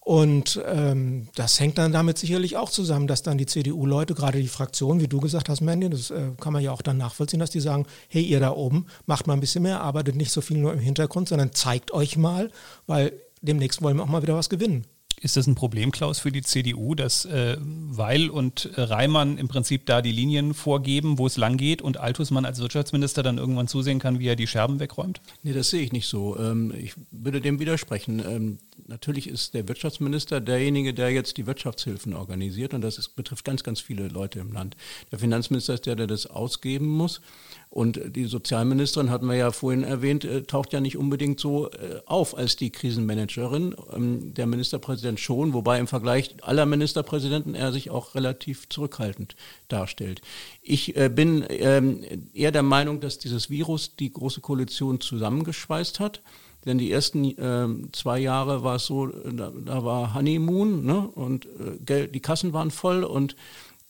Und 0.08 0.62
ähm, 0.66 1.28
das 1.36 1.60
hängt 1.60 1.78
dann 1.78 1.92
damit 1.92 2.18
sicherlich 2.18 2.56
auch 2.56 2.70
zusammen, 2.70 3.08
dass 3.08 3.24
dann 3.24 3.38
die 3.38 3.46
CDU-Leute, 3.46 4.14
gerade 4.14 4.40
die 4.42 4.48
Fraktion, 4.48 5.02
wie 5.02 5.10
du 5.10 5.20
gesagt 5.20 5.50
hast, 5.50 5.60
Mandy, 5.60 5.90
das 5.90 6.12
äh, 6.12 6.30
kann 6.40 6.54
man 6.54 6.64
ja 6.64 6.72
auch 6.72 6.82
dann 6.82 6.98
nachvollziehen, 6.98 7.42
dass 7.42 7.50
die 7.50 7.60
sagen, 7.60 7.86
hey, 8.08 8.24
ihr 8.24 8.40
da 8.40 8.52
oben, 8.52 8.86
macht 9.06 9.28
mal 9.28 9.34
ein 9.34 9.42
bisschen 9.42 9.64
mehr, 9.64 9.82
arbeitet 9.82 10.16
nicht 10.16 10.32
so 10.32 10.40
viel 10.40 10.60
nur 10.60 10.72
im 10.72 10.80
Hintergrund, 10.80 11.28
sondern 11.28 11.52
zeigt 11.52 11.92
euch 11.92 12.16
mal, 12.16 12.52
weil 12.86 13.12
demnächst 13.42 13.82
wollen 13.82 13.98
wir 13.98 14.04
auch 14.04 14.08
mal 14.08 14.22
wieder 14.22 14.38
was 14.38 14.48
gewinnen. 14.48 14.86
Ist 15.20 15.36
das 15.36 15.48
ein 15.48 15.56
Problem, 15.56 15.92
Klaus, 15.92 16.20
für 16.20 16.32
die 16.32 16.44
CDU, 16.44 16.94
dass 16.94 17.26
äh, 17.26 17.58
Weil 17.60 18.30
und 18.30 18.70
Reimann 18.76 19.40
im 19.40 19.48
Prinzip 19.48 19.88
da 19.88 20.04
die 20.04 20.12
Linien 20.12 20.54
vorgeben, 20.54 21.18
wo 21.18 21.26
es 21.26 21.38
lang 21.38 21.58
geht 21.58 21.82
und 21.82 21.98
Altusmann 21.98 22.46
als 22.46 22.60
Wirtschaftsminister 22.60 23.24
dann 23.24 23.40
irgendwann 23.40 23.68
zusehen 23.68 23.98
kann, 23.98 24.20
wie 24.20 24.28
er 24.28 24.36
die 24.36 24.46
Scherben 24.46 24.80
wegräumt? 24.80 25.20
Nee, 25.42 25.54
das 25.54 25.72
sehe 25.72 25.82
ich 25.82 25.92
nicht 25.92 26.08
so. 26.08 26.38
Ähm, 26.38 26.72
ich 26.78 26.94
würde 27.10 27.42
dem 27.42 27.60
widersprechen. 27.60 28.20
Ähm, 28.20 28.60
natürlich 28.86 29.28
ist 29.28 29.56
der 29.56 29.68
Wirtschaftsminister 29.68 30.40
derjenige, 30.40 30.94
der 30.94 31.10
jetzt 31.10 31.38
die 31.38 31.48
Wirtschaftshilfen 31.48 32.14
organisiert 32.14 32.76
und 32.76 32.82
das 32.82 33.00
ist, 33.00 33.16
betrifft 33.16 33.44
ganz, 33.44 33.64
ganz 33.64 33.82
viele 33.82 34.10
Leute 34.10 34.40
im 34.40 34.52
Land. 34.52 34.76
Der 35.12 35.18
Finanzminister 35.18 35.74
ist 35.74 35.88
der, 35.88 35.96
der 35.96 36.06
das 36.06 36.28
ausgeben 36.28 36.88
muss. 36.88 37.22
Und 37.70 38.00
die 38.16 38.26
Sozialministerin, 38.26 39.10
hatten 39.10 39.28
wir 39.28 39.36
ja 39.36 39.52
vorhin 39.52 39.84
erwähnt, 39.84 40.24
äh, 40.24 40.44
taucht 40.44 40.74
ja 40.74 40.80
nicht 40.80 40.98
unbedingt 40.98 41.40
so 41.40 41.70
äh, 41.70 42.00
auf 42.06 42.38
als 42.38 42.56
die 42.56 42.72
Krisenmanagerin. 42.72 43.76
Ähm, 43.94 44.34
der 44.34 44.48
Ministerpräsident 44.48 45.20
schon, 45.20 45.54
wobei 45.54 45.80
im 45.80 45.88
Vergleich 45.88 46.36
aller 46.42 46.66
Ministerpräsidenten 46.66 47.56
er 47.56 47.72
sich 47.72 47.90
auch 47.90 48.16
relativ 48.16 48.70
zurückhaltend 48.70 49.36
darstellt. 49.68 50.22
Ich 50.62 50.96
äh, 50.96 51.10
bin 51.10 51.46
ähm, 51.50 52.04
eher 52.34 52.52
der 52.52 52.64
Meinung, 52.64 53.00
dass 53.02 53.20
dieses 53.20 53.50
Virus 53.50 53.96
die 53.96 54.12
Große 54.12 54.42
Koalition 54.42 55.02
zusammengeschweißt 55.02 56.00
hat. 56.00 56.22
Denn 56.66 56.78
die 56.78 56.92
ersten 56.92 57.24
äh, 57.24 57.92
zwei 57.94 58.20
Jahre 58.20 58.64
war 58.64 58.76
es 58.76 58.86
so, 58.86 59.08
da, 59.08 59.52
da 59.66 59.86
war 59.86 60.14
Honeymoon 60.14 60.86
ne? 60.86 61.08
und 61.16 61.46
äh, 61.46 61.78
Geld, 61.86 62.16
die 62.16 62.20
Kassen 62.20 62.52
waren 62.54 62.72
voll 62.72 63.04
und 63.04 63.36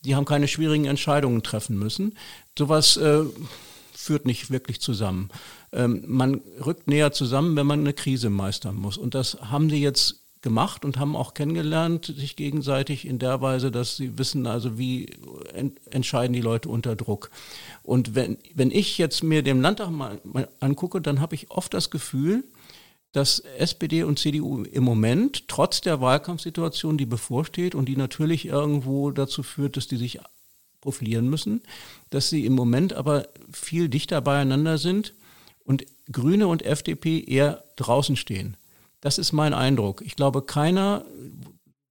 die 0.04 0.14
haben 0.14 0.24
keine 0.24 0.46
schwierigen 0.46 0.84
Entscheidungen 0.84 1.42
treffen 1.42 1.76
müssen. 1.76 2.16
Sowas 2.58 2.96
äh, 2.96 3.22
führt 3.94 4.26
nicht 4.26 4.50
wirklich 4.50 4.80
zusammen. 4.80 5.28
Ähm, 5.72 6.02
man 6.06 6.40
rückt 6.64 6.88
näher 6.88 7.12
zusammen, 7.12 7.54
wenn 7.56 7.66
man 7.66 7.80
eine 7.80 7.92
Krise 7.92 8.30
meistern 8.30 8.74
muss. 8.74 8.96
Und 8.96 9.14
das 9.14 9.38
haben 9.40 9.70
sie 9.70 9.80
jetzt 9.80 10.24
gemacht 10.42 10.84
und 10.84 10.98
haben 10.98 11.14
auch 11.14 11.34
kennengelernt, 11.34 12.06
sich 12.06 12.36
gegenseitig 12.36 13.06
in 13.06 13.18
der 13.18 13.40
Weise, 13.40 13.70
dass 13.70 13.96
sie 13.96 14.18
wissen, 14.18 14.46
also 14.46 14.78
wie 14.78 15.06
ent 15.52 15.78
entscheiden 15.90 16.32
die 16.32 16.40
Leute 16.40 16.68
unter 16.68 16.96
Druck. 16.96 17.30
Und 17.82 18.14
wenn, 18.14 18.38
wenn 18.54 18.70
ich 18.70 18.98
jetzt 18.98 19.22
mir 19.22 19.42
den 19.42 19.60
Landtag 19.60 19.90
mal, 19.90 20.20
mal 20.24 20.48
angucke, 20.60 21.00
dann 21.00 21.20
habe 21.20 21.34
ich 21.34 21.50
oft 21.50 21.74
das 21.74 21.90
Gefühl, 21.90 22.44
dass 23.12 23.40
SPD 23.40 24.02
und 24.02 24.18
CDU 24.18 24.62
im 24.64 24.84
Moment, 24.84 25.48
trotz 25.48 25.80
der 25.80 26.00
Wahlkampfsituation, 26.00 26.98
die 26.98 27.06
bevorsteht 27.06 27.74
und 27.74 27.86
die 27.86 27.96
natürlich 27.96 28.46
irgendwo 28.46 29.10
dazu 29.10 29.42
führt, 29.42 29.76
dass 29.76 29.88
die 29.88 29.96
sich 29.96 30.20
profilieren 30.80 31.28
müssen, 31.28 31.62
dass 32.10 32.30
sie 32.30 32.46
im 32.46 32.54
Moment 32.54 32.92
aber 32.92 33.28
viel 33.52 33.88
dichter 33.88 34.20
beieinander 34.20 34.78
sind 34.78 35.14
und 35.64 35.84
Grüne 36.10 36.48
und 36.48 36.64
FDP 36.64 37.20
eher 37.20 37.64
draußen 37.76 38.16
stehen. 38.16 38.56
Das 39.00 39.18
ist 39.18 39.32
mein 39.32 39.54
Eindruck. 39.54 40.02
Ich 40.04 40.16
glaube, 40.16 40.42
keiner, 40.42 41.04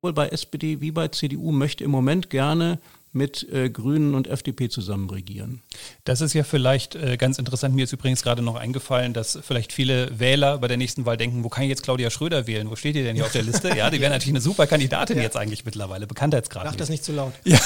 wohl 0.02 0.14
bei 0.14 0.28
SPD 0.30 0.82
wie 0.82 0.92
bei 0.92 1.08
CDU, 1.08 1.52
möchte 1.52 1.84
im 1.84 1.92
Moment 1.92 2.30
gerne 2.30 2.80
mit 3.14 3.48
äh, 3.52 3.70
Grünen 3.70 4.16
und 4.16 4.28
FDP 4.28 4.70
zusammen 4.70 5.10
regieren. 5.10 5.62
Das 6.04 6.22
ist 6.22 6.34
ja 6.34 6.44
vielleicht 6.44 6.96
äh, 6.96 7.18
ganz 7.18 7.40
interessant. 7.40 7.76
Mir 7.76 7.86
ist 7.86 7.94
übrigens 7.94 8.22
gerade 8.22 8.42
noch 8.42 8.56
eingefallen, 8.56 9.14
dass 9.14 9.40
vielleicht 9.42 9.74
viele 9.74 10.20
Wähler 10.20 10.60
bei 10.60 10.68
der 10.68 10.78
nächsten 10.78 11.06
Wahl 11.06 11.18
denken, 11.18 11.44
wo 11.44 11.50
kann 11.50 11.64
ich 11.64 11.70
jetzt 11.70 11.84
Claudia 11.84 12.10
Schröder 12.10 12.48
wählen? 12.48 12.70
Wo 12.70 12.76
steht 12.76 12.96
die 12.96 13.04
denn 13.04 13.16
hier 13.16 13.26
auf 13.26 13.32
der 13.32 13.44
Liste? 13.44 13.76
Ja, 13.76 13.90
die 13.90 14.00
wäre 14.00 14.12
natürlich 14.12 14.34
eine 14.34 14.42
super 14.42 14.68
Kandidatin 14.68 15.18
ja. 15.18 15.24
jetzt 15.24 15.38
eigentlich 15.38 15.66
mittlerweile, 15.66 16.08
Bekanntheitsgrad. 16.08 16.66
Sag 16.66 16.78
das 16.78 16.90
nicht 16.90 17.04
zu 17.04 17.14
laut. 17.14 17.34
Ja. 17.44 17.60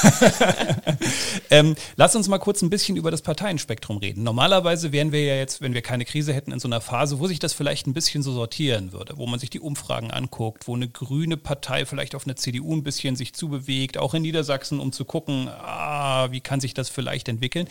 ähm, 1.49 1.75
lass 1.95 2.15
uns 2.15 2.27
mal 2.27 2.39
kurz 2.39 2.61
ein 2.61 2.69
bisschen 2.69 2.95
über 2.95 3.11
das 3.11 3.21
Parteienspektrum 3.21 3.97
reden. 3.97 4.23
Normalerweise 4.23 4.91
wären 4.91 5.11
wir 5.11 5.23
ja 5.23 5.35
jetzt, 5.35 5.61
wenn 5.61 5.73
wir 5.73 5.81
keine 5.81 6.05
Krise 6.05 6.33
hätten, 6.33 6.51
in 6.51 6.59
so 6.59 6.67
einer 6.67 6.81
Phase, 6.81 7.19
wo 7.19 7.27
sich 7.27 7.39
das 7.39 7.53
vielleicht 7.53 7.87
ein 7.87 7.93
bisschen 7.93 8.23
so 8.23 8.31
sortieren 8.31 8.93
würde, 8.93 9.17
wo 9.17 9.27
man 9.27 9.39
sich 9.39 9.49
die 9.49 9.59
Umfragen 9.59 10.11
anguckt, 10.11 10.67
wo 10.67 10.75
eine 10.75 10.87
grüne 10.87 11.37
Partei 11.37 11.85
vielleicht 11.85 12.15
auf 12.15 12.25
eine 12.25 12.35
CDU 12.35 12.75
ein 12.75 12.83
bisschen 12.83 13.15
sich 13.15 13.33
zubewegt, 13.33 13.97
auch 13.97 14.13
in 14.13 14.21
Niedersachsen, 14.21 14.79
um 14.79 14.91
zu 14.91 15.05
gucken, 15.05 15.30
ah, 15.49 16.31
wie 16.31 16.41
kann 16.41 16.59
sich 16.59 16.73
das 16.73 16.89
vielleicht 16.89 17.27
entwickeln. 17.29 17.67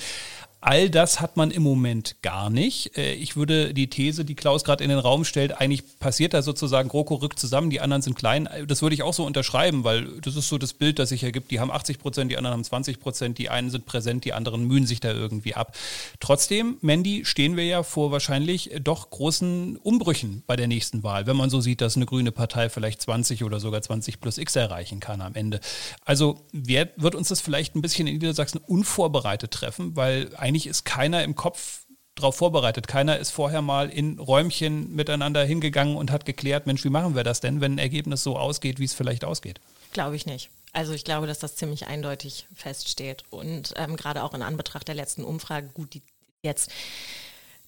All 0.62 0.90
das 0.90 1.20
hat 1.20 1.36
man 1.38 1.50
im 1.50 1.62
Moment 1.62 2.16
gar 2.20 2.50
nicht. 2.50 2.96
Äh, 2.96 3.14
ich 3.14 3.36
würde 3.36 3.72
die 3.72 3.88
These, 3.88 4.24
die 4.24 4.34
Klaus 4.34 4.62
gerade 4.64 4.84
in 4.84 4.90
den 4.90 4.98
Raum 4.98 5.24
stellt, 5.24 5.58
eigentlich 5.58 5.98
passiert 5.98 6.34
da 6.34 6.42
sozusagen, 6.42 6.88
GroKo 6.90 7.14
rückt 7.14 7.38
zusammen, 7.38 7.70
die 7.70 7.80
anderen 7.80 8.02
sind 8.02 8.14
klein. 8.14 8.48
Das 8.66 8.82
würde 8.82 8.94
ich 8.94 9.02
auch 9.02 9.14
so 9.14 9.24
unterschreiben, 9.24 9.84
weil 9.84 10.20
das 10.20 10.36
ist 10.36 10.48
so 10.48 10.58
das 10.58 10.74
Bild, 10.74 10.98
das 10.98 11.08
sich 11.08 11.24
ergibt. 11.24 11.50
Die 11.50 11.60
haben 11.60 11.70
80 11.70 11.98
Prozent, 11.98 12.30
die 12.30 12.36
anderen 12.36 12.54
haben 12.54 12.64
20 12.64 13.00
Prozent, 13.00 13.38
die 13.38 13.48
einen 13.48 13.70
sind 13.70 13.86
präsent, 13.86 14.24
die 14.24 14.34
anderen 14.34 14.64
mühen 14.64 14.86
sich 14.86 15.00
da 15.00 15.12
irgendwie 15.12 15.54
ab. 15.54 15.76
Trotzdem, 16.20 16.76
Mandy, 16.82 17.24
stehen 17.24 17.56
wir 17.56 17.64
ja 17.64 17.82
vor 17.82 18.12
wahrscheinlich 18.12 18.70
doch 18.82 19.08
großen 19.08 19.76
Umbrüchen 19.78 20.42
bei 20.46 20.56
der 20.56 20.68
nächsten 20.68 21.02
Wahl, 21.02 21.26
wenn 21.26 21.36
man 21.36 21.48
so 21.48 21.60
sieht, 21.60 21.80
dass 21.80 21.96
eine 21.96 22.06
grüne 22.06 22.32
Partei 22.32 22.68
vielleicht 22.68 23.00
20 23.00 23.44
oder 23.44 23.60
sogar 23.60 23.80
20 23.80 24.20
plus 24.20 24.36
X 24.36 24.56
erreichen 24.56 25.00
kann 25.00 25.22
am 25.22 25.34
Ende. 25.34 25.60
Also 26.04 26.40
wer, 26.52 26.90
wird 26.96 27.14
uns 27.14 27.28
das 27.28 27.40
vielleicht 27.40 27.74
ein 27.76 27.82
bisschen 27.82 28.06
in 28.06 28.14
Niedersachsen 28.14 28.58
unvorbereitet 28.58 29.52
treffen, 29.52 29.96
weil 29.96 30.28
ein 30.36 30.49
eigentlich 30.50 30.66
ist 30.66 30.84
keiner 30.84 31.22
im 31.22 31.36
Kopf 31.36 31.84
darauf 32.16 32.34
vorbereitet. 32.34 32.88
Keiner 32.88 33.18
ist 33.20 33.30
vorher 33.30 33.62
mal 33.62 33.88
in 33.88 34.18
Räumchen 34.18 34.92
miteinander 34.96 35.44
hingegangen 35.44 35.96
und 35.96 36.10
hat 36.10 36.24
geklärt, 36.24 36.66
Mensch, 36.66 36.84
wie 36.84 36.90
machen 36.90 37.14
wir 37.14 37.22
das 37.22 37.40
denn, 37.40 37.60
wenn 37.60 37.76
ein 37.76 37.78
Ergebnis 37.78 38.24
so 38.24 38.36
ausgeht, 38.36 38.80
wie 38.80 38.84
es 38.84 38.92
vielleicht 38.92 39.24
ausgeht? 39.24 39.60
Glaube 39.92 40.16
ich 40.16 40.26
nicht. 40.26 40.50
Also 40.72 40.92
ich 40.92 41.04
glaube, 41.04 41.28
dass 41.28 41.38
das 41.38 41.54
ziemlich 41.54 41.86
eindeutig 41.86 42.48
feststeht. 42.52 43.22
Und 43.30 43.74
ähm, 43.76 43.96
gerade 43.96 44.24
auch 44.24 44.34
in 44.34 44.42
Anbetracht 44.42 44.88
der 44.88 44.96
letzten 44.96 45.22
Umfrage, 45.22 45.68
gut, 45.72 45.94
die 45.94 46.02
jetzt 46.42 46.72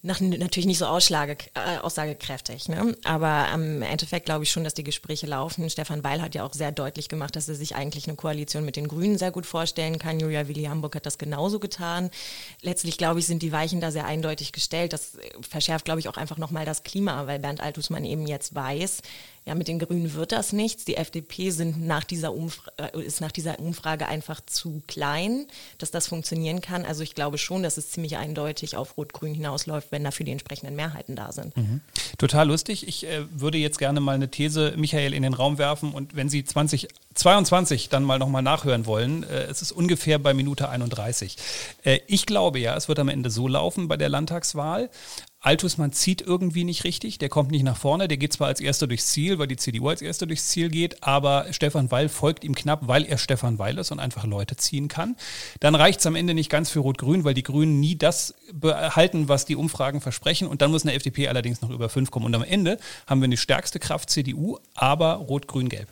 nach, 0.03 0.19
natürlich 0.19 0.65
nicht 0.65 0.77
so 0.77 0.85
ausschlage, 0.85 1.37
äh, 1.53 1.77
aussagekräftig. 1.79 2.67
Ne? 2.67 2.95
Aber 3.05 3.47
im 3.53 3.81
Endeffekt 3.81 4.25
glaube 4.25 4.43
ich 4.43 4.51
schon, 4.51 4.65
dass 4.65 4.73
die 4.73 4.83
Gespräche 4.83 5.27
laufen. 5.27 5.69
Stefan 5.69 6.03
Weil 6.03 6.21
hat 6.21 6.35
ja 6.35 6.43
auch 6.43 6.53
sehr 6.53 6.73
deutlich 6.73 7.07
gemacht, 7.07 7.37
dass 7.37 7.47
er 7.47 7.55
sich 7.55 7.75
eigentlich 7.75 8.07
eine 8.07 8.17
Koalition 8.17 8.65
mit 8.65 8.75
den 8.75 8.89
Grünen 8.89 9.17
sehr 9.17 9.31
gut 9.31 9.45
vorstellen 9.45 9.99
kann. 9.99 10.19
Julia 10.19 10.49
Willi 10.49 10.65
Hamburg 10.65 10.97
hat 10.97 11.05
das 11.05 11.17
genauso 11.17 11.59
getan. 11.59 12.11
Letztlich, 12.61 12.97
glaube 12.97 13.21
ich, 13.21 13.27
sind 13.27 13.41
die 13.41 13.53
Weichen 13.53 13.79
da 13.79 13.91
sehr 13.91 14.05
eindeutig 14.05 14.51
gestellt. 14.51 14.91
Das 14.91 15.17
verschärft, 15.49 15.85
glaube 15.85 16.01
ich, 16.01 16.09
auch 16.09 16.17
einfach 16.17 16.37
nochmal 16.37 16.65
das 16.65 16.83
Klima, 16.83 17.25
weil 17.25 17.39
Bernd 17.39 17.61
Altusmann 17.61 18.03
eben 18.03 18.27
jetzt 18.27 18.53
weiß, 18.53 19.01
ja, 19.45 19.55
mit 19.55 19.67
den 19.67 19.79
Grünen 19.79 20.13
wird 20.13 20.31
das 20.31 20.53
nichts. 20.53 20.85
Die 20.85 20.95
FDP 20.95 21.49
sind 21.49 21.85
nach 21.85 22.03
dieser 22.05 22.33
äh, 22.77 23.01
ist 23.01 23.19
nach 23.19 23.31
dieser 23.31 23.59
Umfrage 23.59 24.07
einfach 24.07 24.39
zu 24.45 24.81
klein, 24.87 25.47
dass 25.77 25.91
das 25.91 26.07
funktionieren 26.07 26.61
kann. 26.61 26.85
Also 26.85 27.03
ich 27.03 27.13
glaube 27.13 27.37
schon, 27.37 27.61
dass 27.61 27.77
es 27.77 27.91
ziemlich 27.91 28.15
eindeutig 28.15 28.77
auf 28.77 28.97
Rot-Grün 28.97 29.33
hinausläuft, 29.33 29.91
wenn 29.91 30.03
dafür 30.03 30.25
die 30.25 30.31
entsprechenden 30.31 30.75
Mehrheiten 30.75 31.15
da 31.15 31.31
sind. 31.31 31.55
Mhm. 31.57 31.81
Total 32.17 32.47
lustig. 32.47 32.87
Ich 32.87 33.05
äh, 33.05 33.25
würde 33.31 33.57
jetzt 33.57 33.79
gerne 33.79 33.99
mal 33.99 34.15
eine 34.15 34.29
These, 34.29 34.73
Michael, 34.77 35.13
in 35.13 35.23
den 35.23 35.33
Raum 35.33 35.57
werfen 35.57 35.91
und 35.91 36.15
wenn 36.15 36.29
Sie 36.29 36.45
2022 36.45 37.89
dann 37.89 38.03
mal 38.03 38.19
nochmal 38.19 38.43
nachhören 38.43 38.85
wollen, 38.85 39.23
äh, 39.23 39.43
es 39.43 39.61
ist 39.61 39.73
ungefähr 39.73 40.19
bei 40.19 40.33
Minute 40.33 40.69
31. 40.69 41.35
Äh, 41.83 41.99
ich 42.07 42.25
glaube 42.25 42.59
ja, 42.59 42.77
es 42.77 42.87
wird 42.87 42.99
am 42.99 43.09
Ende 43.09 43.29
so 43.29 43.49
laufen 43.49 43.89
bei 43.89 43.97
der 43.97 44.07
Landtagswahl. 44.07 44.89
Altusmann 45.43 45.91
zieht 45.91 46.21
irgendwie 46.21 46.63
nicht 46.63 46.85
richtig, 46.85 47.17
der 47.17 47.27
kommt 47.27 47.51
nicht 47.51 47.63
nach 47.63 47.75
vorne, 47.75 48.07
der 48.07 48.17
geht 48.17 48.31
zwar 48.31 48.47
als 48.47 48.61
erster 48.61 48.87
durchs 48.87 49.07
Ziel, 49.07 49.39
weil 49.39 49.47
die 49.47 49.57
CDU 49.57 49.89
als 49.89 50.01
erster 50.01 50.25
durchs 50.25 50.47
Ziel 50.47 50.69
geht, 50.69 51.03
aber 51.03 51.47
Stefan 51.51 51.91
Weil 51.91 52.07
folgt 52.07 52.45
ihm 52.45 52.55
knapp, 52.55 52.87
weil 52.87 53.03
er 53.03 53.17
Stefan 53.17 53.59
Weil 53.59 53.77
ist 53.77 53.91
und 53.91 53.99
einfach 53.99 54.23
Leute 54.23 54.55
ziehen 54.55 54.87
kann. 54.87 55.17
Dann 55.59 55.75
reicht 55.75 55.99
es 55.99 56.05
am 56.05 56.15
Ende 56.15 56.33
nicht 56.33 56.49
ganz 56.49 56.69
für 56.69 56.79
Rot-Grün, 56.79 57.25
weil 57.25 57.33
die 57.33 57.43
Grünen 57.43 57.81
nie 57.81 57.97
das 57.97 58.35
behalten, 58.53 59.27
was 59.27 59.43
die 59.43 59.57
Umfragen 59.57 59.99
versprechen 59.99 60.47
und 60.47 60.61
dann 60.61 60.71
muss 60.71 60.83
eine 60.83 60.93
FDP 60.93 61.27
allerdings 61.27 61.61
noch 61.61 61.69
über 61.69 61.89
fünf 61.89 62.09
kommen. 62.09 62.25
Und 62.25 62.35
am 62.35 62.43
Ende 62.43 62.79
haben 63.05 63.19
wir 63.19 63.25
eine 63.25 63.37
stärkste 63.37 63.79
Kraft 63.79 64.09
CDU, 64.09 64.59
aber 64.75 65.15
Rot-Grün-Gelb. 65.15 65.89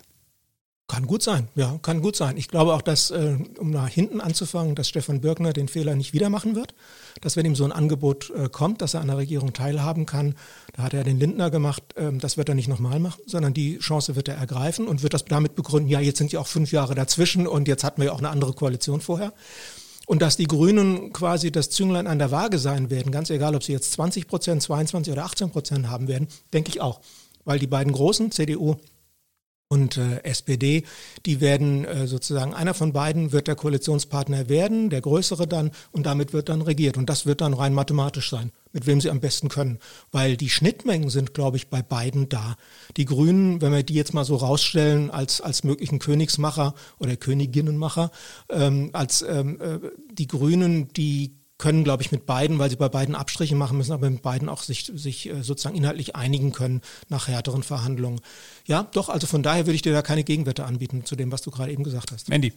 Kann 0.91 1.08
gut 1.08 1.23
sein, 1.23 1.47
ja, 1.56 1.80
kann 1.82 2.01
gut 2.01 2.17
sein. 2.17 2.36
Ich 2.36 2.49
glaube 2.49 2.73
auch, 2.73 2.82
dass, 2.82 3.12
äh, 3.12 3.38
um 3.58 3.69
nach 3.69 3.88
hinten 3.88 4.19
anzufangen, 4.19 4.75
dass 4.75 4.89
Stefan 4.89 5.21
Birkner 5.21 5.54
den 5.54 5.69
Fehler 5.69 5.95
nicht 5.95 6.12
wieder 6.12 6.30
machen 6.30 6.54
wird. 6.54 6.75
Dass 7.21 7.38
wenn 7.38 7.45
ihm 7.45 7.56
so 7.56 7.63
ein 7.63 7.71
Angebot 7.71 8.30
äh, 8.32 8.49
kommt, 8.49 8.82
dass 8.82 8.93
er 8.93 8.99
an 8.99 9.08
der 9.08 9.15
Regierung 9.15 9.54
teilhaben 9.54 10.06
kann, 10.06 10.36
da 10.73 10.84
hat 10.84 10.93
er 10.93 11.06
den 11.06 11.17
Lindner 11.17 11.49
gemacht, 11.49 11.82
äh, 11.95 12.12
das 12.12 12.36
wird 12.36 12.49
er 12.49 12.56
nicht 12.56 12.67
nochmal 12.67 12.99
machen, 12.99 13.21
sondern 13.25 13.54
die 13.54 13.77
Chance 13.77 14.17
wird 14.17 14.27
er 14.27 14.36
ergreifen 14.36 14.86
und 14.86 15.01
wird 15.01 15.13
das 15.13 15.23
damit 15.23 15.56
begründen, 15.56 15.89
ja, 15.89 16.01
jetzt 16.01 16.17
sind 16.17 16.34
ja 16.34 16.41
auch 16.41 16.47
fünf 16.47 16.73
Jahre 16.73 16.93
dazwischen 16.93 17.47
und 17.47 17.69
jetzt 17.69 17.86
hatten 17.86 18.01
wir 18.01 18.08
ja 18.08 18.12
auch 18.12 18.19
eine 18.19 18.30
andere 18.30 18.51
Koalition 18.51 18.99
vorher. 18.99 19.32
Und 20.08 20.21
dass 20.21 20.36
die 20.36 20.47
Grünen 20.47 21.13
quasi 21.13 21.54
das 21.54 21.69
Zünglein 21.69 22.06
an 22.06 22.19
der 22.19 22.32
Waage 22.32 22.60
sein 22.60 22.89
werden, 22.89 23.13
ganz 23.13 23.30
egal, 23.30 23.56
ob 23.56 23.63
sie 23.63 23.71
jetzt 23.71 23.93
20 23.93 24.27
Prozent, 24.27 24.62
22 24.62 25.13
oder 25.13 25.23
18 25.23 25.51
Prozent 25.51 25.89
haben 25.89 26.10
werden, 26.10 26.27
denke 26.51 26.69
ich 26.69 26.82
auch. 26.82 26.99
Weil 27.45 27.60
die 27.60 27.67
beiden 27.67 27.93
großen, 27.93 28.30
CDU 28.32 28.75
und 29.71 29.95
äh, 29.95 30.21
SPD, 30.23 30.84
die 31.25 31.39
werden 31.39 31.86
äh, 31.86 32.05
sozusagen, 32.05 32.53
einer 32.53 32.73
von 32.73 32.91
beiden 32.91 33.31
wird 33.31 33.47
der 33.47 33.55
Koalitionspartner 33.55 34.49
werden, 34.49 34.89
der 34.89 34.99
größere 34.99 35.47
dann, 35.47 35.71
und 35.93 36.05
damit 36.05 36.34
wird 36.34 36.49
dann 36.49 36.62
regiert. 36.62 36.97
Und 36.97 37.10
das 37.10 37.25
wird 37.25 37.39
dann 37.39 37.53
rein 37.53 37.73
mathematisch 37.73 38.29
sein, 38.29 38.51
mit 38.73 38.86
wem 38.86 38.99
sie 38.99 39.10
am 39.10 39.21
besten 39.21 39.47
können. 39.47 39.79
Weil 40.12 40.36
die 40.36 40.49
Schnittmengen 40.49 41.10
sind, 41.10 41.34
glaube 41.34 41.55
ich, 41.55 41.69
bei 41.69 41.81
beiden 41.81 42.27
da. 42.27 42.57
Die 42.97 43.05
Grünen, 43.05 43.62
wenn 43.62 43.71
wir 43.71 43.84
die 43.84 43.93
jetzt 43.93 44.13
mal 44.13 44.25
so 44.25 44.36
rausstellen 44.36 45.10
als, 45.10 45.39
als 45.39 45.63
möglichen 45.63 45.99
Königsmacher 45.99 46.75
oder 46.99 47.15
Königinnenmacher, 47.15 48.12
ähm, 48.49 48.89
als 48.91 49.21
ähm, 49.21 49.57
äh, 49.62 49.79
die 50.12 50.27
Grünen, 50.27 50.91
die 50.91 51.40
können, 51.62 51.84
glaube 51.84 52.02
ich, 52.02 52.12
mit 52.12 52.26
beiden, 52.26 52.58
weil 52.60 52.71
sie 52.71 52.76
bei 52.76 52.89
beiden 52.89 53.15
Abstriche 53.15 53.56
machen 53.56 53.78
müssen, 53.78 53.93
aber 53.93 54.10
mit 54.10 54.24
beiden 54.24 54.50
auch 54.50 54.63
sich, 54.63 54.91
sich 54.95 55.30
äh, 55.30 55.43
sozusagen 55.43 55.76
inhaltlich 55.76 56.15
einigen 56.15 56.52
können 56.52 56.82
nach 57.08 57.28
härteren 57.28 57.62
Verhandlungen. 57.62 58.19
Ja, 58.65 58.88
doch, 58.93 59.10
also 59.10 59.28
von 59.28 59.43
daher 59.43 59.67
würde 59.67 59.76
ich 59.76 59.84
dir 59.84 59.93
da 59.93 60.02
keine 60.02 60.24
Gegenwette 60.24 60.65
anbieten 60.65 61.06
zu 61.06 61.15
dem, 61.15 61.32
was 61.32 61.43
du 61.43 61.52
gerade 61.52 61.71
eben 61.71 61.84
gesagt 61.84 62.12
hast. 62.12 62.30
Mandy. 62.30 62.52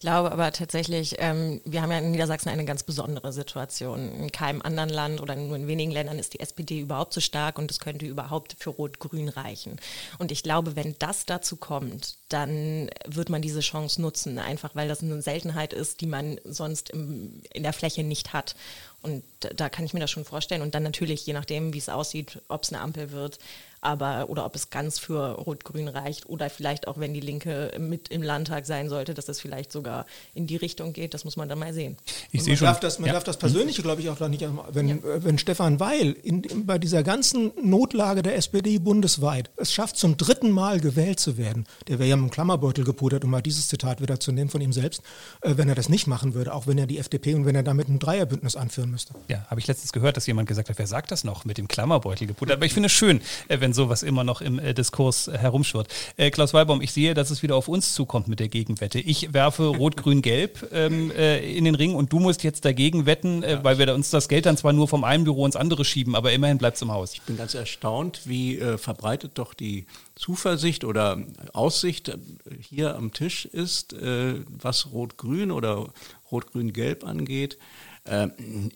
Ich 0.00 0.02
glaube 0.02 0.32
aber 0.32 0.50
tatsächlich, 0.50 1.16
ähm, 1.18 1.60
wir 1.66 1.82
haben 1.82 1.92
ja 1.92 1.98
in 1.98 2.10
Niedersachsen 2.10 2.48
eine 2.48 2.64
ganz 2.64 2.82
besondere 2.82 3.34
Situation. 3.34 4.10
In 4.14 4.32
keinem 4.32 4.62
anderen 4.62 4.88
Land 4.88 5.20
oder 5.20 5.36
nur 5.36 5.54
in 5.56 5.66
wenigen 5.66 5.90
Ländern 5.90 6.18
ist 6.18 6.32
die 6.32 6.40
SPD 6.40 6.80
überhaupt 6.80 7.12
so 7.12 7.20
stark 7.20 7.58
und 7.58 7.70
es 7.70 7.80
könnte 7.80 8.06
überhaupt 8.06 8.56
für 8.58 8.70
Rot-Grün 8.70 9.28
reichen. 9.28 9.78
Und 10.18 10.32
ich 10.32 10.42
glaube, 10.42 10.74
wenn 10.74 10.96
das 10.98 11.26
dazu 11.26 11.56
kommt, 11.56 12.16
dann 12.30 12.88
wird 13.04 13.28
man 13.28 13.42
diese 13.42 13.60
Chance 13.60 14.00
nutzen, 14.00 14.38
einfach 14.38 14.74
weil 14.74 14.88
das 14.88 15.02
eine 15.02 15.20
Seltenheit 15.20 15.74
ist, 15.74 16.00
die 16.00 16.06
man 16.06 16.40
sonst 16.46 16.88
im, 16.88 17.42
in 17.52 17.62
der 17.62 17.74
Fläche 17.74 18.02
nicht 18.02 18.32
hat. 18.32 18.56
Und 19.02 19.22
da 19.54 19.68
kann 19.68 19.84
ich 19.84 19.92
mir 19.92 20.00
das 20.00 20.10
schon 20.10 20.24
vorstellen. 20.24 20.62
Und 20.62 20.74
dann 20.74 20.82
natürlich, 20.82 21.26
je 21.26 21.34
nachdem, 21.34 21.74
wie 21.74 21.78
es 21.78 21.90
aussieht, 21.90 22.40
ob 22.48 22.62
es 22.62 22.72
eine 22.72 22.80
Ampel 22.80 23.10
wird, 23.10 23.38
aber 23.80 24.28
oder 24.28 24.44
ob 24.44 24.54
es 24.54 24.70
ganz 24.70 24.98
für 24.98 25.32
Rot-Grün 25.32 25.88
reicht 25.88 26.28
oder 26.28 26.50
vielleicht 26.50 26.86
auch, 26.86 26.98
wenn 26.98 27.14
die 27.14 27.20
Linke 27.20 27.72
mit 27.78 28.08
im 28.08 28.22
Landtag 28.22 28.66
sein 28.66 28.88
sollte, 28.88 29.14
dass 29.14 29.26
das 29.26 29.40
vielleicht 29.40 29.72
sogar 29.72 30.06
in 30.34 30.46
die 30.46 30.56
Richtung 30.56 30.92
geht, 30.92 31.14
das 31.14 31.24
muss 31.24 31.36
man 31.36 31.48
dann 31.48 31.58
mal 31.58 31.72
sehen. 31.72 31.96
Ich 32.30 32.42
sehe 32.42 32.56
schon. 32.56 32.66
Darf 32.66 32.80
das, 32.80 32.98
man 32.98 33.08
ja. 33.08 33.14
darf 33.14 33.24
das 33.24 33.38
Persönliche, 33.38 33.82
glaube 33.82 34.02
ich, 34.02 34.08
auch 34.10 34.18
da 34.18 34.28
nicht, 34.28 34.44
wenn, 34.72 34.88
ja. 34.88 34.96
wenn 35.02 35.38
Stefan 35.38 35.80
Weil 35.80 36.12
in, 36.12 36.42
in, 36.44 36.66
bei 36.66 36.78
dieser 36.78 37.02
ganzen 37.02 37.52
Notlage 37.62 38.22
der 38.22 38.36
SPD 38.36 38.78
bundesweit 38.78 39.50
es 39.56 39.72
schafft, 39.72 39.96
zum 39.96 40.16
dritten 40.16 40.50
Mal 40.50 40.80
gewählt 40.80 41.20
zu 41.20 41.38
werden, 41.38 41.66
der 41.88 41.98
wäre 41.98 42.08
ja 42.08 42.16
mit 42.16 42.30
dem 42.30 42.30
Klammerbeutel 42.30 42.84
gepudert, 42.84 43.24
um 43.24 43.30
mal 43.30 43.40
dieses 43.40 43.68
Zitat 43.68 44.00
wieder 44.02 44.20
zu 44.20 44.32
nehmen 44.32 44.50
von 44.50 44.60
ihm 44.60 44.72
selbst, 44.72 45.02
äh, 45.40 45.56
wenn 45.56 45.68
er 45.68 45.74
das 45.74 45.88
nicht 45.88 46.06
machen 46.06 46.34
würde, 46.34 46.54
auch 46.54 46.66
wenn 46.66 46.78
er 46.78 46.86
die 46.86 46.98
FDP 46.98 47.34
und 47.34 47.46
wenn 47.46 47.54
er 47.54 47.62
damit 47.62 47.88
ein 47.88 47.98
Dreierbündnis 47.98 48.56
anführen 48.56 48.90
müsste. 48.90 49.14
Ja, 49.28 49.46
habe 49.48 49.60
ich 49.60 49.66
letztens 49.66 49.92
gehört, 49.92 50.16
dass 50.16 50.26
jemand 50.26 50.48
gesagt 50.48 50.68
hat, 50.68 50.78
wer 50.78 50.86
sagt 50.86 51.10
das 51.10 51.24
noch 51.24 51.44
mit 51.44 51.58
dem 51.58 51.68
Klammerbeutel 51.68 52.26
gepudert? 52.26 52.56
Aber 52.56 52.66
ich 52.66 52.74
finde 52.74 52.88
es 52.88 52.92
schön, 52.92 53.20
äh, 53.48 53.60
wenn 53.70 53.74
sowas 53.74 54.02
immer 54.02 54.24
noch 54.24 54.40
im 54.40 54.58
äh, 54.58 54.74
Diskurs 54.74 55.28
äh, 55.28 55.38
herumschwirrt. 55.38 55.86
Äh, 56.16 56.32
Klaus 56.32 56.52
Weibaum, 56.52 56.82
ich 56.82 56.90
sehe, 56.90 57.14
dass 57.14 57.30
es 57.30 57.44
wieder 57.44 57.54
auf 57.54 57.68
uns 57.68 57.94
zukommt 57.94 58.26
mit 58.26 58.40
der 58.40 58.48
Gegenwette. 58.48 58.98
Ich 58.98 59.32
werfe 59.32 59.68
Rot, 59.68 59.96
Grün, 59.96 60.22
Gelb 60.22 60.68
ähm, 60.72 61.12
äh, 61.12 61.38
in 61.56 61.64
den 61.64 61.76
Ring 61.76 61.94
und 61.94 62.12
du 62.12 62.18
musst 62.18 62.42
jetzt 62.42 62.64
dagegen 62.64 63.06
wetten, 63.06 63.44
äh, 63.44 63.60
weil 63.62 63.78
wir 63.78 63.94
uns 63.94 64.10
das 64.10 64.28
Geld 64.28 64.46
dann 64.46 64.56
zwar 64.56 64.72
nur 64.72 64.88
vom 64.88 65.04
einen 65.04 65.22
Büro 65.22 65.46
ins 65.46 65.54
andere 65.54 65.84
schieben, 65.84 66.16
aber 66.16 66.32
immerhin 66.32 66.58
bleibt 66.58 66.76
es 66.76 66.82
im 66.82 66.90
Haus. 66.90 67.14
Ich 67.14 67.22
bin 67.22 67.36
ganz 67.36 67.54
erstaunt, 67.54 68.22
wie 68.24 68.58
äh, 68.58 68.76
verbreitet 68.76 69.32
doch 69.34 69.54
die 69.54 69.86
Zuversicht 70.16 70.82
oder 70.82 71.18
Aussicht 71.52 72.12
hier 72.60 72.96
am 72.96 73.12
Tisch 73.14 73.46
ist, 73.46 73.94
was 73.94 74.92
Rot-Grün 74.92 75.50
oder 75.50 75.86
Rot-Grün-Gelb 76.30 77.04
angeht. 77.04 77.56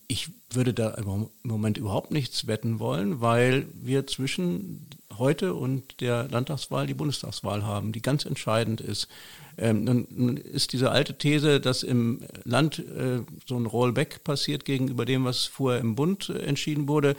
Ich 0.07 0.31
würde 0.51 0.73
da 0.73 0.91
im 0.91 1.29
Moment 1.43 1.77
überhaupt 1.77 2.13
nichts 2.13 2.47
wetten 2.47 2.79
wollen, 2.79 3.21
weil 3.21 3.67
wir 3.75 4.07
zwischen 4.07 4.87
heute 5.19 5.55
und 5.55 6.01
der 6.01 6.29
Landtagswahl 6.29 6.87
die 6.87 6.95
Bundestagswahl 6.95 7.65
haben, 7.65 7.93
die 7.93 8.03
ganz 8.03 8.25
entscheidend 8.25 8.81
ist. 8.81 9.09
Ähm, 9.57 9.85
nun, 9.85 10.37
ist 10.37 10.73
diese 10.73 10.91
alte 10.91 11.17
These, 11.17 11.61
dass 11.61 11.83
im 11.83 12.23
Land 12.45 12.81
äh, 12.81 13.21
so 13.47 13.57
ein 13.57 13.67
Rollback 13.67 14.25
passiert 14.25 14.65
gegenüber 14.65 15.05
dem, 15.05 15.25
was 15.25 15.45
vorher 15.45 15.81
im 15.81 15.95
Bund 15.95 16.29
äh, 16.29 16.39
entschieden 16.39 16.89
wurde, 16.89 17.15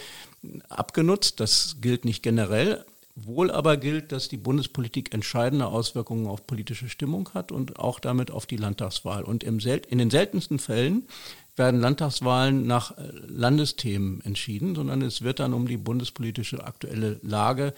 abgenutzt. 0.68 1.39
Das 1.39 1.78
gilt 1.82 2.03
nicht 2.03 2.24
generell. 2.24 2.84
Wohl 3.16 3.49
aber 3.49 3.78
gilt, 3.78 4.11
dass 4.11 4.28
die 4.28 4.36
Bundespolitik 4.36 5.13
entscheidende 5.13 5.68
Auswirkungen 5.68 6.28
auf 6.28 6.45
politische 6.45 6.89
Stimmung 6.89 7.30
hat 7.34 7.53
und 7.53 7.80
auch 7.80 8.01
damit 8.01 8.30
auf 8.30 8.45
die 8.45 8.57
Landtagswahl. 8.57 9.24
Und 9.24 9.45
in 9.45 9.97
den 9.97 10.09
seltensten 10.09 10.59
Fällen 10.59 11.03
werden 11.56 11.80
Landtagswahlen 11.80 12.66
nach 12.68 12.97
äh, 12.97 13.12
Landesthemen 13.28 14.22
entschieden, 14.22 14.76
sondern 14.76 15.01
es 15.01 15.22
wird 15.22 15.39
dann 15.39 15.53
um 15.53 15.68
die 15.68 15.78
bundespolitische 15.78 16.64
aktuelle 16.64 17.20
Lage 17.22 17.74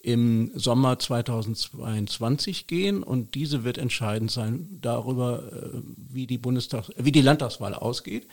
im 0.00 0.52
Sommer 0.54 1.00
2022 1.00 2.68
gehen 2.68 3.02
und 3.02 3.34
diese 3.34 3.64
wird 3.64 3.78
entscheidend 3.78 4.30
sein 4.30 4.78
darüber, 4.80 5.42
äh, 5.52 5.80
wie 5.96 6.28
die 6.28 6.38
Bundestag, 6.38 6.90
wie 6.96 7.10
die 7.10 7.22
Landtagswahl 7.22 7.74
ausgeht. 7.74 8.28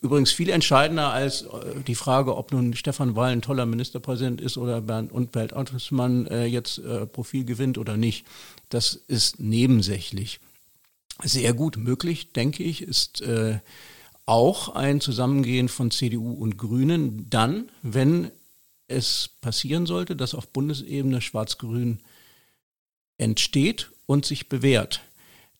Übrigens 0.00 0.32
viel 0.32 0.50
entscheidender 0.50 1.12
als 1.12 1.42
äh, 1.42 1.80
die 1.86 1.94
Frage, 1.94 2.36
ob 2.36 2.50
nun 2.50 2.74
Stefan 2.74 3.14
Weil 3.14 3.32
ein 3.32 3.42
toller 3.42 3.66
Ministerpräsident 3.66 4.40
ist 4.40 4.58
oder 4.58 4.80
Bernd 4.80 5.12
und 5.12 5.30
Bert 5.30 5.52
Altmann 5.52 6.26
jetzt 6.26 6.80
Profil 7.12 7.44
gewinnt 7.44 7.78
oder 7.78 7.96
nicht. 7.96 8.26
Das 8.68 8.94
ist 8.94 9.38
nebensächlich. 9.38 10.40
Sehr 11.22 11.52
gut 11.52 11.76
möglich, 11.76 12.32
denke 12.32 12.64
ich, 12.64 12.82
ist 12.82 13.20
äh, 13.20 13.60
auch 14.32 14.70
ein 14.70 15.02
Zusammengehen 15.02 15.68
von 15.68 15.90
CDU 15.90 16.32
und 16.32 16.56
Grünen 16.56 17.28
dann, 17.28 17.68
wenn 17.82 18.30
es 18.88 19.28
passieren 19.42 19.84
sollte, 19.84 20.16
dass 20.16 20.34
auf 20.34 20.48
Bundesebene 20.48 21.20
Schwarz-Grün 21.20 22.00
entsteht 23.18 23.90
und 24.06 24.24
sich 24.24 24.48
bewährt. 24.48 25.02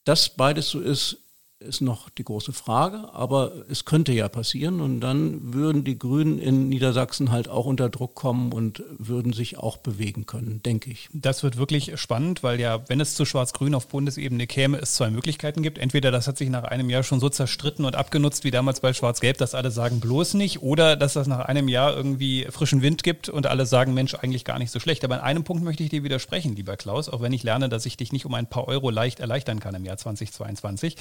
Dass 0.05 0.31
beides 0.37 0.70
so 0.70 0.81
ist, 0.81 1.18
ist 1.62 1.80
noch 1.80 2.10
die 2.10 2.24
große 2.24 2.52
Frage, 2.52 3.08
aber 3.12 3.52
es 3.70 3.84
könnte 3.84 4.12
ja 4.12 4.28
passieren 4.28 4.80
und 4.80 5.00
dann 5.00 5.54
würden 5.54 5.84
die 5.84 5.98
Grünen 5.98 6.38
in 6.38 6.68
Niedersachsen 6.68 7.30
halt 7.30 7.48
auch 7.48 7.66
unter 7.66 7.88
Druck 7.88 8.14
kommen 8.14 8.52
und 8.52 8.82
würden 8.98 9.32
sich 9.32 9.58
auch 9.58 9.76
bewegen 9.76 10.26
können, 10.26 10.62
denke 10.62 10.90
ich. 10.90 11.08
Das 11.12 11.42
wird 11.42 11.56
wirklich 11.56 11.98
spannend, 12.00 12.42
weil 12.42 12.60
ja, 12.60 12.80
wenn 12.88 13.00
es 13.00 13.14
zu 13.14 13.24
Schwarz-Grün 13.24 13.74
auf 13.74 13.88
Bundesebene 13.88 14.46
käme, 14.46 14.78
es 14.78 14.94
zwei 14.94 15.10
Möglichkeiten 15.10 15.62
gibt. 15.62 15.78
Entweder 15.78 16.10
das 16.10 16.26
hat 16.26 16.38
sich 16.38 16.50
nach 16.50 16.64
einem 16.64 16.90
Jahr 16.90 17.02
schon 17.02 17.20
so 17.20 17.28
zerstritten 17.28 17.84
und 17.84 17.96
abgenutzt 17.96 18.44
wie 18.44 18.50
damals 18.50 18.80
bei 18.80 18.92
Schwarz-Gelb, 18.92 19.38
dass 19.38 19.54
alle 19.54 19.70
sagen 19.70 20.00
bloß 20.00 20.34
nicht, 20.34 20.62
oder 20.62 20.96
dass 20.96 21.14
das 21.14 21.26
nach 21.26 21.40
einem 21.40 21.68
Jahr 21.68 21.96
irgendwie 21.96 22.46
frischen 22.50 22.82
Wind 22.82 23.02
gibt 23.02 23.28
und 23.28 23.46
alle 23.46 23.66
sagen, 23.66 23.94
Mensch, 23.94 24.14
eigentlich 24.14 24.44
gar 24.44 24.58
nicht 24.58 24.70
so 24.70 24.80
schlecht. 24.80 25.04
Aber 25.04 25.16
in 25.16 25.20
einem 25.20 25.44
Punkt 25.44 25.64
möchte 25.64 25.82
ich 25.82 25.90
dir 25.90 26.04
widersprechen, 26.04 26.56
lieber 26.56 26.76
Klaus, 26.76 27.08
auch 27.08 27.20
wenn 27.20 27.32
ich 27.32 27.42
lerne, 27.42 27.68
dass 27.68 27.86
ich 27.86 27.96
dich 27.96 28.12
nicht 28.12 28.26
um 28.26 28.34
ein 28.34 28.46
paar 28.46 28.68
Euro 28.68 28.90
leicht 28.90 29.20
erleichtern 29.20 29.60
kann 29.60 29.74
im 29.74 29.84
Jahr 29.84 29.96
2022. 29.96 30.96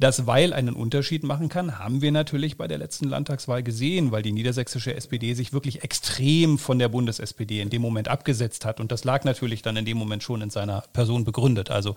Das 0.00 0.26
Weil 0.26 0.54
einen 0.54 0.74
Unterschied 0.74 1.24
machen 1.24 1.50
kann, 1.50 1.78
haben 1.78 2.00
wir 2.00 2.10
natürlich 2.10 2.56
bei 2.56 2.66
der 2.66 2.78
letzten 2.78 3.06
Landtagswahl 3.06 3.62
gesehen, 3.62 4.12
weil 4.12 4.22
die 4.22 4.32
niedersächsische 4.32 4.94
SPD 4.94 5.34
sich 5.34 5.52
wirklich 5.52 5.84
extrem 5.84 6.58
von 6.58 6.78
der 6.78 6.88
Bundes-SPD 6.88 7.60
in 7.60 7.68
dem 7.68 7.82
Moment 7.82 8.08
abgesetzt 8.08 8.64
hat. 8.64 8.80
Und 8.80 8.92
das 8.92 9.04
lag 9.04 9.24
natürlich 9.24 9.60
dann 9.60 9.76
in 9.76 9.84
dem 9.84 9.98
Moment 9.98 10.22
schon 10.22 10.40
in 10.40 10.48
seiner 10.48 10.84
Person 10.94 11.24
begründet. 11.24 11.70
Also 11.70 11.96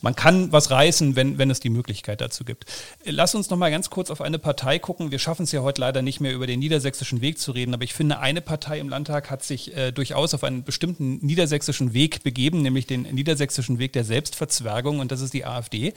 man 0.00 0.16
kann 0.16 0.52
was 0.52 0.70
reißen, 0.70 1.16
wenn, 1.16 1.36
wenn 1.36 1.50
es 1.50 1.60
die 1.60 1.68
Möglichkeit 1.68 2.22
dazu 2.22 2.44
gibt. 2.44 2.64
Lass 3.04 3.34
uns 3.34 3.50
noch 3.50 3.58
mal 3.58 3.70
ganz 3.70 3.90
kurz 3.90 4.10
auf 4.10 4.22
eine 4.22 4.38
Partei 4.38 4.78
gucken. 4.78 5.10
Wir 5.10 5.18
schaffen 5.18 5.42
es 5.42 5.52
ja 5.52 5.60
heute 5.60 5.82
leider 5.82 6.00
nicht 6.00 6.20
mehr 6.20 6.32
über 6.32 6.46
den 6.46 6.60
niedersächsischen 6.60 7.20
Weg 7.20 7.38
zu 7.38 7.52
reden, 7.52 7.74
aber 7.74 7.84
ich 7.84 7.92
finde, 7.92 8.20
eine 8.20 8.40
Partei 8.40 8.80
im 8.80 8.88
Landtag 8.88 9.30
hat 9.30 9.42
sich 9.42 9.76
äh, 9.76 9.92
durchaus 9.92 10.32
auf 10.32 10.44
einen 10.44 10.64
bestimmten 10.64 11.18
niedersächsischen 11.20 11.92
Weg 11.92 12.22
begeben, 12.22 12.62
nämlich 12.62 12.86
den 12.86 13.02
niedersächsischen 13.02 13.78
Weg 13.78 13.92
der 13.92 14.04
Selbstverzwergung 14.04 15.00
und 15.00 15.12
das 15.12 15.20
ist 15.20 15.34
die 15.34 15.44
AfD. 15.44 15.92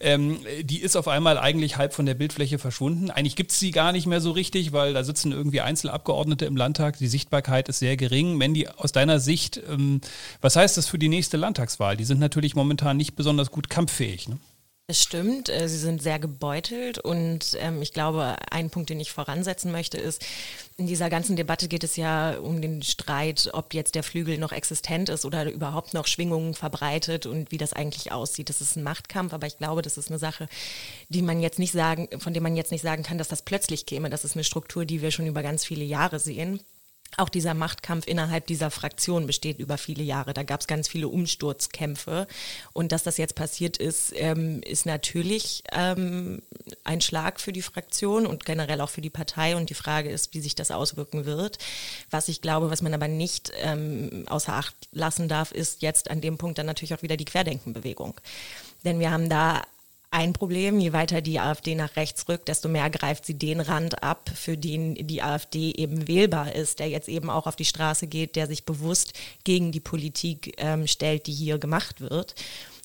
Ähm, 0.00 0.38
die 0.64 0.87
ist 0.87 0.87
auf 0.96 1.08
einmal 1.08 1.38
eigentlich 1.38 1.76
halb 1.76 1.94
von 1.94 2.06
der 2.06 2.14
Bildfläche 2.14 2.58
verschwunden. 2.58 3.10
Eigentlich 3.10 3.36
gibt 3.36 3.52
es 3.52 3.58
sie 3.58 3.70
gar 3.70 3.92
nicht 3.92 4.06
mehr 4.06 4.20
so 4.20 4.30
richtig, 4.30 4.72
weil 4.72 4.94
da 4.94 5.04
sitzen 5.04 5.32
irgendwie 5.32 5.60
Einzelabgeordnete 5.60 6.44
im 6.44 6.56
Landtag. 6.56 6.98
Die 6.98 7.08
Sichtbarkeit 7.08 7.68
ist 7.68 7.78
sehr 7.78 7.96
gering. 7.96 8.36
Mandy, 8.36 8.68
aus 8.68 8.92
deiner 8.92 9.20
Sicht, 9.20 9.60
ähm, 9.68 10.00
was 10.40 10.56
heißt 10.56 10.76
das 10.76 10.86
für 10.86 10.98
die 10.98 11.08
nächste 11.08 11.36
Landtagswahl? 11.36 11.96
Die 11.96 12.04
sind 12.04 12.20
natürlich 12.20 12.54
momentan 12.54 12.96
nicht 12.96 13.16
besonders 13.16 13.50
gut 13.50 13.70
kampffähig. 13.70 14.28
Ne? 14.28 14.38
Es 14.90 15.02
stimmt, 15.02 15.50
äh, 15.50 15.68
sie 15.68 15.76
sind 15.76 16.02
sehr 16.02 16.18
gebeutelt 16.18 16.96
und 16.96 17.58
ähm, 17.60 17.82
ich 17.82 17.92
glaube, 17.92 18.36
ein 18.50 18.70
Punkt, 18.70 18.88
den 18.88 19.00
ich 19.00 19.12
voransetzen 19.12 19.70
möchte, 19.70 19.98
ist, 19.98 20.24
in 20.78 20.86
dieser 20.86 21.10
ganzen 21.10 21.36
Debatte 21.36 21.68
geht 21.68 21.84
es 21.84 21.96
ja 21.96 22.38
um 22.38 22.62
den 22.62 22.82
Streit, 22.82 23.50
ob 23.52 23.74
jetzt 23.74 23.96
der 23.96 24.02
Flügel 24.02 24.38
noch 24.38 24.50
existent 24.50 25.10
ist 25.10 25.26
oder 25.26 25.52
überhaupt 25.52 25.92
noch 25.92 26.06
Schwingungen 26.06 26.54
verbreitet 26.54 27.26
und 27.26 27.52
wie 27.52 27.58
das 27.58 27.74
eigentlich 27.74 28.12
aussieht. 28.12 28.48
Das 28.48 28.62
ist 28.62 28.76
ein 28.76 28.82
Machtkampf, 28.82 29.34
aber 29.34 29.46
ich 29.46 29.58
glaube, 29.58 29.82
das 29.82 29.98
ist 29.98 30.08
eine 30.08 30.18
Sache, 30.18 30.48
die 31.10 31.20
man 31.20 31.42
jetzt 31.42 31.58
nicht 31.58 31.72
sagen, 31.72 32.08
von 32.18 32.32
der 32.32 32.40
man 32.40 32.56
jetzt 32.56 32.72
nicht 32.72 32.80
sagen 32.80 33.02
kann, 33.02 33.18
dass 33.18 33.28
das 33.28 33.42
plötzlich 33.42 33.84
käme. 33.84 34.08
Das 34.08 34.24
ist 34.24 34.36
eine 34.36 34.44
Struktur, 34.44 34.86
die 34.86 35.02
wir 35.02 35.10
schon 35.10 35.26
über 35.26 35.42
ganz 35.42 35.66
viele 35.66 35.84
Jahre 35.84 36.18
sehen 36.18 36.60
auch 37.16 37.28
dieser 37.28 37.54
Machtkampf 37.54 38.06
innerhalb 38.06 38.46
dieser 38.46 38.70
Fraktion 38.70 39.26
besteht 39.26 39.58
über 39.58 39.78
viele 39.78 40.02
Jahre. 40.02 40.34
Da 40.34 40.42
gab 40.42 40.60
es 40.60 40.66
ganz 40.66 40.88
viele 40.88 41.08
Umsturzkämpfe. 41.08 42.26
Und 42.72 42.92
dass 42.92 43.02
das 43.02 43.16
jetzt 43.16 43.34
passiert 43.34 43.76
ist, 43.76 44.12
ähm, 44.14 44.60
ist 44.62 44.86
natürlich 44.86 45.64
ähm, 45.72 46.42
ein 46.84 47.00
Schlag 47.00 47.40
für 47.40 47.52
die 47.52 47.62
Fraktion 47.62 48.26
und 48.26 48.44
generell 48.44 48.80
auch 48.80 48.90
für 48.90 49.00
die 49.00 49.10
Partei. 49.10 49.56
Und 49.56 49.70
die 49.70 49.74
Frage 49.74 50.10
ist, 50.10 50.34
wie 50.34 50.40
sich 50.40 50.54
das 50.54 50.70
auswirken 50.70 51.24
wird. 51.24 51.58
Was 52.10 52.28
ich 52.28 52.40
glaube, 52.40 52.70
was 52.70 52.82
man 52.82 52.94
aber 52.94 53.08
nicht 53.08 53.52
ähm, 53.62 54.24
außer 54.28 54.52
Acht 54.52 54.76
lassen 54.92 55.28
darf, 55.28 55.50
ist 55.50 55.82
jetzt 55.82 56.10
an 56.10 56.20
dem 56.20 56.38
Punkt 56.38 56.58
dann 56.58 56.66
natürlich 56.66 56.94
auch 56.94 57.02
wieder 57.02 57.16
die 57.16 57.24
Querdenkenbewegung. 57.24 58.20
Denn 58.84 59.00
wir 59.00 59.10
haben 59.10 59.28
da 59.28 59.62
ein 60.18 60.32
Problem. 60.32 60.80
Je 60.80 60.92
weiter 60.92 61.20
die 61.20 61.38
AfD 61.38 61.76
nach 61.76 61.94
rechts 61.94 62.28
rückt, 62.28 62.48
desto 62.48 62.68
mehr 62.68 62.90
greift 62.90 63.24
sie 63.24 63.38
den 63.38 63.60
Rand 63.60 64.02
ab, 64.02 64.28
für 64.34 64.56
den 64.56 64.94
die 65.06 65.22
AfD 65.22 65.70
eben 65.70 66.08
wählbar 66.08 66.54
ist, 66.54 66.80
der 66.80 66.88
jetzt 66.88 67.08
eben 67.08 67.30
auch 67.30 67.46
auf 67.46 67.54
die 67.54 67.64
Straße 67.64 68.08
geht, 68.08 68.34
der 68.34 68.48
sich 68.48 68.64
bewusst 68.64 69.12
gegen 69.44 69.70
die 69.70 69.80
Politik 69.80 70.54
ähm, 70.58 70.88
stellt, 70.88 71.28
die 71.28 71.32
hier 71.32 71.58
gemacht 71.58 72.00
wird. 72.00 72.34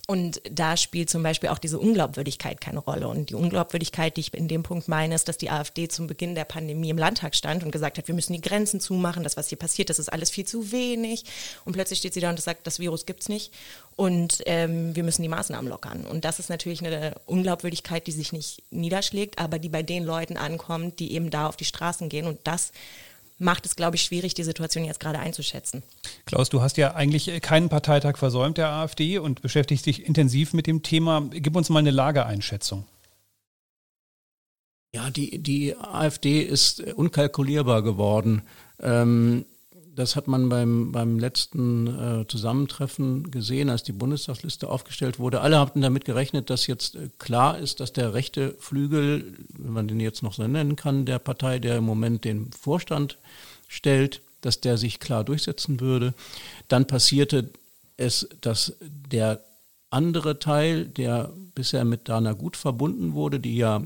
Und 0.06 0.42
da 0.52 0.76
spielt 0.76 1.10
zum 1.10 1.24
Beispiel 1.24 1.48
auch 1.48 1.60
diese 1.60 1.80
Unglaubwürdigkeit 1.80 2.60
keine 2.60 2.80
Rolle. 2.80 3.08
Und 3.08 3.30
die 3.30 3.36
Unglaubwürdigkeit, 3.36 4.18
die 4.18 4.22
ich 4.22 4.34
in 4.34 4.50
dem 4.50 4.62
Punkt 4.62 4.90
meine, 4.90 5.16
ist, 5.16 5.30
dass 5.30 5.38
die 5.38 5.50
AfD 5.50 5.88
zum 5.88 6.08
Beginn 6.08 6.36
der 6.36 6.44
Pandemie 6.44 6.90
im 6.90 6.98
Landtag 6.98 7.36
stand 7.36 7.64
und 7.64 7.72
gesagt 7.72 7.98
hat, 7.98 8.10
wir 8.10 8.16
müssen 8.16 8.34
die 8.34 8.42
Grenzen 8.42 8.82
zumachen, 8.82 9.24
das, 9.24 9.38
was 9.38 9.48
hier 9.48 9.58
passiert, 9.58 9.90
das 9.90 10.00
ist 10.00 10.12
alles 10.12 10.30
viel 10.30 10.46
zu 10.46 10.74
wenig. 10.74 11.24
Und 11.64 11.72
plötzlich 11.72 12.00
steht 12.00 12.14
sie 12.14 12.20
da 12.20 12.30
und 12.30 12.40
sagt, 12.42 12.68
das 12.68 12.80
Virus 12.80 13.06
gibt's 13.06 13.30
nicht 13.30 13.54
und 13.96 14.44
ähm, 14.46 14.94
wir 14.94 15.04
müssen 15.04 15.22
die 15.22 15.30
Maßnahmen 15.30 15.70
lockern. 15.70 16.06
Und 16.06 16.26
das 16.26 16.40
ist 16.40 16.50
natürlich 16.50 16.86
eine 16.86 17.16
Unglaubwürdigkeit, 17.26 18.06
die 18.06 18.12
sich 18.12 18.34
nicht 18.34 18.62
niederschlägt, 18.72 19.40
aber 19.40 19.58
die 19.58 19.70
bei 19.70 19.84
den 19.84 20.04
Leuten 20.04 20.36
ankommt, 20.36 21.00
die 21.00 21.14
eben 21.14 21.30
da 21.30 21.48
auf 21.48 21.56
die 21.56 21.66
Straßen 21.66 22.10
gehen. 22.10 22.28
Und 22.28 22.40
das 22.44 22.74
macht 23.38 23.66
es, 23.66 23.76
glaube 23.76 23.96
ich, 23.96 24.04
schwierig, 24.04 24.34
die 24.34 24.44
Situation 24.44 24.86
jetzt 24.86 25.00
gerade 25.00 25.20
einzuschätzen. 25.20 25.84
Klaus, 26.26 26.50
du 26.50 26.62
hast 26.62 26.78
ja 26.78 26.96
eigentlich 26.96 27.42
keinen 27.42 27.70
Parteitag 27.70 28.18
versäumt 28.18 28.58
der 28.58 28.70
AfD 28.70 29.18
und 29.18 29.42
beschäftigst 29.42 29.86
dich 29.86 30.06
intensiv 30.06 30.54
mit 30.54 30.68
dem 30.68 30.84
Thema. 30.84 31.28
Gib 31.32 31.56
uns 31.56 31.70
mal 31.70 31.80
eine 31.80 31.92
Lageeinschätzung. 31.92 32.86
Ja, 34.96 35.10
die, 35.10 35.40
die 35.40 35.76
AfD 35.76 36.42
ist 36.42 36.80
unkalkulierbar 36.80 37.82
geworden. 37.82 38.44
Ähm, 38.80 39.46
das 39.96 40.16
hat 40.16 40.28
man 40.28 40.50
beim, 40.50 40.92
beim 40.92 41.20
letzten 41.20 41.88
äh, 41.88 42.28
Zusammentreffen 42.28 43.30
gesehen, 43.32 43.70
als 43.70 43.84
die 43.84 43.92
Bundestagsliste 43.92 44.70
aufgestellt 44.70 45.20
wurde. 45.20 45.42
Alle 45.42 45.60
hatten 45.60 45.82
damit 45.82 46.06
gerechnet, 46.06 46.50
dass 46.50 46.68
jetzt 46.68 46.96
äh, 46.96 47.10
klar 47.20 47.60
ist, 47.60 47.80
dass 47.80 47.94
der 47.94 48.14
rechte 48.14 48.56
Flügel, 48.60 49.34
wenn 49.58 49.74
man 49.74 49.88
den 49.88 50.00
jetzt 50.00 50.24
noch 50.24 50.34
so 50.34 50.48
nennen 50.48 50.76
kann, 50.76 51.06
der 51.06 51.20
Partei, 51.20 51.60
der 51.60 51.78
im 51.78 51.86
Moment 51.86 52.26
den 52.26 52.52
Vorstand 52.52 53.18
stellt, 53.68 54.22
dass 54.42 54.62
der 54.62 54.78
sich 54.78 55.00
klar 55.00 55.24
durchsetzen 55.24 55.80
würde. 55.80 56.14
Dann 56.68 56.88
passierte 56.88 57.50
es, 57.98 58.28
dass 58.42 58.76
der 58.82 59.42
andere 59.90 60.40
Teil, 60.40 60.86
der 60.86 61.32
bisher 61.54 61.86
mit 61.86 62.10
Dana 62.10 62.34
Gut 62.34 62.58
verbunden 62.58 63.14
wurde, 63.14 63.40
die 63.40 63.56
ja 63.56 63.84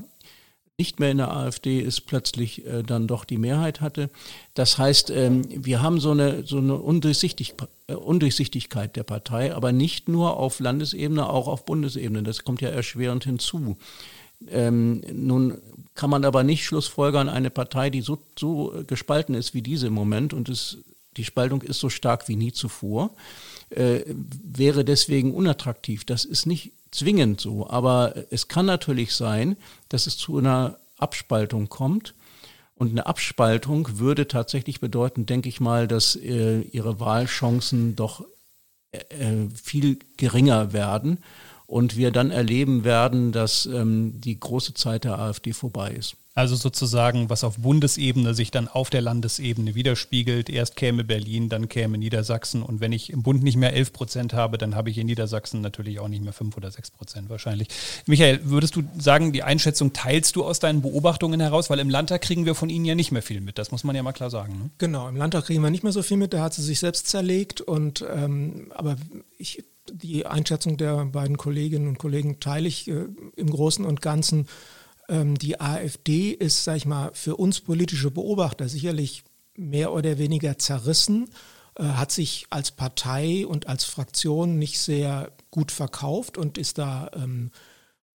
nicht 0.78 1.00
mehr 1.00 1.10
in 1.10 1.16
der 1.18 1.32
AfD 1.32 1.80
ist, 1.80 2.02
plötzlich 2.02 2.64
äh, 2.64 2.84
dann 2.84 3.08
doch 3.08 3.24
die 3.24 3.36
Mehrheit 3.36 3.80
hatte. 3.80 4.10
Das 4.54 4.78
heißt, 4.78 5.10
ähm, 5.10 5.42
wir 5.48 5.82
haben 5.82 5.98
so 5.98 6.12
eine, 6.12 6.46
so 6.46 6.58
eine 6.58 6.76
Undurchsichtig 6.76 7.54
äh, 7.88 7.94
Undurchsichtigkeit 7.94 8.94
der 8.94 9.02
Partei, 9.02 9.52
aber 9.52 9.72
nicht 9.72 10.08
nur 10.08 10.36
auf 10.36 10.60
Landesebene, 10.60 11.28
auch 11.28 11.48
auf 11.48 11.64
Bundesebene. 11.64 12.22
Das 12.22 12.44
kommt 12.44 12.60
ja 12.60 12.68
erschwerend 12.68 13.24
hinzu. 13.24 13.76
Ähm, 14.48 15.02
nun 15.12 15.58
kann 15.96 16.10
man 16.10 16.24
aber 16.24 16.44
nicht 16.44 16.64
schlussfolgern, 16.64 17.28
eine 17.28 17.50
Partei, 17.50 17.90
die 17.90 18.00
so, 18.00 18.18
so 18.38 18.72
gespalten 18.86 19.34
ist 19.34 19.54
wie 19.54 19.62
diese 19.62 19.88
im 19.88 19.94
Moment 19.94 20.32
und 20.32 20.48
es, 20.48 20.78
die 21.16 21.24
Spaltung 21.24 21.62
ist 21.62 21.80
so 21.80 21.90
stark 21.90 22.28
wie 22.28 22.36
nie 22.36 22.52
zuvor, 22.52 23.10
äh, 23.70 24.02
wäre 24.06 24.84
deswegen 24.84 25.34
unattraktiv. 25.34 26.04
Das 26.04 26.24
ist 26.24 26.46
nicht 26.46 26.70
zwingend 26.90 27.40
so, 27.40 27.68
aber 27.68 28.14
es 28.30 28.48
kann 28.48 28.66
natürlich 28.66 29.14
sein, 29.14 29.56
dass 29.88 30.06
es 30.06 30.16
zu 30.16 30.38
einer 30.38 30.78
Abspaltung 30.98 31.68
kommt. 31.68 32.14
Und 32.74 32.90
eine 32.90 33.06
Abspaltung 33.06 33.98
würde 33.98 34.28
tatsächlich 34.28 34.80
bedeuten, 34.80 35.26
denke 35.26 35.48
ich 35.48 35.58
mal, 35.58 35.88
dass 35.88 36.14
äh, 36.14 36.60
ihre 36.60 37.00
Wahlchancen 37.00 37.96
doch 37.96 38.24
äh, 38.92 38.98
äh, 39.08 39.48
viel 39.50 39.98
geringer 40.16 40.72
werden 40.72 41.18
und 41.66 41.96
wir 41.96 42.12
dann 42.12 42.30
erleben 42.30 42.84
werden, 42.84 43.32
dass 43.32 43.66
ähm, 43.66 44.20
die 44.20 44.38
große 44.38 44.74
Zeit 44.74 45.04
der 45.04 45.18
AfD 45.18 45.52
vorbei 45.52 45.90
ist. 45.90 46.16
Also 46.38 46.54
sozusagen, 46.54 47.30
was 47.30 47.42
auf 47.42 47.56
Bundesebene 47.56 48.32
sich 48.32 48.52
dann 48.52 48.68
auf 48.68 48.90
der 48.90 49.00
Landesebene 49.00 49.74
widerspiegelt. 49.74 50.48
Erst 50.48 50.76
käme 50.76 51.02
Berlin, 51.02 51.48
dann 51.48 51.68
käme 51.68 51.98
Niedersachsen. 51.98 52.62
Und 52.62 52.78
wenn 52.78 52.92
ich 52.92 53.10
im 53.10 53.24
Bund 53.24 53.42
nicht 53.42 53.56
mehr 53.56 53.72
11 53.72 53.92
Prozent 53.92 54.34
habe, 54.34 54.56
dann 54.56 54.76
habe 54.76 54.88
ich 54.88 54.98
in 54.98 55.08
Niedersachsen 55.08 55.62
natürlich 55.62 55.98
auch 55.98 56.06
nicht 56.06 56.22
mehr 56.22 56.32
5 56.32 56.56
oder 56.56 56.70
6 56.70 56.92
Prozent 56.92 57.28
wahrscheinlich. 57.28 57.66
Michael, 58.06 58.38
würdest 58.44 58.76
du 58.76 58.84
sagen, 58.96 59.32
die 59.32 59.42
Einschätzung 59.42 59.92
teilst 59.92 60.36
du 60.36 60.44
aus 60.44 60.60
deinen 60.60 60.80
Beobachtungen 60.80 61.40
heraus? 61.40 61.70
Weil 61.70 61.80
im 61.80 61.90
Landtag 61.90 62.22
kriegen 62.22 62.46
wir 62.46 62.54
von 62.54 62.70
Ihnen 62.70 62.84
ja 62.84 62.94
nicht 62.94 63.10
mehr 63.10 63.22
viel 63.22 63.40
mit. 63.40 63.58
Das 63.58 63.72
muss 63.72 63.82
man 63.82 63.96
ja 63.96 64.04
mal 64.04 64.12
klar 64.12 64.30
sagen. 64.30 64.52
Ne? 64.52 64.70
Genau, 64.78 65.08
im 65.08 65.16
Landtag 65.16 65.46
kriegen 65.46 65.60
wir 65.60 65.70
nicht 65.70 65.82
mehr 65.82 65.92
so 65.92 66.04
viel 66.04 66.18
mit. 66.18 66.34
Da 66.34 66.40
hat 66.40 66.54
sie 66.54 66.62
sich 66.62 66.78
selbst 66.78 67.08
zerlegt. 67.08 67.62
Und 67.62 68.06
ähm, 68.14 68.70
aber 68.76 68.94
ich 69.38 69.64
die 69.92 70.24
Einschätzung 70.24 70.76
der 70.76 71.06
beiden 71.06 71.36
Kolleginnen 71.36 71.88
und 71.88 71.98
Kollegen 71.98 72.38
teile 72.38 72.68
ich 72.68 72.86
äh, 72.86 73.06
im 73.34 73.50
Großen 73.50 73.84
und 73.84 74.02
Ganzen. 74.02 74.46
Ähm, 75.08 75.38
die 75.38 75.60
AfD 75.60 76.30
ist, 76.30 76.64
sag 76.64 76.76
ich 76.76 76.86
mal, 76.86 77.10
für 77.14 77.36
uns 77.36 77.60
politische 77.60 78.10
Beobachter 78.10 78.68
sicherlich 78.68 79.24
mehr 79.56 79.92
oder 79.92 80.18
weniger 80.18 80.58
zerrissen, 80.58 81.28
äh, 81.76 81.84
hat 81.84 82.12
sich 82.12 82.46
als 82.50 82.70
Partei 82.70 83.46
und 83.46 83.68
als 83.68 83.84
Fraktion 83.84 84.58
nicht 84.58 84.78
sehr 84.78 85.32
gut 85.50 85.72
verkauft 85.72 86.38
und 86.38 86.58
ist 86.58 86.78
da 86.78 87.10
ähm, 87.14 87.50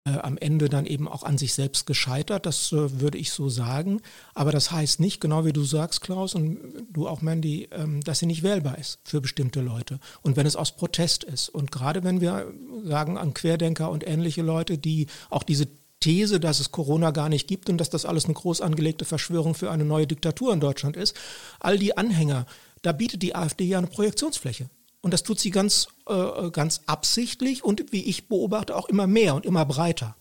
äh, 0.06 0.18
am 0.18 0.38
Ende 0.38 0.68
dann 0.68 0.86
eben 0.86 1.08
auch 1.08 1.24
an 1.24 1.38
sich 1.38 1.54
selbst 1.54 1.86
gescheitert, 1.86 2.46
das 2.46 2.74
äh, 2.74 3.00
würde 3.00 3.18
ich 3.18 3.32
so 3.32 3.48
sagen. 3.48 4.02
Aber 4.34 4.52
das 4.52 4.72
heißt 4.72 5.00
nicht, 5.00 5.22
genau 5.22 5.46
wie 5.46 5.54
du 5.54 5.64
sagst, 5.64 6.02
Klaus, 6.02 6.36
und 6.36 6.60
du 6.92 7.08
auch, 7.08 7.22
Mandy, 7.22 7.70
ähm, 7.72 8.02
dass 8.02 8.20
sie 8.20 8.26
nicht 8.26 8.44
wählbar 8.44 8.78
ist 8.78 9.00
für 9.06 9.22
bestimmte 9.22 9.62
Leute. 9.62 10.00
Und 10.22 10.36
wenn 10.36 10.46
es 10.46 10.58
aus 10.58 10.76
Protest 10.76 11.24
ist. 11.24 11.48
Und 11.48 11.72
gerade 11.72 12.04
wenn 12.04 12.20
wir 12.20 12.54
sagen 12.84 13.18
an 13.18 13.34
Querdenker 13.34 13.90
und 13.90 14.06
ähnliche 14.06 14.42
Leute, 14.42 14.78
die 14.78 15.08
auch 15.30 15.44
diese 15.44 15.68
These, 16.04 16.42
dass 16.42 16.60
es 16.60 16.72
Corona 16.72 17.12
gar 17.12 17.30
nicht 17.30 17.48
gibt 17.48 17.70
und 17.70 17.78
dass 17.78 17.90
das 17.90 18.06
alles 18.06 18.26
eine 18.26 18.34
groß 18.34 18.60
angelegte 18.60 19.06
Verschwörung 19.06 19.56
für 19.56 19.72
eine 19.72 19.86
neue 19.86 20.06
Diktatur 20.06 20.52
in 20.52 20.60
Deutschland 20.60 20.98
ist, 20.98 21.16
all 21.62 21.80
die 21.80 21.96
Anhänger, 21.96 22.46
da 22.82 22.92
bietet 22.92 23.22
die 23.22 23.36
AfD 23.36 23.64
ja 23.64 23.78
eine 23.78 23.88
Projektionsfläche. 23.88 24.70
Und 25.00 25.14
das 25.14 25.24
tut 25.24 25.40
sie 25.40 25.50
ganz, 25.50 25.88
äh, 26.08 26.50
ganz 26.52 26.82
absichtlich 26.88 27.64
und 27.64 27.94
wie 27.94 28.04
ich 28.04 28.28
beobachte 28.28 28.76
auch 28.76 28.90
immer 28.90 29.08
mehr 29.08 29.34
und 29.34 29.46
immer 29.46 29.66
breiter. 29.66 30.18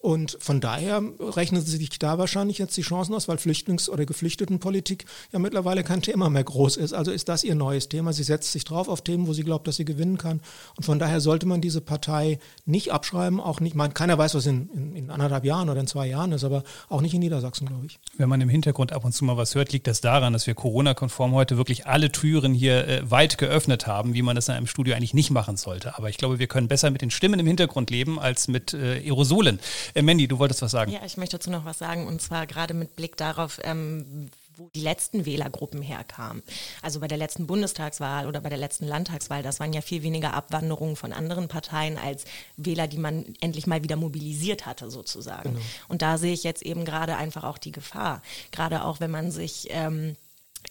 Und 0.00 0.36
von 0.40 0.60
daher 0.60 1.02
rechnen 1.18 1.60
Sie 1.60 1.76
sich 1.76 1.98
da 1.98 2.18
wahrscheinlich 2.18 2.58
jetzt 2.58 2.76
die 2.76 2.82
Chancen 2.82 3.14
aus, 3.14 3.26
weil 3.26 3.36
Flüchtlings- 3.36 3.90
oder 3.90 4.06
Geflüchtetenpolitik 4.06 5.04
ja 5.32 5.40
mittlerweile 5.40 5.82
kein 5.82 6.02
Thema 6.02 6.30
mehr 6.30 6.44
groß 6.44 6.76
ist. 6.76 6.92
Also 6.92 7.10
ist 7.10 7.28
das 7.28 7.42
Ihr 7.42 7.56
neues 7.56 7.88
Thema. 7.88 8.12
Sie 8.12 8.22
setzt 8.22 8.52
sich 8.52 8.64
drauf 8.64 8.88
auf 8.88 9.02
Themen, 9.02 9.26
wo 9.26 9.32
sie 9.32 9.42
glaubt, 9.42 9.66
dass 9.66 9.76
sie 9.76 9.84
gewinnen 9.84 10.16
kann. 10.16 10.40
Und 10.76 10.84
von 10.84 11.00
daher 11.00 11.20
sollte 11.20 11.46
man 11.46 11.60
diese 11.60 11.80
Partei 11.80 12.38
nicht 12.64 12.92
abschreiben, 12.92 13.40
auch 13.40 13.58
nicht, 13.58 13.74
man, 13.74 13.92
keiner 13.92 14.16
weiß, 14.16 14.36
was 14.36 14.46
in, 14.46 14.70
in, 14.72 14.94
in 14.94 15.10
anderthalb 15.10 15.44
Jahren 15.44 15.68
oder 15.68 15.80
in 15.80 15.88
zwei 15.88 16.06
Jahren 16.06 16.30
ist, 16.30 16.44
aber 16.44 16.62
auch 16.88 17.00
nicht 17.00 17.14
in 17.14 17.20
Niedersachsen, 17.20 17.66
glaube 17.66 17.86
ich. 17.86 17.98
Wenn 18.16 18.28
man 18.28 18.40
im 18.40 18.48
Hintergrund 18.48 18.92
ab 18.92 19.04
und 19.04 19.12
zu 19.12 19.24
mal 19.24 19.36
was 19.36 19.56
hört, 19.56 19.72
liegt 19.72 19.88
das 19.88 20.00
daran, 20.00 20.32
dass 20.32 20.46
wir 20.46 20.54
Corona-konform 20.54 21.32
heute 21.32 21.56
wirklich 21.56 21.86
alle 21.86 22.12
Türen 22.12 22.54
hier 22.54 22.86
äh, 22.86 23.10
weit 23.10 23.36
geöffnet 23.36 23.88
haben, 23.88 24.14
wie 24.14 24.22
man 24.22 24.36
das 24.36 24.48
in 24.48 24.54
einem 24.54 24.68
Studio 24.68 24.94
eigentlich 24.94 25.14
nicht 25.14 25.30
machen 25.30 25.56
sollte. 25.56 25.98
Aber 25.98 26.08
ich 26.08 26.18
glaube, 26.18 26.38
wir 26.38 26.46
können 26.46 26.68
besser 26.68 26.92
mit 26.92 27.02
den 27.02 27.10
Stimmen 27.10 27.40
im 27.40 27.46
Hintergrund 27.48 27.90
leben 27.90 28.20
als 28.20 28.46
mit 28.46 28.74
äh, 28.74 29.02
Aerosolen. 29.04 29.58
Äh, 29.94 30.02
Mandy, 30.02 30.28
du 30.28 30.38
wolltest 30.38 30.62
was 30.62 30.70
sagen. 30.70 30.92
Ja, 30.92 31.04
ich 31.04 31.16
möchte 31.16 31.38
dazu 31.38 31.50
noch 31.50 31.64
was 31.64 31.78
sagen 31.78 32.06
und 32.06 32.20
zwar 32.22 32.46
gerade 32.46 32.74
mit 32.74 32.96
Blick 32.96 33.16
darauf, 33.16 33.60
ähm, 33.64 34.30
wo 34.56 34.68
die 34.74 34.80
letzten 34.80 35.24
Wählergruppen 35.24 35.82
herkamen. 35.82 36.42
Also 36.82 37.00
bei 37.00 37.08
der 37.08 37.18
letzten 37.18 37.46
Bundestagswahl 37.46 38.26
oder 38.26 38.40
bei 38.40 38.48
der 38.48 38.58
letzten 38.58 38.86
Landtagswahl, 38.86 39.42
das 39.42 39.60
waren 39.60 39.72
ja 39.72 39.80
viel 39.80 40.02
weniger 40.02 40.34
Abwanderungen 40.34 40.96
von 40.96 41.12
anderen 41.12 41.48
Parteien 41.48 41.96
als 41.96 42.24
Wähler, 42.56 42.88
die 42.88 42.98
man 42.98 43.24
endlich 43.40 43.66
mal 43.66 43.82
wieder 43.82 43.96
mobilisiert 43.96 44.66
hatte 44.66 44.90
sozusagen. 44.90 45.50
Genau. 45.50 45.64
Und 45.88 46.02
da 46.02 46.18
sehe 46.18 46.32
ich 46.32 46.42
jetzt 46.42 46.62
eben 46.62 46.84
gerade 46.84 47.16
einfach 47.16 47.44
auch 47.44 47.58
die 47.58 47.72
Gefahr. 47.72 48.22
Gerade 48.50 48.84
auch, 48.84 49.00
wenn 49.00 49.10
man 49.10 49.30
sich... 49.30 49.68
Ähm, 49.70 50.16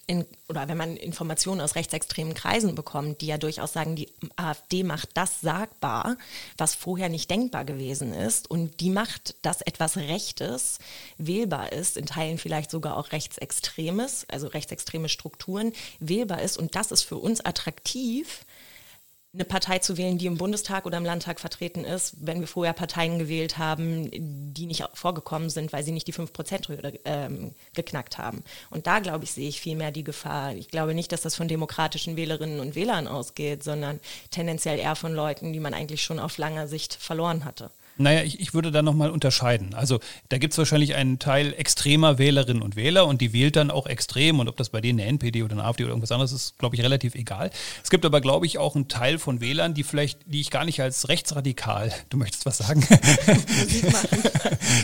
in, 0.05 0.25
oder 0.47 0.67
wenn 0.67 0.77
man 0.77 0.95
Informationen 0.95 1.61
aus 1.61 1.75
rechtsextremen 1.75 2.33
Kreisen 2.33 2.75
bekommt, 2.75 3.21
die 3.21 3.27
ja 3.27 3.37
durchaus 3.37 3.73
sagen, 3.73 3.95
die 3.95 4.09
AfD 4.35 4.83
macht 4.83 5.09
das 5.15 5.41
sagbar, 5.41 6.17
was 6.57 6.75
vorher 6.75 7.09
nicht 7.09 7.29
denkbar 7.29 7.65
gewesen 7.65 8.13
ist. 8.13 8.49
Und 8.49 8.79
die 8.79 8.89
macht, 8.89 9.35
dass 9.41 9.61
etwas 9.61 9.97
Rechtes 9.97 10.79
wählbar 11.17 11.73
ist, 11.73 11.97
in 11.97 12.05
Teilen 12.05 12.37
vielleicht 12.37 12.71
sogar 12.71 12.97
auch 12.97 13.11
Rechtsextremes, 13.11 14.25
also 14.29 14.47
rechtsextreme 14.47 15.09
Strukturen 15.09 15.73
wählbar 15.99 16.41
ist. 16.41 16.57
Und 16.57 16.75
das 16.75 16.91
ist 16.91 17.03
für 17.03 17.17
uns 17.17 17.41
attraktiv, 17.41 18.45
eine 19.37 19.45
Partei 19.45 19.79
zu 19.79 19.97
wählen, 19.97 20.17
die 20.17 20.25
im 20.25 20.37
Bundestag 20.37 20.85
oder 20.85 20.97
im 20.97 21.05
Landtag 21.05 21.39
vertreten 21.39 21.83
ist, 21.83 22.15
wenn 22.19 22.39
wir 22.39 22.47
vorher 22.47 22.73
Parteien 22.73 23.19
gewählt 23.19 23.57
haben, 23.57 24.09
die 24.11 24.65
nicht 24.65 24.83
vorgekommen 24.93 25.49
sind, 25.49 25.71
weil 25.73 25.83
sie 25.83 25.91
nicht 25.91 26.07
die 26.07 26.13
5%-Hürde 26.13 26.99
ähm, 27.05 27.51
geknackt 27.75 28.17
haben. 28.17 28.43
Und 28.71 28.87
da, 28.87 28.99
glaube 28.99 29.25
ich, 29.25 29.31
sehe 29.31 29.47
ich 29.47 29.61
viel 29.61 29.75
mehr 29.75 29.91
die 29.91 30.03
Gefahr. 30.03 30.55
Ich 30.55 30.69
glaube 30.69 30.95
nicht, 30.95 31.11
dass 31.11 31.21
das 31.21 31.35
von 31.35 31.47
demokratischen 31.47 32.15
Wählerinnen 32.15 32.59
und 32.59 32.75
Wählern 32.75 33.07
ausgeht, 33.07 33.63
sondern 33.63 33.99
tendenziell 34.31 34.79
eher 34.79 34.95
von 34.95 35.13
Leuten, 35.13 35.53
die 35.53 35.59
man 35.59 35.75
eigentlich 35.75 36.01
schon 36.01 36.19
auf 36.19 36.37
langer 36.37 36.67
Sicht 36.67 36.95
verloren 36.95 37.45
hatte. 37.45 37.69
Naja, 37.97 38.23
ich, 38.23 38.39
ich 38.39 38.53
würde 38.53 38.71
da 38.71 38.81
nochmal 38.81 39.09
unterscheiden. 39.09 39.73
Also 39.73 39.99
da 40.29 40.37
gibt 40.37 40.53
es 40.53 40.57
wahrscheinlich 40.57 40.95
einen 40.95 41.19
Teil 41.19 41.53
extremer 41.57 42.17
Wählerinnen 42.17 42.61
und 42.61 42.75
Wähler 42.75 43.07
und 43.07 43.21
die 43.21 43.33
wählt 43.33 43.55
dann 43.55 43.71
auch 43.71 43.87
extrem 43.87 44.39
und 44.39 44.47
ob 44.47 44.57
das 44.57 44.69
bei 44.69 44.81
denen 44.81 44.99
eine 44.99 45.09
NPD 45.09 45.43
oder 45.43 45.53
eine 45.53 45.63
AfD 45.63 45.83
oder 45.83 45.91
irgendwas 45.91 46.11
anderes 46.11 46.31
ist, 46.31 46.57
glaube 46.57 46.75
ich, 46.75 46.81
relativ 46.81 47.15
egal. 47.15 47.49
Es 47.83 47.89
gibt 47.89 48.05
aber, 48.05 48.21
glaube 48.21 48.45
ich, 48.45 48.57
auch 48.57 48.75
einen 48.75 48.87
Teil 48.87 49.19
von 49.19 49.41
Wählern, 49.41 49.73
die 49.73 49.83
vielleicht, 49.83 50.19
die 50.25 50.41
ich 50.41 50.51
gar 50.51 50.65
nicht 50.65 50.81
als 50.81 51.09
rechtsradikal, 51.09 51.91
du 52.09 52.17
möchtest 52.17 52.45
was 52.45 52.57
sagen, 52.57 52.85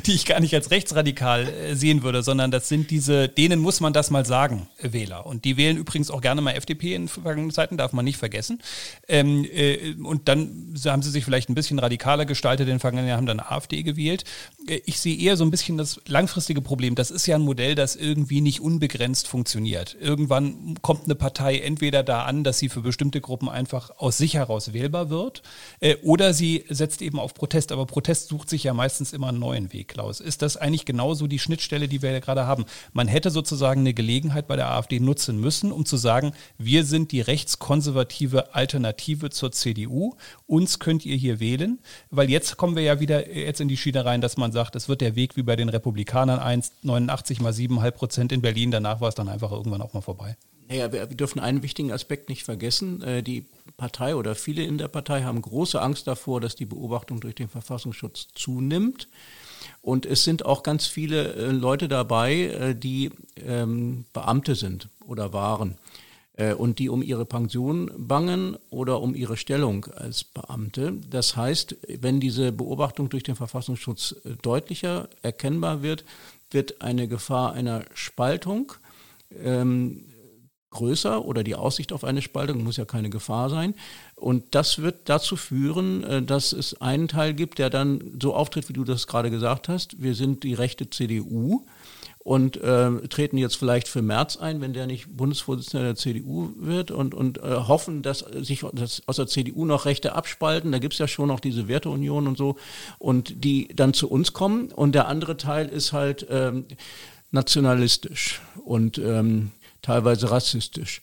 die 0.06 0.14
ich 0.14 0.26
gar 0.26 0.40
nicht 0.40 0.54
als 0.54 0.72
rechtsradikal 0.72 1.48
äh, 1.48 1.76
sehen 1.76 2.04
würde, 2.04 2.24
sondern 2.24 2.52
das 2.52 2.68
sind 2.68 2.92
diese, 2.92 3.30
denen 3.30 3.60
muss 3.60 3.80
man 3.80 3.94
das 3.94 4.10
mal 4.12 4.26
sagen, 4.26 4.68
Wähler. 4.82 5.26
Und 5.26 5.46
die 5.46 5.58
wählen 5.58 5.78
übrigens 5.78 6.10
auch 6.12 6.22
gerne 6.22 6.42
mal 6.42 6.52
FDP 6.52 6.96
in 6.96 7.08
vergangenen 7.08 7.52
Zeiten, 7.52 7.78
darf 7.78 7.94
man 7.94 8.06
nicht 8.06 8.18
vergessen. 8.18 8.62
Ähm, 9.08 9.46
äh, 9.46 9.96
und 10.02 10.28
dann 10.28 10.74
haben 10.86 11.02
sie 11.02 11.12
sich 11.12 11.26
vielleicht 11.26 11.50
ein 11.50 11.56
bisschen 11.56 11.80
radikaler 11.80 12.26
gestaltet 12.26 12.68
in 12.68 12.76
den 12.76 12.80
vergangenen 13.04 13.18
haben 13.18 13.26
dann 13.26 13.40
AfD 13.40 13.84
gewählt. 13.84 14.24
Äh, 14.68 14.82
ich 14.86 15.00
sehe 15.00 15.18
eher 15.18 15.38
so 15.38 15.44
ein 15.44 15.52
bisschen 15.52 15.78
das 15.78 16.00
langfristige 16.08 16.62
Problem. 16.62 16.96
Das 16.96 17.12
ist 17.12 17.28
ja 17.28 17.36
ein 17.36 17.42
Modell, 17.42 17.76
das 17.76 17.96
irgendwie 17.96 18.42
nicht 18.42 18.62
unbegrenzt 18.62 19.28
funktioniert. 19.28 19.96
Irgendwann 20.00 20.76
kommt 20.82 21.06
eine 21.06 21.16
Partei 21.16 21.60
entweder 21.60 22.04
da 22.04 22.24
an, 22.24 22.44
dass 22.44 22.60
sie 22.60 22.70
für 22.70 22.82
bestimmte 22.82 23.22
Gruppen 23.22 23.50
einfach 23.50 23.92
aus 23.98 24.18
sich 24.18 24.36
heraus 24.36 24.74
wählbar 24.74 25.10
wird, 25.10 25.44
äh, 25.80 25.96
oder 26.04 26.34
sie 26.34 26.66
setzt 26.70 27.02
eben 27.02 27.20
auf 27.20 27.34
Protest. 27.34 27.72
Aber 27.72 27.86
Protest 27.86 28.30
sucht 28.30 28.50
sich 28.50 28.64
ja 28.64 28.74
meistens 28.74 29.14
immer 29.14 29.30
einen 29.30 29.40
neuen 29.40 29.74
Weg, 29.74 29.90
Klaus. 29.90 30.20
Ist 30.20 30.42
das 30.42 30.58
eigentlich 30.58 30.86
genauso 30.86 31.28
die 31.28 31.40
Schnittstelle, 31.40 31.88
die 31.88 32.02
wir 32.02 32.12
ja 32.12 32.20
gerade 32.20 32.46
haben? 32.46 32.66
Man 32.94 33.08
hätte 33.08 33.30
sozusagen 33.30 33.82
eine 33.82 33.94
Gelegenheit 33.94 34.48
bei 34.48 34.56
der 34.56 34.72
AfD 34.72 35.00
nutzen 35.00 35.40
müssen, 35.40 35.72
um 35.72 35.86
zu 35.86 35.98
sagen, 35.98 36.34
wir 36.58 36.86
sind 36.86 37.12
die 37.12 37.22
rechtskonservative 37.22 38.54
Alternative 38.56 39.30
zur 39.30 39.52
CDU. 39.52 40.16
Uns 40.48 40.80
könnt 40.80 41.06
ihr 41.06 41.16
hier 41.16 41.40
wählen, 41.40 41.80
weil 42.10 42.30
jetzt 42.30 42.58
kommen 42.58 42.76
wir 42.76 42.84
ja 42.84 42.93
wieder 43.00 43.32
jetzt 43.34 43.62
in 43.62 43.68
die 43.68 43.78
Schiene 43.78 44.06
rein, 44.06 44.22
dass 44.22 44.38
man 44.38 44.52
sagt, 44.52 44.76
es 44.76 44.90
wird 44.90 45.02
der 45.02 45.16
Weg 45.16 45.36
wie 45.36 45.44
bei 45.44 45.56
den 45.56 45.70
Republikanern 45.70 46.40
1,89 46.40 47.42
mal 47.42 47.52
7,5 47.52 47.92
Prozent 47.92 48.32
in 48.32 48.42
Berlin. 48.42 48.72
Danach 48.72 49.02
war 49.02 49.10
es 49.10 49.16
dann 49.16 49.30
einfach 49.30 49.52
irgendwann 49.52 49.82
auch 49.82 49.94
mal 49.94 50.02
vorbei. 50.02 50.36
Naja, 50.70 50.92
wir, 50.92 51.10
wir 51.10 51.18
dürfen 51.18 51.40
einen 51.40 51.62
wichtigen 51.62 51.92
Aspekt 51.92 52.30
nicht 52.30 52.44
vergessen. 52.44 53.02
Äh, 53.04 53.24
die 53.24 53.46
Partei 53.78 54.16
oder 54.16 54.36
viele 54.36 54.64
in 54.64 54.78
der 54.78 54.88
Partei 54.88 55.24
haben 55.24 55.42
große 55.42 55.82
Angst 55.82 56.08
davor, 56.08 56.42
dass 56.42 56.56
die 56.56 56.66
Beobachtung 56.66 57.20
durch 57.20 57.36
den 57.36 57.50
Verfassungsschutz 57.50 58.28
zunimmt. 58.34 59.08
Und 59.82 60.06
es 60.06 60.24
sind 60.24 60.46
auch 60.46 60.64
ganz 60.64 60.88
viele 60.88 61.34
äh, 61.34 61.52
Leute 61.52 61.88
dabei, 61.88 62.34
äh, 62.34 62.76
die 62.76 63.12
ähm, 63.46 64.06
Beamte 64.14 64.56
sind 64.56 64.88
oder 65.06 65.34
waren 65.34 65.78
und 66.58 66.80
die 66.80 66.90
um 66.90 67.04
ihre 67.04 67.26
Pension 67.26 67.92
bangen 67.96 68.58
oder 68.72 69.02
um 69.02 69.14
ihre 69.14 69.38
Stellung 69.38 69.86
als 69.86 70.24
Beamte. 70.24 70.94
Das 71.10 71.36
heißt, 71.36 71.78
wenn 72.02 72.20
diese 72.20 72.52
Beobachtung 72.52 73.10
durch 73.10 73.24
den 73.24 73.36
Verfassungsschutz 73.36 74.16
äh, 74.26 74.36
deutlicher 74.42 75.10
erkennbar 75.22 75.84
wird, 75.84 76.06
wird 76.50 76.82
eine 76.82 77.08
Gefahr 77.08 77.54
einer 77.54 77.84
Spaltung 77.94 78.74
ähm, 79.44 80.06
größer 80.72 81.24
oder 81.24 81.44
die 81.44 81.56
Aussicht 81.56 81.94
auf 81.94 82.04
eine 82.04 82.22
Spaltung 82.22 82.64
muss 82.64 82.78
ja 82.78 82.86
keine 82.86 83.10
Gefahr 83.10 83.50
sein. 83.50 83.76
Und 84.16 84.56
das 84.56 84.80
wird 84.80 85.08
dazu 85.10 85.36
führen, 85.36 86.04
äh, 86.04 86.24
dass 86.24 86.52
es 86.52 86.82
einen 86.82 87.08
Teil 87.08 87.34
gibt, 87.34 87.60
der 87.60 87.70
dann 87.70 88.18
so 88.22 88.34
auftritt, 88.34 88.70
wie 88.70 88.74
du 88.74 88.84
das 88.84 89.08
gerade 89.08 89.30
gesagt 89.30 89.70
hast. 89.70 90.02
Wir 90.02 90.16
sind 90.16 90.44
die 90.44 90.56
rechte 90.56 90.90
CDU 90.90 91.66
und 92.24 92.56
äh, 92.58 92.90
treten 93.10 93.38
jetzt 93.38 93.58
vielleicht 93.58 93.90
für 93.90 94.02
März 94.02 94.38
ein, 94.38 94.62
wenn 94.62 94.72
der 94.72 94.88
nicht 94.88 95.16
Bundesvorsitzender 95.16 95.88
der 95.88 95.96
CDU 95.96 96.54
wird 96.56 96.90
und, 96.90 97.14
und 97.14 97.40
äh, 97.40 97.42
hoffen, 97.42 98.02
dass 98.02 98.20
sich 98.20 98.66
dass 98.74 99.04
aus 99.08 99.18
der 99.18 99.28
CDU 99.28 99.66
noch 99.66 99.86
Rechte 99.86 100.16
abspalten. 100.16 100.72
Da 100.72 100.80
gibt's 100.80 101.00
ja 101.00 101.08
schon 101.08 101.28
noch 101.28 101.42
diese 101.42 101.68
Werteunion 101.68 102.28
und 102.28 102.38
so 102.38 102.56
und 102.98 103.44
die 103.44 103.68
dann 103.76 103.94
zu 103.94 104.10
uns 104.10 104.32
kommen. 104.32 104.72
Und 104.72 104.96
der 104.96 105.10
andere 105.10 105.36
Teil 105.36 105.68
ist 105.68 105.92
halt 105.92 106.26
ähm, 106.30 106.66
nationalistisch 107.32 108.42
und 108.64 108.98
ähm, 108.98 109.52
teilweise 109.82 110.32
rassistisch. 110.32 111.02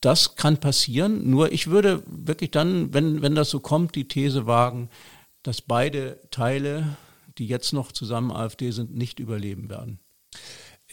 Das 0.00 0.36
kann 0.36 0.58
passieren, 0.58 1.28
nur 1.28 1.50
ich 1.50 1.66
würde 1.66 2.04
wirklich 2.06 2.52
dann, 2.52 2.94
wenn, 2.94 3.22
wenn 3.22 3.34
das 3.34 3.50
so 3.50 3.58
kommt, 3.58 3.96
die 3.96 4.06
These 4.06 4.46
wagen, 4.46 4.88
dass 5.42 5.60
beide 5.60 6.20
Teile, 6.30 6.96
die 7.38 7.48
jetzt 7.48 7.72
noch 7.72 7.90
zusammen 7.90 8.30
AfD 8.30 8.70
sind, 8.70 8.94
nicht 8.94 9.18
überleben 9.18 9.68
werden. 9.68 9.98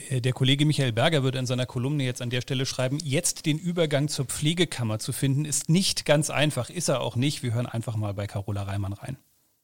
Äh, 0.09 0.21
der 0.21 0.33
Kollege 0.33 0.65
Michael 0.65 0.91
Berger 0.91 1.23
würde 1.23 1.39
in 1.39 1.45
seiner 1.45 1.65
Kolumne 1.65 2.03
jetzt 2.03 2.21
an 2.21 2.29
der 2.29 2.41
Stelle 2.41 2.65
schreiben, 2.65 2.97
jetzt 3.03 3.45
den 3.45 3.57
Übergang 3.57 4.07
zur 4.07 4.25
Pflegekammer 4.25 4.99
zu 4.99 5.13
finden, 5.13 5.45
ist 5.45 5.69
nicht 5.69 6.05
ganz 6.05 6.29
einfach, 6.29 6.69
ist 6.69 6.89
er 6.89 7.01
auch 7.01 7.15
nicht. 7.15 7.43
Wir 7.43 7.53
hören 7.53 7.65
einfach 7.65 7.95
mal 7.95 8.13
bei 8.13 8.27
Carola 8.27 8.63
Reimann 8.63 8.93
rein. 8.93 9.17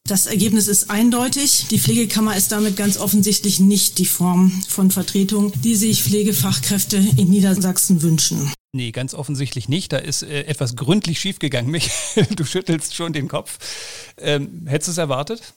Das 0.07 0.25
Ergebnis 0.25 0.69
ist 0.69 0.89
eindeutig. 0.89 1.65
Die 1.69 1.79
Pflegekammer 1.79 2.37
ist 2.37 2.53
damit 2.53 2.77
ganz 2.77 2.97
offensichtlich 2.97 3.59
nicht 3.59 3.97
die 3.97 4.05
Form 4.05 4.51
von 4.69 4.89
Vertretung, 4.89 5.51
die 5.61 5.75
sich 5.75 6.01
Pflegefachkräfte 6.01 6.95
in 6.95 7.29
Niedersachsen 7.29 8.01
wünschen. 8.01 8.49
Nee, 8.71 8.91
ganz 8.91 9.13
offensichtlich 9.13 9.67
nicht. 9.67 9.91
Da 9.91 9.97
ist 9.97 10.23
äh, 10.23 10.43
etwas 10.43 10.77
gründlich 10.77 11.19
schiefgegangen. 11.19 11.69
Michael, 11.71 12.25
du 12.35 12.45
schüttelst 12.45 12.95
schon 12.95 13.11
den 13.11 13.27
Kopf. 13.27 13.57
Ähm, 14.17 14.65
hättest 14.65 14.87
du 14.87 14.91
es 14.93 14.97
erwartet? 14.97 15.53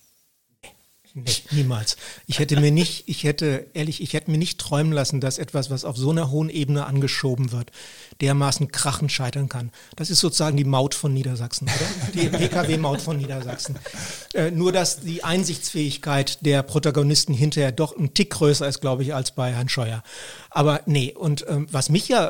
Nee, 1.15 1.25
niemals. 1.51 1.97
Ich 2.27 2.39
hätte 2.39 2.61
mir 2.61 2.71
nicht, 2.71 3.09
ich 3.09 3.25
hätte, 3.25 3.67
ehrlich, 3.75 4.01
ich 4.01 4.13
hätte 4.13 4.31
mir 4.31 4.39
nicht 4.39 4.61
träumen 4.61 4.93
lassen, 4.93 5.21
dass 5.21 5.39
etwas, 5.39 5.69
was 5.69 5.85
auf 5.85 5.97
so 5.97 6.11
einer 6.11 6.31
hohen 6.31 6.51
Ebene 6.51 6.87
angeschoben 6.87 7.51
wird, 7.51 7.73
dermaßen 8.21 8.71
krachend 8.71 9.11
scheitern 9.11 9.49
kann. 9.49 9.73
Das 9.97 10.11
ist 10.11 10.21
sozusagen 10.21 10.57
die 10.57 10.65
Maut 10.65 10.95
von 10.95 11.13
Niedersachsen, 11.13 11.69
oder? 11.69 12.13
Die 12.23 12.29
PKW-Maut 12.29 13.01
von 13.01 13.17
Niedersachsen. 13.17 13.77
Äh, 14.35 14.53
nur, 14.53 14.71
dass 14.71 15.01
die 15.01 15.25
Einsichtsfähigkeit 15.25 16.45
der 16.47 16.63
Protagonisten 16.63 17.35
hinterher 17.35 17.73
doch 17.73 17.97
ein 17.97 18.15
Tick 18.15 18.31
größer 18.31 18.69
ist, 18.69 18.81
glaube 18.81 19.03
ich, 19.03 19.13
als 19.13 19.33
bei 19.33 19.53
Herrn 19.53 19.69
Scheuer. 19.69 20.05
Aber 20.51 20.83
nee, 20.87 21.13
und 21.13 21.45
ähm, 21.49 21.67
was 21.73 21.89
mich 21.89 22.09
ja 22.09 22.29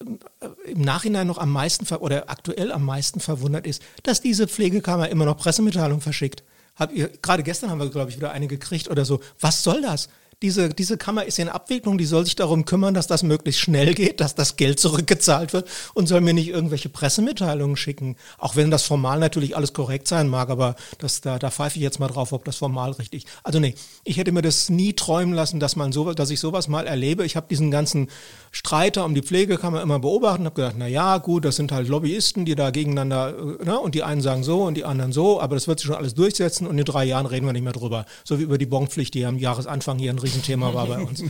äh, 0.00 0.46
äh 0.46 0.70
im 0.72 0.80
Nachhinein 0.80 1.26
noch 1.26 1.38
am 1.38 1.50
meisten 1.50 1.86
oder 1.96 2.30
aktuell 2.30 2.72
am 2.72 2.84
meisten 2.84 3.20
verwundert 3.20 3.66
ist, 3.66 3.82
dass 4.04 4.22
diese 4.22 4.48
Pflegekammer 4.48 5.10
immer 5.10 5.26
noch 5.26 5.36
Pressemitteilungen 5.36 6.00
verschickt. 6.00 6.42
Habt 6.74 6.92
ihr, 6.92 7.08
gerade 7.08 7.42
gestern 7.42 7.70
haben 7.70 7.78
wir, 7.78 7.90
glaube 7.90 8.10
ich, 8.10 8.16
wieder 8.16 8.32
eine 8.32 8.46
gekriegt 8.46 8.88
oder 8.88 9.04
so. 9.04 9.20
Was 9.40 9.62
soll 9.62 9.82
das? 9.82 10.08
Diese, 10.42 10.68
diese 10.68 10.96
Kammer 10.96 11.24
ist 11.24 11.38
in 11.38 11.48
Abwicklung, 11.48 11.96
die 11.96 12.04
soll 12.04 12.24
sich 12.24 12.36
darum 12.36 12.64
kümmern, 12.64 12.94
dass 12.94 13.06
das 13.06 13.22
möglichst 13.22 13.60
schnell 13.60 13.94
geht, 13.94 14.20
dass 14.20 14.34
das 14.34 14.56
Geld 14.56 14.80
zurückgezahlt 14.80 15.52
wird 15.52 15.68
und 15.94 16.08
soll 16.08 16.20
mir 16.20 16.34
nicht 16.34 16.48
irgendwelche 16.48 16.88
Pressemitteilungen 16.88 17.76
schicken. 17.76 18.16
Auch 18.38 18.56
wenn 18.56 18.70
das 18.70 18.82
formal 18.82 19.20
natürlich 19.20 19.56
alles 19.56 19.72
korrekt 19.72 20.08
sein 20.08 20.28
mag, 20.28 20.50
aber 20.50 20.74
das, 20.98 21.20
da, 21.20 21.38
da 21.38 21.50
pfeife 21.50 21.76
ich 21.76 21.82
jetzt 21.82 22.00
mal 22.00 22.08
drauf, 22.08 22.32
ob 22.32 22.44
das 22.44 22.56
formal 22.56 22.90
richtig. 22.92 23.26
Also 23.44 23.60
nee, 23.60 23.74
ich 24.04 24.16
hätte 24.16 24.32
mir 24.32 24.42
das 24.42 24.68
nie 24.68 24.92
träumen 24.92 25.34
lassen, 25.34 25.60
dass 25.60 25.76
man 25.76 25.92
so, 25.92 26.12
dass 26.12 26.30
ich 26.30 26.40
sowas 26.40 26.68
mal 26.68 26.86
erlebe. 26.86 27.24
Ich 27.24 27.36
habe 27.36 27.46
diesen 27.48 27.70
ganzen 27.70 28.08
Streiter 28.50 29.04
um 29.04 29.14
die 29.14 29.22
Pflegekammer 29.22 29.80
immer 29.80 30.00
beobachtet 30.00 30.40
und 30.40 30.46
habe 30.46 30.56
gedacht, 30.56 30.74
na 30.76 30.88
ja, 30.88 31.18
gut, 31.18 31.44
das 31.44 31.56
sind 31.56 31.70
halt 31.70 31.88
Lobbyisten, 31.88 32.44
die 32.44 32.54
da 32.54 32.70
gegeneinander, 32.70 33.32
ne, 33.64 33.78
und 33.78 33.94
die 33.94 34.02
einen 34.02 34.20
sagen 34.20 34.42
so 34.42 34.64
und 34.64 34.74
die 34.74 34.84
anderen 34.84 35.12
so, 35.12 35.40
aber 35.40 35.54
das 35.54 35.68
wird 35.68 35.78
sich 35.78 35.86
schon 35.86 35.96
alles 35.96 36.14
durchsetzen 36.14 36.66
und 36.66 36.78
in 36.78 36.84
drei 36.84 37.04
Jahren 37.04 37.26
reden 37.26 37.46
wir 37.46 37.52
nicht 37.52 37.62
mehr 37.62 37.72
drüber. 37.72 38.06
So 38.24 38.38
wie 38.38 38.42
über 38.42 38.58
die 38.58 38.66
Bonpflicht, 38.66 39.14
die 39.14 39.24
am 39.24 39.38
Jahresanfang 39.38 39.98
hier 39.98 40.10
in 40.10 40.18
Riesenthema 40.32 40.74
war 40.74 40.86
bei 40.86 40.98
uns. 40.98 41.22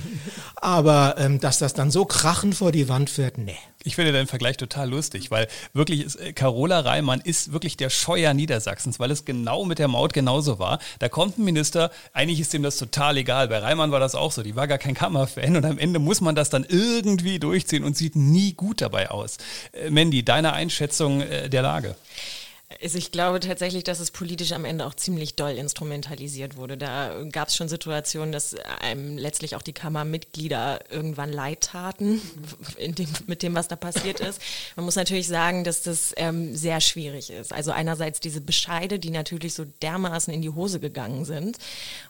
Aber 0.57 1.17
ähm, 1.19 1.41
dass 1.41 1.59
das 1.59 1.75
dann 1.75 1.91
so 1.91 2.05
krachend 2.05 2.55
vor 2.55 2.73
die 2.73 2.89
Wand 2.89 3.11
fährt, 3.11 3.39
nee. 3.39 3.57
Ich 3.85 3.97
finde 3.97 4.13
den 4.13 4.29
Vergleich 4.29 4.57
total 4.57 4.89
lustig, 4.91 5.33
weil 5.33 5.49
wirklich 5.73 6.03
ist, 6.03 6.15
äh, 6.17 6.33
Carola 6.33 6.81
Reimann 6.81 7.21
ist 7.21 7.53
wirklich 7.53 7.77
der 7.77 7.91
Scheuer 7.91 8.33
Niedersachsens, 8.33 9.01
weil 9.01 9.11
es 9.11 9.25
genau 9.25 9.65
mit 9.65 9.81
der 9.81 9.89
Maut 9.89 10.13
genauso 10.13 10.61
war. 10.61 10.79
Da 11.01 11.09
kommt 11.09 11.39
ein 11.39 11.45
Minister, 11.45 11.91
eigentlich 12.13 12.39
ist 12.39 12.55
ihm 12.55 12.63
das 12.63 12.77
total 12.77 13.17
egal. 13.17 13.49
Bei 13.49 13.59
Reimann 13.59 13.91
war 13.91 14.01
das 14.01 14.15
auch 14.15 14.31
so, 14.31 14.43
die 14.43 14.55
war 14.55 14.69
gar 14.69 14.79
kein 14.79 14.95
Kammerfan 14.95 15.57
und 15.57 15.65
am 15.65 15.79
Ende 15.79 15.99
muss 15.99 16.21
man 16.21 16.37
das 16.37 16.49
dann 16.49 16.65
irgendwie 16.69 17.41
durchziehen 17.41 17.83
und 17.83 17.97
sieht 17.97 18.15
nie 18.15 18.55
gut 18.55 18.81
dabei 18.81 19.11
aus. 19.11 19.39
Äh, 19.73 19.91
Mandy, 19.91 20.25
deine 20.25 20.53
Einschätzung 20.53 21.21
äh, 21.23 21.51
der 21.51 21.63
Lage? 21.63 21.97
Also 22.81 22.99
ich 22.99 23.13
glaube 23.13 23.41
tatsächlich, 23.41 23.85
dass 23.85 24.01
es 24.01 24.11
politisch 24.11 24.53
am 24.53 24.65
Ende 24.65 24.87
auch 24.87 24.95
ziemlich 24.95 25.35
doll 25.35 25.53
instrumentalisiert 25.53 26.57
wurde. 26.57 26.77
Da 26.77 27.23
gab 27.31 27.49
es 27.49 27.57
schon 27.57 27.69
Situationen, 27.69 28.33
dass 28.33 28.55
einem 28.81 29.19
letztlich 29.19 29.57
auch 29.57 29.63
die 29.63 29.73
Kammermitglieder 29.73 30.91
irgendwann 30.91 31.33
leid 31.33 31.63
taten 31.63 32.21
dem, 32.79 33.09
mit 33.27 33.43
dem, 33.43 33.55
was 33.55 33.69
da 33.69 33.77
passiert 33.77 34.21
ist. 34.21 34.41
Man 34.77 34.85
muss 34.85 34.97
natürlich 34.97 35.29
sagen, 35.29 35.65
dass 35.65 35.83
das 35.83 36.13
ähm, 36.17 36.55
sehr 36.57 36.81
schwierig 36.81 37.31
ist. 37.31 37.53
Also 37.53 37.73
einerseits 37.73 38.21
diese 38.21 38.41
Bescheide, 38.41 38.99
die 38.99 39.11
natürlich 39.11 39.55
so 39.55 39.65
dermaßen 39.83 40.33
in 40.33 40.43
die 40.43 40.51
Hose 40.51 40.81
gegangen 40.81 41.25
sind 41.25 41.59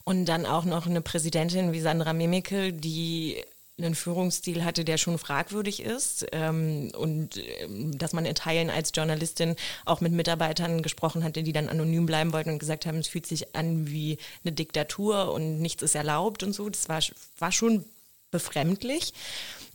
und 0.05 0.27
dann 0.27 0.47
auch 0.47 0.65
noch 0.65 0.87
eine 0.87 1.01
Präsidentin 1.01 1.73
wie 1.73 1.81
Sandra 1.81 2.13
Mimicke, 2.13 2.73
die 2.73 3.43
einen 3.79 3.95
Führungsstil 3.95 4.65
hatte, 4.65 4.85
der 4.85 4.99
schon 4.99 5.19
fragwürdig 5.19 5.83
ist 5.83 6.27
ähm, 6.33 6.91
und 6.97 7.43
ähm, 7.61 7.97
dass 7.97 8.13
man 8.13 8.27
in 8.27 8.35
Teilen 8.35 8.71
als 8.71 8.93
Journalistin 8.95 9.57
auch 9.87 10.01
mit 10.01 10.13
Mitarbeitern 10.13 10.83
gesprochen 10.83 11.25
hatte, 11.25 11.43
die 11.43 11.53
dann 11.53 11.69
anonym 11.69 12.07
bleiben 12.07 12.33
wollten 12.33 12.51
und 12.51 12.59
gesagt 12.59 12.87
haben, 12.87 12.99
es 12.99 13.09
fühlt 13.09 13.27
sich 13.27 13.55
an 13.57 13.89
wie 13.89 14.19
eine 14.45 14.53
Diktatur 14.53 15.33
und 15.33 15.61
nichts 15.61 15.83
ist 15.83 15.95
erlaubt 15.95 16.43
und 16.43 16.53
so. 16.53 16.69
Das 16.69 16.89
war, 16.89 17.01
war 17.39 17.53
schon 17.53 17.85
befremdlich. 18.31 19.15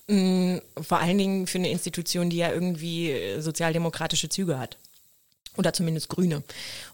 Ähm, 0.08 0.62
vor 0.80 1.00
allen 1.00 1.18
Dingen 1.18 1.48
für 1.48 1.58
eine 1.58 1.72
Institution, 1.72 2.30
die 2.30 2.38
ja 2.38 2.52
irgendwie 2.52 3.12
äh, 3.12 3.42
sozialdemokratische 3.42 4.30
Züge 4.30 4.60
hat. 4.60 4.78
Oder 5.58 5.74
zumindest 5.74 6.10
grüne. 6.10 6.44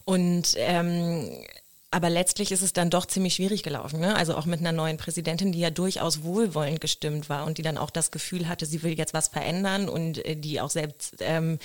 Und 0.06 0.56
ähm, 0.56 1.30
aber 1.94 2.10
letztlich 2.10 2.52
ist 2.52 2.64
es 2.64 2.74
dann 2.74 2.90
doch 2.90 3.06
ziemlich 3.06 3.36
schwierig 3.36 3.62
gelaufen. 3.62 4.00
Ne? 4.00 4.16
Also 4.16 4.36
auch 4.36 4.48
mit 4.48 4.60
einer 4.60 4.72
neuen 4.72 4.98
Präsidentin, 4.98 5.52
die 5.52 5.60
ja 5.60 5.70
durchaus 5.70 6.24
wohlwollend 6.24 6.82
gestimmt 6.82 7.30
war 7.30 7.46
und 7.46 7.60
die 7.60 7.62
dann 7.62 7.78
auch 7.78 7.92
das 7.92 8.10
Gefühl 8.10 8.48
hatte, 8.48 8.66
sie 8.66 8.82
will 8.82 8.98
jetzt 8.98 9.14
was 9.14 9.28
verändern 9.28 9.88
und 9.88 10.18
äh, 10.26 10.36
die 10.36 10.60
auch 10.60 10.72
selbst 10.72 11.18
ähm, 11.20 11.60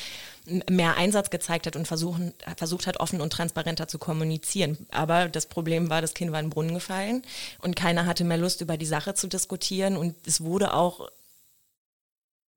mehr 0.69 0.99
Einsatz 0.99 1.31
gezeigt 1.31 1.67
hat 1.67 1.77
und 1.77 1.89
versuchen, 1.89 2.35
versucht 2.59 2.87
hat, 2.87 3.01
offen 3.01 3.23
und 3.23 3.33
transparenter 3.33 3.89
zu 3.89 3.99
kommunizieren. 3.99 4.77
Aber 4.91 5.29
das 5.29 5.47
Problem 5.47 5.89
war, 5.89 6.03
das 6.03 6.13
Kind 6.13 6.31
war 6.31 6.41
in 6.41 6.47
den 6.47 6.51
Brunnen 6.51 6.75
gefallen 6.75 7.23
und 7.63 7.75
keiner 7.75 8.05
hatte 8.05 8.25
mehr 8.25 8.37
Lust, 8.37 8.61
über 8.61 8.77
die 8.77 8.85
Sache 8.85 9.15
zu 9.15 9.29
diskutieren. 9.29 9.97
Und 9.97 10.15
es 10.27 10.43
wurde 10.43 10.75
auch 10.75 11.09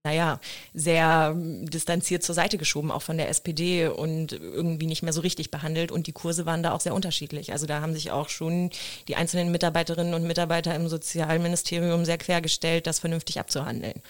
naja, 0.03 0.39
sehr 0.73 1.35
distanziert 1.35 2.23
zur 2.23 2.33
Seite 2.33 2.57
geschoben, 2.57 2.91
auch 2.91 3.03
von 3.03 3.17
der 3.17 3.29
SPD 3.29 3.87
und 3.87 4.31
irgendwie 4.33 4.87
nicht 4.87 5.03
mehr 5.03 5.13
so 5.13 5.21
richtig 5.21 5.51
behandelt. 5.51 5.91
Und 5.91 6.07
die 6.07 6.11
Kurse 6.11 6.45
waren 6.47 6.63
da 6.63 6.71
auch 6.73 6.79
sehr 6.79 6.95
unterschiedlich. 6.95 7.51
Also 7.51 7.67
da 7.67 7.81
haben 7.81 7.93
sich 7.93 8.09
auch 8.11 8.29
schon 8.29 8.71
die 9.07 9.15
einzelnen 9.15 9.51
Mitarbeiterinnen 9.51 10.15
und 10.15 10.23
Mitarbeiter 10.23 10.73
im 10.73 10.87
Sozialministerium 10.87 12.03
sehr 12.05 12.17
quergestellt, 12.17 12.87
das 12.87 12.99
vernünftig 12.99 13.39
abzuhandeln. 13.39 14.01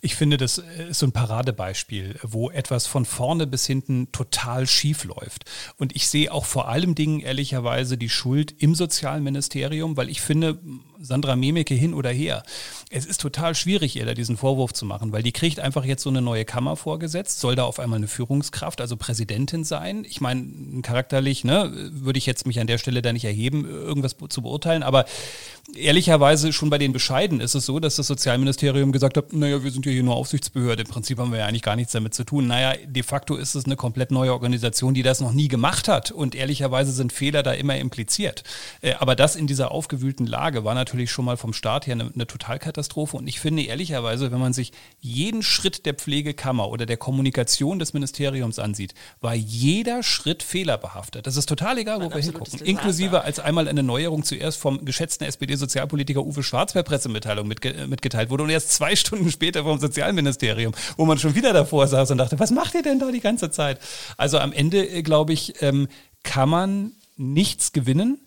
Ich 0.00 0.14
finde, 0.16 0.36
das 0.36 0.58
ist 0.58 1.00
so 1.00 1.06
ein 1.06 1.12
Paradebeispiel, 1.12 2.18
wo 2.22 2.50
etwas 2.50 2.86
von 2.86 3.04
vorne 3.04 3.46
bis 3.46 3.66
hinten 3.66 4.10
total 4.12 4.66
schief 4.66 5.04
läuft. 5.04 5.44
Und 5.76 5.94
ich 5.94 6.08
sehe 6.08 6.32
auch 6.32 6.44
vor 6.44 6.68
allem 6.68 6.94
Dingen 6.94 7.20
ehrlicherweise 7.20 7.98
die 7.98 8.08
Schuld 8.08 8.54
im 8.58 8.74
Sozialministerium, 8.74 9.96
weil 9.96 10.08
ich 10.08 10.20
finde, 10.20 10.58
Sandra 10.98 11.36
Memeke 11.36 11.74
hin 11.74 11.94
oder 11.94 12.10
her, 12.10 12.42
es 12.90 13.04
ist 13.04 13.20
total 13.20 13.54
schwierig, 13.54 13.96
ihr 13.96 14.06
da 14.06 14.14
diesen 14.14 14.36
Vorwurf 14.36 14.72
zu 14.72 14.84
machen, 14.84 15.12
weil 15.12 15.22
die 15.22 15.32
kriegt 15.32 15.60
einfach 15.60 15.84
jetzt 15.84 16.02
so 16.02 16.10
eine 16.10 16.22
neue 16.22 16.44
Kammer 16.44 16.76
vorgesetzt, 16.76 17.40
soll 17.40 17.54
da 17.54 17.64
auf 17.64 17.78
einmal 17.78 17.98
eine 17.98 18.08
Führungskraft, 18.08 18.80
also 18.80 18.96
Präsidentin 18.96 19.64
sein. 19.64 20.06
Ich 20.08 20.20
meine, 20.20 20.82
charakterlich, 20.82 21.44
ne, 21.44 21.70
würde 21.92 22.18
ich 22.18 22.26
jetzt 22.26 22.46
mich 22.46 22.60
an 22.60 22.66
der 22.66 22.78
Stelle 22.78 23.02
da 23.02 23.12
nicht 23.12 23.24
erheben, 23.24 23.68
irgendwas 23.68 24.16
zu 24.28 24.42
beurteilen, 24.42 24.82
aber 24.82 25.04
ehrlicherweise 25.74 26.52
schon 26.52 26.70
bei 26.70 26.78
den 26.78 26.92
Bescheiden 26.92 27.40
ist 27.40 27.54
es 27.54 27.66
so, 27.66 27.80
dass 27.80 27.96
das 27.96 28.06
Sozialministerium 28.06 28.92
gesagt 28.92 29.16
hat, 29.16 29.32
naja, 29.32 29.58
wir 29.66 29.72
sind 29.72 29.84
ja 29.84 29.90
hier 29.90 30.04
nur 30.04 30.14
Aufsichtsbehörde, 30.14 30.84
im 30.84 30.88
Prinzip 30.88 31.18
haben 31.18 31.32
wir 31.32 31.40
ja 31.40 31.46
eigentlich 31.46 31.62
gar 31.62 31.74
nichts 31.74 31.92
damit 31.92 32.14
zu 32.14 32.24
tun. 32.24 32.46
Naja, 32.46 32.74
de 32.86 33.02
facto 33.02 33.34
ist 33.34 33.56
es 33.56 33.64
eine 33.64 33.74
komplett 33.74 34.12
neue 34.12 34.32
Organisation, 34.32 34.94
die 34.94 35.02
das 35.02 35.20
noch 35.20 35.32
nie 35.32 35.48
gemacht 35.48 35.88
hat 35.88 36.12
und 36.12 36.36
ehrlicherweise 36.36 36.92
sind 36.92 37.12
Fehler 37.12 37.42
da 37.42 37.52
immer 37.52 37.76
impliziert. 37.76 38.44
Äh, 38.80 38.94
aber 38.94 39.16
das 39.16 39.34
in 39.34 39.48
dieser 39.48 39.72
aufgewühlten 39.72 40.24
Lage 40.24 40.64
war 40.64 40.74
natürlich 40.74 41.10
schon 41.10 41.24
mal 41.24 41.36
vom 41.36 41.52
Start 41.52 41.88
her 41.88 41.94
eine, 41.94 42.12
eine 42.14 42.26
Totalkatastrophe 42.28 43.16
und 43.16 43.26
ich 43.26 43.40
finde 43.40 43.64
ehrlicherweise, 43.64 44.30
wenn 44.30 44.38
man 44.38 44.52
sich 44.52 44.70
jeden 45.00 45.42
Schritt 45.42 45.84
der 45.84 45.94
Pflegekammer 45.94 46.68
oder 46.68 46.86
der 46.86 46.96
Kommunikation 46.96 47.80
des 47.80 47.92
Ministeriums 47.92 48.60
ansieht, 48.60 48.94
war 49.20 49.34
jeder 49.34 50.04
Schritt 50.04 50.44
fehlerbehaftet. 50.44 51.26
Das 51.26 51.36
ist 51.36 51.48
total 51.48 51.78
egal, 51.78 52.00
wo 52.00 52.14
wir 52.14 52.22
hingucken. 52.22 52.60
Inklusive 52.60 53.22
als 53.22 53.40
einmal 53.40 53.66
eine 53.66 53.82
Neuerung 53.82 54.22
zuerst 54.22 54.60
vom 54.60 54.84
geschätzten 54.84 55.26
SPD-Sozialpolitiker 55.26 56.24
Uwe 56.24 56.44
Schwarz 56.44 56.72
per 56.72 56.84
Pressemitteilung 56.84 57.48
mitge 57.48 57.88
mitgeteilt 57.88 58.30
wurde 58.30 58.44
und 58.44 58.50
erst 58.50 58.72
zwei 58.72 58.94
Stunden 58.94 59.30
später 59.30 59.55
später 59.56 59.64
vom 59.64 59.78
Sozialministerium, 59.78 60.72
wo 60.96 61.06
man 61.06 61.18
schon 61.18 61.34
wieder 61.34 61.52
davor 61.52 61.86
saß 61.86 62.10
und 62.10 62.18
dachte, 62.18 62.38
was 62.38 62.50
macht 62.50 62.74
ihr 62.74 62.82
denn 62.82 62.98
da 62.98 63.10
die 63.10 63.20
ganze 63.20 63.50
Zeit? 63.50 63.80
Also 64.16 64.38
am 64.38 64.52
Ende, 64.52 64.86
äh, 64.86 65.02
glaube 65.02 65.32
ich, 65.32 65.62
ähm, 65.62 65.88
kann 66.22 66.48
man 66.48 66.92
nichts 67.16 67.72
gewinnen, 67.72 68.18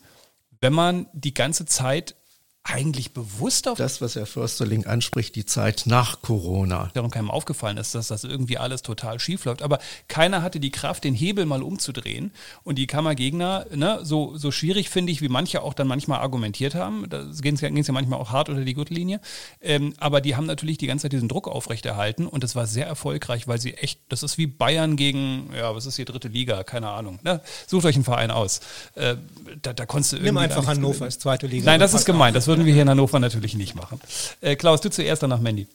wenn 0.61 0.73
man 0.73 1.07
die 1.13 1.34
ganze 1.34 1.65
Zeit 1.65 2.15
eigentlich 2.64 3.14
bewusst 3.14 3.68
auf 3.68 3.78
das, 3.78 4.01
was 4.01 4.16
Herr 4.16 4.26
Försterling 4.26 4.86
anspricht, 4.86 5.36
die 5.36 5.45
Zeit 5.45 5.84
nach 5.86 6.22
Corona. 6.22 6.91
Darum 6.93 7.10
keinem 7.10 7.32
aufgefallen 7.32 7.78
ist, 7.78 7.95
dass 7.95 8.10
das 8.10 8.24
irgendwie 8.24 8.57
alles 8.57 8.82
total 8.82 9.20
schief 9.20 9.45
läuft. 9.45 9.62
Aber 9.62 9.80
keiner 10.07 10.43
hatte 10.43 10.60
die 10.60 10.70
Kraft, 10.70 11.03
den 11.03 11.16
Hebel 11.16 11.45
mal 11.45 11.64
umzudrehen. 11.64 12.32
Und 12.64 12.78
die 12.78 12.86
Kammergegner, 12.86 13.66
ne, 13.74 13.99
so, 14.03 14.38
so 14.38 14.51
schwierig 14.51 14.89
finde 14.89 15.12
ich, 15.12 15.22
wie 15.22 15.30
manche 15.30 15.62
auch 15.64 15.74
dann 15.74 15.88
manchmal 15.88 16.20
argumentiert 16.20 16.76
haben, 16.76 17.10
da 17.10 17.24
ging 17.41 17.55
es 17.55 17.88
ja 17.88 17.93
manchmal 17.93 18.20
auch 18.20 18.32
hart 18.32 18.49
unter 18.49 18.64
die 18.64 18.74
Gürtellinie, 18.74 19.20
ähm, 19.62 19.93
aber 19.97 20.22
die 20.22 20.36
haben 20.36 20.45
natürlich 20.45 20.78
die 20.78 20.88
ganze 20.88 21.03
Zeit 21.03 21.14
diesen 21.14 21.30
Druck 21.30 21.47
aufrechterhalten 21.47 22.28
und 22.28 22.43
das 22.43 22.55
war 22.55 22.68
sehr 22.68 22.86
erfolgreich, 22.86 23.47
weil 23.47 23.60
sie 23.60 23.74
echt, 23.76 23.99
das 24.10 24.24
ist 24.24 24.38
wie 24.38 24.47
Bayern 24.47 24.95
gegen, 24.95 25.49
ja, 25.55 25.74
was 25.76 25.86
ist 25.86 25.95
hier 25.95 26.05
dritte 26.05 26.28
Liga, 26.28 26.64
keine 26.64 26.89
Ahnung. 26.89 27.20
Ne? 27.24 27.41
Sucht 27.68 27.86
euch 27.86 27.95
einen 27.95 28.03
Verein 28.03 28.32
aus. 28.32 28.60
Äh, 28.95 29.16
da, 29.62 29.74
da 29.74 29.86
konntest 29.86 30.14
du 30.14 30.18
Nimm 30.18 30.38
einfach 30.38 30.68
Hannover 30.68 31.05
als 31.05 31.20
zweite 31.20 31.47
Liga. 31.47 31.66
Nein, 31.66 31.80
das 31.80 31.93
ist 31.93 32.05
gemein, 32.05 32.34
das 32.34 32.48
würden 32.49 32.65
wir 32.65 32.73
hier 32.73 32.81
in 32.81 32.89
Hannover 32.89 33.19
natürlich 33.19 33.55
nicht 33.55 33.75
machen. 33.75 34.01
Äh, 34.41 34.57
Klaus, 34.57 34.81
du 34.81 34.89
zuerst, 34.89 35.23
danach 35.23 35.39
Mandy. 35.39 35.67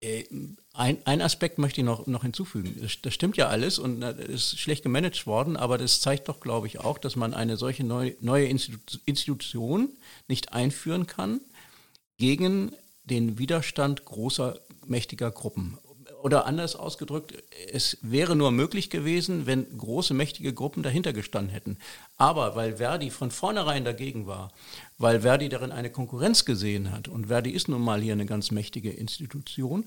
Äh, 0.00 0.24
ein, 0.74 0.98
ein, 1.06 1.22
Aspekt 1.22 1.58
möchte 1.58 1.80
ich 1.80 1.84
noch, 1.84 2.06
noch 2.06 2.22
hinzufügen. 2.22 2.78
Das, 3.02 3.14
stimmt 3.14 3.36
ja 3.36 3.48
alles 3.48 3.78
und 3.78 4.00
das 4.00 4.16
ist 4.18 4.60
schlecht 4.60 4.82
gemanagt 4.82 5.26
worden, 5.26 5.56
aber 5.56 5.78
das 5.78 6.00
zeigt 6.00 6.28
doch, 6.28 6.40
glaube 6.40 6.66
ich, 6.66 6.78
auch, 6.78 6.98
dass 6.98 7.16
man 7.16 7.34
eine 7.34 7.56
solche 7.56 7.84
neu, 7.84 8.12
neue 8.20 8.46
Institution 8.46 9.88
nicht 10.28 10.52
einführen 10.52 11.06
kann 11.06 11.40
gegen 12.16 12.72
den 13.04 13.38
Widerstand 13.38 14.04
großer, 14.04 14.58
mächtiger 14.86 15.30
Gruppen 15.30 15.78
oder 16.22 16.46
anders 16.46 16.76
ausgedrückt, 16.76 17.34
es 17.72 17.98
wäre 18.02 18.34
nur 18.34 18.50
möglich 18.50 18.90
gewesen, 18.90 19.46
wenn 19.46 19.66
große, 19.76 20.14
mächtige 20.14 20.52
Gruppen 20.52 20.82
dahinter 20.82 21.12
gestanden 21.12 21.52
hätten. 21.52 21.78
Aber 22.16 22.56
weil 22.56 22.76
Verdi 22.76 23.10
von 23.10 23.30
vornherein 23.30 23.84
dagegen 23.84 24.26
war, 24.26 24.52
weil 24.98 25.20
Verdi 25.20 25.48
darin 25.48 25.72
eine 25.72 25.90
Konkurrenz 25.90 26.44
gesehen 26.44 26.90
hat, 26.90 27.08
und 27.08 27.26
Verdi 27.26 27.50
ist 27.50 27.68
nun 27.68 27.82
mal 27.82 28.00
hier 28.00 28.14
eine 28.14 28.26
ganz 28.26 28.50
mächtige 28.50 28.90
Institution, 28.90 29.84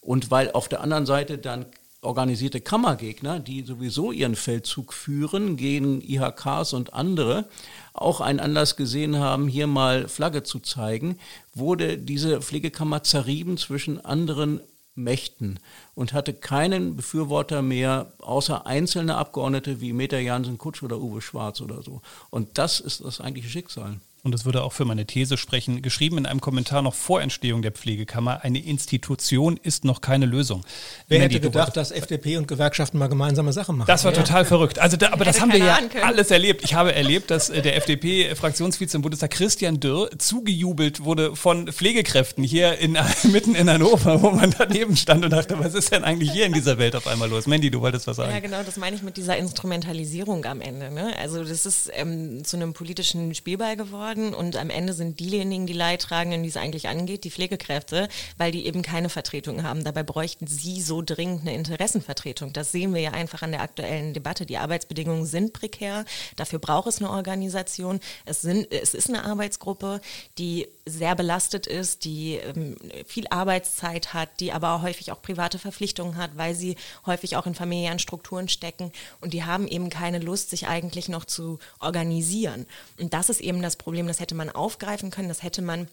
und 0.00 0.30
weil 0.30 0.50
auf 0.52 0.68
der 0.68 0.80
anderen 0.80 1.06
Seite 1.06 1.38
dann 1.38 1.66
organisierte 2.04 2.60
Kammergegner, 2.60 3.40
die 3.40 3.62
sowieso 3.62 4.12
ihren 4.12 4.36
Feldzug 4.36 4.92
führen 4.92 5.56
gegen 5.56 6.02
IHKs 6.02 6.74
und 6.74 6.92
andere, 6.92 7.46
auch 7.94 8.20
einen 8.20 8.40
Anlass 8.40 8.76
gesehen 8.76 9.18
haben, 9.18 9.48
hier 9.48 9.66
mal 9.66 10.08
Flagge 10.08 10.42
zu 10.42 10.60
zeigen, 10.60 11.18
wurde 11.54 11.96
diese 11.96 12.42
Pflegekammer 12.42 13.02
zerrieben 13.02 13.56
zwischen 13.56 14.04
anderen 14.04 14.60
Mächten 14.94 15.58
und 15.94 16.12
hatte 16.12 16.32
keinen 16.32 16.96
Befürworter 16.96 17.62
mehr, 17.62 18.12
außer 18.18 18.66
einzelne 18.66 19.16
Abgeordnete 19.16 19.80
wie 19.80 19.92
Meta 19.92 20.18
Jansen 20.18 20.58
Kutsch 20.58 20.82
oder 20.82 20.98
Uwe 21.00 21.20
Schwarz 21.20 21.60
oder 21.60 21.82
so. 21.82 22.00
Und 22.30 22.58
das 22.58 22.80
ist 22.80 23.04
das 23.04 23.20
eigentliche 23.20 23.48
Schicksal 23.48 23.96
und 24.24 24.32
das 24.32 24.46
würde 24.46 24.62
auch 24.62 24.72
für 24.72 24.86
meine 24.86 25.04
These 25.04 25.36
sprechen, 25.36 25.82
geschrieben 25.82 26.16
in 26.16 26.24
einem 26.24 26.40
Kommentar 26.40 26.80
noch 26.80 26.94
vor 26.94 27.20
Entstehung 27.20 27.60
der 27.60 27.72
Pflegekammer, 27.72 28.42
eine 28.42 28.58
Institution 28.58 29.60
ist 29.62 29.84
noch 29.84 30.00
keine 30.00 30.24
Lösung. 30.24 30.64
Wer 31.08 31.20
hätte 31.20 31.40
gedacht, 31.40 31.76
dass 31.76 31.90
FDP 31.90 32.38
und 32.38 32.48
Gewerkschaften 32.48 32.96
mal 32.96 33.08
gemeinsame 33.08 33.52
Sachen 33.52 33.76
machen? 33.76 33.86
Das 33.86 34.04
war 34.04 34.12
ja. 34.12 34.22
total 34.22 34.46
verrückt. 34.46 34.78
Also 34.78 34.96
da, 34.96 35.12
aber 35.12 35.26
das 35.26 35.42
haben 35.42 35.52
wir 35.52 35.58
ja 35.58 35.78
alles 36.02 36.30
erlebt. 36.30 36.64
Ich 36.64 36.72
habe 36.72 36.94
erlebt, 36.94 37.30
dass 37.30 37.50
äh, 37.50 37.60
der 37.60 37.76
FDP-Fraktionsvize 37.76 38.96
im 38.96 39.02
Bundestag 39.02 39.30
Christian 39.30 39.78
Dürr 39.78 40.08
zugejubelt 40.16 41.04
wurde 41.04 41.36
von 41.36 41.70
Pflegekräften 41.70 42.42
hier 42.42 42.78
in, 42.78 42.96
mitten 43.24 43.54
in 43.54 43.68
Hannover, 43.68 44.22
wo 44.22 44.30
man 44.30 44.54
daneben 44.56 44.96
stand 44.96 45.22
und 45.22 45.32
dachte, 45.32 45.58
was 45.58 45.74
ist 45.74 45.92
denn 45.92 46.02
eigentlich 46.02 46.32
hier 46.32 46.46
in 46.46 46.54
dieser 46.54 46.78
Welt 46.78 46.96
auf 46.96 47.06
einmal 47.06 47.28
los? 47.28 47.46
Mandy, 47.46 47.70
du 47.70 47.82
wolltest 47.82 48.06
was 48.06 48.16
sagen. 48.16 48.32
Ja, 48.32 48.40
genau, 48.40 48.62
das 48.64 48.78
meine 48.78 48.96
ich 48.96 49.02
mit 49.02 49.18
dieser 49.18 49.36
Instrumentalisierung 49.36 50.46
am 50.46 50.62
Ende. 50.62 50.90
Ne? 50.90 51.14
Also 51.18 51.44
das 51.44 51.66
ist 51.66 51.90
ähm, 51.92 52.42
zu 52.42 52.56
einem 52.56 52.72
politischen 52.72 53.34
Spielball 53.34 53.76
geworden 53.76 54.13
worden 54.14 54.34
und 54.34 54.56
am 54.56 54.70
Ende 54.70 54.92
sind 54.92 55.20
diejenigen, 55.20 55.66
die 55.66 55.72
Leidtragenden, 55.72 56.42
die 56.42 56.48
es 56.48 56.56
eigentlich 56.56 56.88
angeht, 56.88 57.24
die 57.24 57.30
Pflegekräfte, 57.30 58.08
weil 58.38 58.52
die 58.52 58.66
eben 58.66 58.82
keine 58.82 59.08
Vertretung 59.08 59.62
haben. 59.62 59.84
Dabei 59.84 60.02
bräuchten 60.02 60.46
sie 60.46 60.80
so 60.80 61.02
dringend 61.02 61.42
eine 61.42 61.54
Interessenvertretung. 61.54 62.52
Das 62.52 62.72
sehen 62.72 62.94
wir 62.94 63.00
ja 63.00 63.10
einfach 63.12 63.42
an 63.42 63.52
der 63.52 63.62
aktuellen 63.62 64.14
Debatte. 64.14 64.46
Die 64.46 64.58
Arbeitsbedingungen 64.58 65.26
sind 65.26 65.52
prekär. 65.52 66.04
Dafür 66.36 66.58
braucht 66.58 66.88
es 66.88 66.98
eine 66.98 67.10
Organisation. 67.10 68.00
Es, 68.24 68.42
sind, 68.42 68.70
es 68.72 68.94
ist 68.94 69.08
eine 69.08 69.24
Arbeitsgruppe, 69.24 70.00
die 70.38 70.68
sehr 70.86 71.14
belastet 71.14 71.66
ist, 71.66 72.04
die 72.04 72.34
ähm, 72.34 72.76
viel 73.06 73.26
Arbeitszeit 73.30 74.12
hat, 74.12 74.40
die 74.40 74.52
aber 74.52 74.82
häufig 74.82 75.12
auch 75.12 75.22
private 75.22 75.58
Verpflichtungen 75.58 76.16
hat, 76.16 76.36
weil 76.36 76.54
sie 76.54 76.76
häufig 77.06 77.36
auch 77.36 77.46
in 77.46 77.54
familiären 77.54 77.98
Strukturen 77.98 78.48
stecken 78.48 78.92
und 79.20 79.32
die 79.32 79.44
haben 79.44 79.66
eben 79.66 79.88
keine 79.88 80.18
Lust, 80.18 80.50
sich 80.50 80.66
eigentlich 80.66 81.08
noch 81.08 81.24
zu 81.24 81.58
organisieren. 81.80 82.66
Und 83.00 83.14
das 83.14 83.30
ist 83.30 83.40
eben 83.40 83.62
das 83.62 83.76
Problem 83.76 84.03
Problem, 84.04 84.08
das 84.08 84.20
hätte 84.20 84.34
man 84.34 84.50
aufgreifen 84.50 85.10
können, 85.10 85.28
das 85.28 85.42
hätte 85.42 85.62
man 85.62 85.88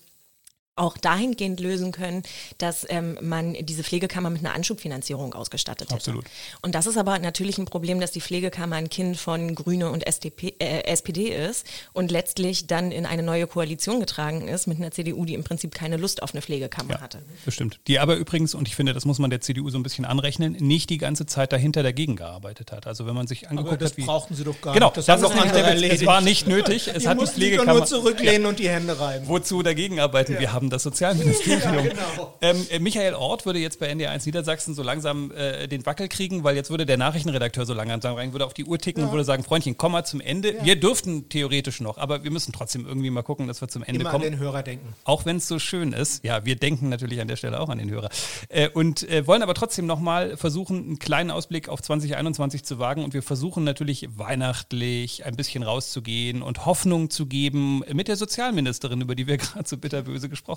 auch 0.76 0.98
dahingehend 0.98 1.60
lösen 1.60 1.92
können, 1.92 2.24
dass 2.58 2.86
ähm, 2.90 3.18
man 3.22 3.54
diese 3.54 3.84
Pflegekammer 3.84 4.30
mit 4.30 4.44
einer 4.44 4.54
Anschubfinanzierung 4.54 5.34
ausgestattet 5.34 5.90
hätte. 5.90 5.96
Absolut. 5.96 6.26
Und 6.62 6.76
das 6.76 6.86
ist 6.88 6.98
aber 6.98 7.20
natürlich 7.20 7.58
ein 7.58 7.66
Problem, 7.66 8.00
dass 8.00 8.12
die 8.12 8.22
Pflegekammer 8.22 8.78
ein 8.78 8.90
Kind 8.90 9.18
von 9.18 9.54
Grüne 9.54 9.90
und 9.92 10.08
SDP, 10.08 10.56
äh, 10.60 10.84
SPD 10.86 11.28
ist 11.28 11.66
und 11.94 12.10
letztlich 12.10 12.68
dann 12.68 12.92
in 12.92 13.06
eine 13.06 13.22
neue 13.22 13.48
Koalition 13.48 14.00
getragen 14.00 14.48
ist 14.48 14.66
mit 14.66 14.78
einer 14.78 14.92
CDU, 14.92 15.26
die 15.26 15.34
im 15.34 15.44
Prinzip 15.44 15.76
keine 15.76 15.98
Lust 15.98 16.24
auf 16.24 16.34
eine 16.34 16.42
Pflegekammer 16.42 16.94
ja, 16.94 17.02
hatte. 17.02 17.22
Bestimmt. 17.44 17.80
Die 17.88 18.00
aber 18.00 18.16
übrigens, 18.16 18.56
und 18.56 18.68
ich 18.68 18.76
finde, 18.76 18.94
das 18.94 19.04
muss 19.06 19.20
man 19.20 19.30
der 19.30 19.42
CDU 19.42 19.70
so 19.70 19.78
ein 19.78 19.84
bisschen 19.84 20.06
anrechnen, 20.06 20.54
nicht 20.54 20.90
die 20.90 20.98
ganze 20.98 21.26
Zeit 21.26 21.52
dahinter 21.52 21.84
dagegen 21.84 22.16
gearbeitet 22.16 22.72
hat. 22.72 22.88
Also 22.88 23.06
wenn 23.06 23.16
man 23.16 23.28
sich 23.28 23.50
angeguckt 23.50 23.74
aber 23.74 23.78
das 23.78 23.92
hat, 23.92 23.98
wie 23.98 24.06
brauchten 24.06 24.36
sie 24.36 24.46
doch 24.46 24.60
gar 24.62 24.74
genau, 24.74 24.88
nicht. 24.88 24.98
Das, 24.98 25.06
das 25.06 25.22
ist 25.22 25.36
noch 25.36 25.46
Es 25.46 26.06
war 26.06 26.22
nicht 26.22 26.48
nötig. 26.48 26.88
Es 26.88 27.04
die 27.04 27.08
hat 27.10 27.22
die 27.22 27.28
Pflegekammer 27.28 27.74
nur 27.74 27.86
zurücklehnen 27.86 28.44
ja. 28.44 28.50
und 28.50 28.60
die 28.60 28.70
Hände 28.70 29.00
reiben. 29.00 29.28
Wozu 29.28 29.62
dagegen 29.64 30.00
arbeiten? 30.00 30.34
Ja. 30.34 30.40
Wir 30.40 30.54
haben 30.54 30.61
das 30.70 30.84
Sozialministerium. 30.84 31.62
ja, 31.76 31.82
genau. 31.82 32.34
ähm, 32.42 32.66
äh, 32.70 32.80
Michael 32.80 33.16
Ort 33.16 33.46
würde 33.46 33.60
jetzt 33.60 33.80
bei 33.80 33.92
NDR1 33.92 34.26
Niedersachsen 34.26 34.76
so 34.76 34.84
langsam 34.84 35.32
äh, 35.32 35.68
den 35.68 35.86
Wackel 35.86 36.08
kriegen, 36.08 36.44
weil 36.44 36.56
jetzt 36.56 36.70
würde 36.70 36.86
der 36.86 36.98
Nachrichtenredakteur 36.98 37.66
so 37.66 37.74
langsam 37.74 38.16
rein, 38.16 38.34
würde 38.34 38.46
auf 38.46 38.54
die 38.54 38.66
Uhr 38.66 38.78
ticken 38.78 39.02
ja. 39.02 39.08
und 39.08 39.14
würde 39.14 39.24
sagen, 39.24 39.44
Freundchen, 39.44 39.78
komm 39.78 39.94
mal 39.94 40.06
zum 40.06 40.22
Ende. 40.22 40.56
Ja. 40.56 40.66
Wir 40.66 40.80
dürften 40.80 41.30
theoretisch 41.30 41.82
noch, 41.82 41.98
aber 41.98 42.24
wir 42.24 42.32
müssen 42.32 42.52
trotzdem 42.52 42.86
irgendwie 42.86 43.10
mal 43.10 43.24
gucken, 43.24 43.48
dass 43.48 43.62
wir 43.62 43.68
zum 43.68 43.84
Ende 43.84 44.02
Immer 44.02 44.12
kommen. 44.12 44.26
an 44.26 44.32
den 44.32 44.40
Hörer 44.40 44.64
denken. 44.64 44.94
Auch 45.04 45.26
wenn 45.26 45.38
es 45.38 45.48
so 45.48 45.60
schön 45.60 45.94
ist. 45.94 46.24
Ja, 46.24 46.46
wir 46.46 46.56
denken 46.56 46.90
natürlich 46.90 47.22
an 47.22 47.28
der 47.28 47.36
Stelle 47.36 47.60
auch 47.60 47.70
an 47.70 47.78
den 47.78 47.90
Hörer. 47.90 48.10
Äh, 48.50 48.70
und 48.70 49.08
äh, 49.10 49.26
wollen 49.28 49.44
aber 49.44 49.54
trotzdem 49.54 49.86
nochmal 49.86 50.38
versuchen, 50.38 50.78
einen 50.78 51.00
kleinen 51.00 51.32
Ausblick 51.32 51.70
auf 51.70 51.82
2021 51.82 52.64
zu 52.64 52.80
wagen. 52.80 53.04
Und 53.04 53.14
wir 53.14 53.24
versuchen 53.24 53.64
natürlich 53.64 54.08
weihnachtlich 54.16 55.26
ein 55.26 55.36
bisschen 55.36 55.64
rauszugehen 55.64 56.42
und 56.42 56.66
Hoffnung 56.66 57.10
zu 57.10 57.26
geben 57.26 57.84
mit 57.94 58.08
der 58.08 58.16
Sozialministerin, 58.16 59.02
über 59.02 59.16
die 59.16 59.28
wir 59.28 59.38
gerade 59.38 59.68
so 59.68 59.78
bitterböse 59.78 60.30
gesprochen 60.30 60.50
haben. 60.50 60.51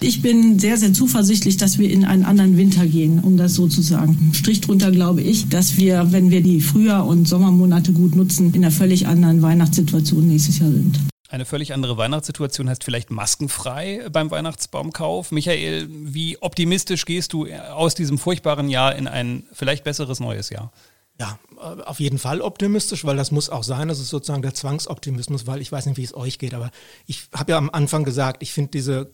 Ich 0.00 0.22
bin 0.22 0.58
sehr, 0.58 0.76
sehr 0.76 0.92
zuversichtlich, 0.92 1.56
dass 1.56 1.78
wir 1.78 1.90
in 1.90 2.04
einen 2.04 2.24
anderen 2.24 2.56
Winter 2.56 2.86
gehen, 2.86 3.20
um 3.20 3.36
das 3.36 3.54
so 3.54 3.68
zu 3.68 3.82
sagen. 3.82 4.32
Strich 4.34 4.60
drunter 4.60 4.90
glaube 4.90 5.22
ich, 5.22 5.48
dass 5.48 5.76
wir, 5.76 6.12
wenn 6.12 6.30
wir 6.30 6.42
die 6.42 6.60
Frühjahr- 6.60 7.06
und 7.06 7.26
Sommermonate 7.26 7.92
gut 7.92 8.14
nutzen, 8.14 8.54
in 8.54 8.64
einer 8.64 8.72
völlig 8.72 9.06
anderen 9.06 9.42
Weihnachtssituation 9.42 10.26
nächstes 10.26 10.58
Jahr 10.58 10.70
sind. 10.70 10.98
Eine 11.28 11.46
völlig 11.46 11.72
andere 11.72 11.96
Weihnachtssituation 11.96 12.68
heißt 12.68 12.84
vielleicht 12.84 13.10
maskenfrei 13.10 14.06
beim 14.12 14.30
Weihnachtsbaumkauf. 14.30 15.32
Michael, 15.32 15.88
wie 15.90 16.36
optimistisch 16.42 17.06
gehst 17.06 17.32
du 17.32 17.46
aus 17.46 17.94
diesem 17.94 18.18
furchtbaren 18.18 18.68
Jahr 18.68 18.94
in 18.96 19.06
ein 19.06 19.44
vielleicht 19.52 19.82
besseres 19.82 20.20
neues 20.20 20.50
Jahr? 20.50 20.72
Ja, 21.18 21.38
auf 21.86 22.00
jeden 22.00 22.18
Fall 22.18 22.42
optimistisch, 22.42 23.04
weil 23.04 23.16
das 23.16 23.30
muss 23.30 23.48
auch 23.48 23.62
sein. 23.64 23.88
Das 23.88 23.98
ist 23.98 24.08
sozusagen 24.08 24.42
der 24.42 24.52
Zwangsoptimismus, 24.52 25.46
weil 25.46 25.62
ich 25.62 25.72
weiß 25.72 25.86
nicht, 25.86 25.96
wie 25.96 26.04
es 26.04 26.14
euch 26.14 26.38
geht, 26.38 26.52
aber 26.52 26.70
ich 27.06 27.28
habe 27.32 27.52
ja 27.52 27.58
am 27.58 27.70
Anfang 27.70 28.04
gesagt, 28.04 28.42
ich 28.42 28.52
finde 28.52 28.72
diese 28.72 29.10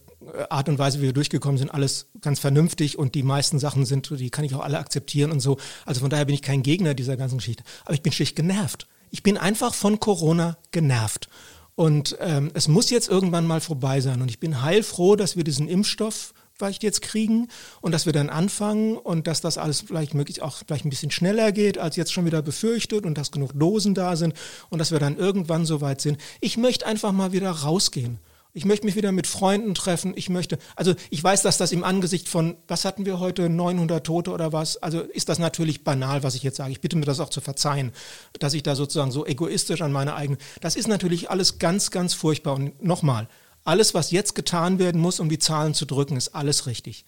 Art 0.51 0.69
und 0.69 0.79
Weise, 0.79 0.99
wie 0.99 1.05
wir 1.05 1.13
durchgekommen 1.13 1.59
sind, 1.59 1.71
alles 1.71 2.09
ganz 2.21 2.41
vernünftig 2.41 2.99
und 2.99 3.15
die 3.15 3.23
meisten 3.23 3.59
Sachen 3.59 3.87
sind, 3.87 4.11
die 4.11 4.31
kann 4.31 4.45
ich 4.45 4.55
auch 4.55 4.61
alle 4.61 4.79
akzeptieren 4.79 5.31
und 5.31 5.41
so. 5.41 5.59
Also 5.87 6.01
von 6.01 6.11
daher 6.11 6.25
bin 6.25 6.35
ich 6.35 6.43
kein 6.43 6.63
Gegner 6.63 6.95
dieser 6.95 7.17
ganzen 7.17 7.39
Geschichte. 7.39 7.63
Aber 7.85 7.95
ich 7.95 8.03
bin 8.03 8.13
schlicht 8.13 8.35
genervt. 8.35 8.89
Ich 9.11 9.23
bin 9.23 9.39
einfach 9.39 9.75
von 9.75 10.01
Corona 10.01 10.59
genervt. 10.71 11.29
Und 11.77 12.17
ähm, 12.21 12.51
es 12.55 12.67
muss 12.67 12.91
jetzt 12.91 13.09
irgendwann 13.09 13.47
mal 13.47 13.61
vorbei 13.61 14.01
sein. 14.01 14.21
Und 14.21 14.29
ich 14.29 14.41
bin 14.41 14.63
heilfroh, 14.63 15.15
dass 15.15 15.37
wir 15.37 15.45
diesen 15.45 15.69
Impfstoff 15.69 16.35
vielleicht 16.59 16.83
jetzt 16.83 17.03
kriegen 17.03 17.47
und 17.81 17.93
dass 17.93 18.05
wir 18.05 18.13
dann 18.13 18.31
anfangen 18.31 18.97
und 18.97 19.29
dass 19.29 19.41
das 19.41 19.59
alles 19.59 19.83
vielleicht 19.83 20.15
möglichst 20.15 20.43
auch 20.43 20.57
vielleicht 20.67 20.85
ein 20.85 20.91
bisschen 20.91 21.13
schneller 21.13 21.53
geht, 21.53 21.79
als 21.79 21.95
jetzt 21.95 22.13
schon 22.13 22.27
wieder 22.27 22.43
befürchtet 22.43 23.07
und 23.07 23.17
dass 23.17 23.31
genug 23.31 23.53
Dosen 23.55 23.95
da 23.95 24.17
sind 24.17 24.35
und 24.69 24.81
dass 24.81 24.91
wir 24.91 24.99
dann 24.99 25.17
irgendwann 25.17 25.65
so 25.65 25.81
weit 25.81 26.01
sind. 26.01 26.19
Ich 26.41 26.57
möchte 26.57 26.85
einfach 26.85 27.13
mal 27.13 27.31
wieder 27.31 27.51
rausgehen. 27.51 28.19
Ich 28.59 28.65
möchte 28.65 28.87
mich 28.87 28.97
wieder 28.97 29.13
mit 29.13 29.29
Freunden 29.29 29.73
treffen. 29.73 30.15
Ich 30.17 30.29
möchte, 30.29 30.59
also 30.75 30.97
ich 31.11 31.23
weiß, 31.23 31.43
dass 31.43 31.59
das 31.59 31.71
im 31.71 31.85
Angesicht 31.85 32.29
von, 32.29 32.57
was 32.67 32.85
hatten 32.85 33.07
wir 33.07 33.21
heute, 33.21 33.49
900 33.49 34.05
Tote 34.05 34.33
oder 34.33 34.53
was? 34.53 34.77
Also 34.79 35.01
ist 35.01 35.29
das 35.29 35.39
natürlich 35.39 35.85
banal, 35.85 36.25
was 36.25 36.35
ich 36.35 36.43
jetzt 36.43 36.57
sage. 36.57 36.73
Ich 36.73 36.81
bitte 36.81 36.97
mir 36.97 37.05
das 37.05 37.21
auch 37.21 37.29
zu 37.29 37.41
verzeihen, 37.41 37.93
dass 38.41 38.55
ich 38.55 38.65
da 38.65 38.75
sozusagen 38.75 39.13
so 39.13 39.25
egoistisch 39.25 39.81
an 39.81 39.93
meine 39.93 40.17
eigene, 40.17 40.39
das 40.61 40.75
ist 40.75 40.89
natürlich 40.89 41.31
alles 41.31 41.61
ganz, 41.61 41.93
ganz 41.93 42.15
furchtbar. 42.15 42.57
Und 42.57 42.83
nochmal, 42.83 43.29
alles, 43.63 43.95
was 43.95 44.11
jetzt 44.11 44.35
getan 44.35 44.81
werden 44.81 45.01
muss, 45.01 45.21
um 45.21 45.29
die 45.29 45.39
Zahlen 45.39 45.73
zu 45.73 45.87
drücken, 45.87 46.17
ist 46.17 46.35
alles 46.35 46.67
richtig. 46.67 47.05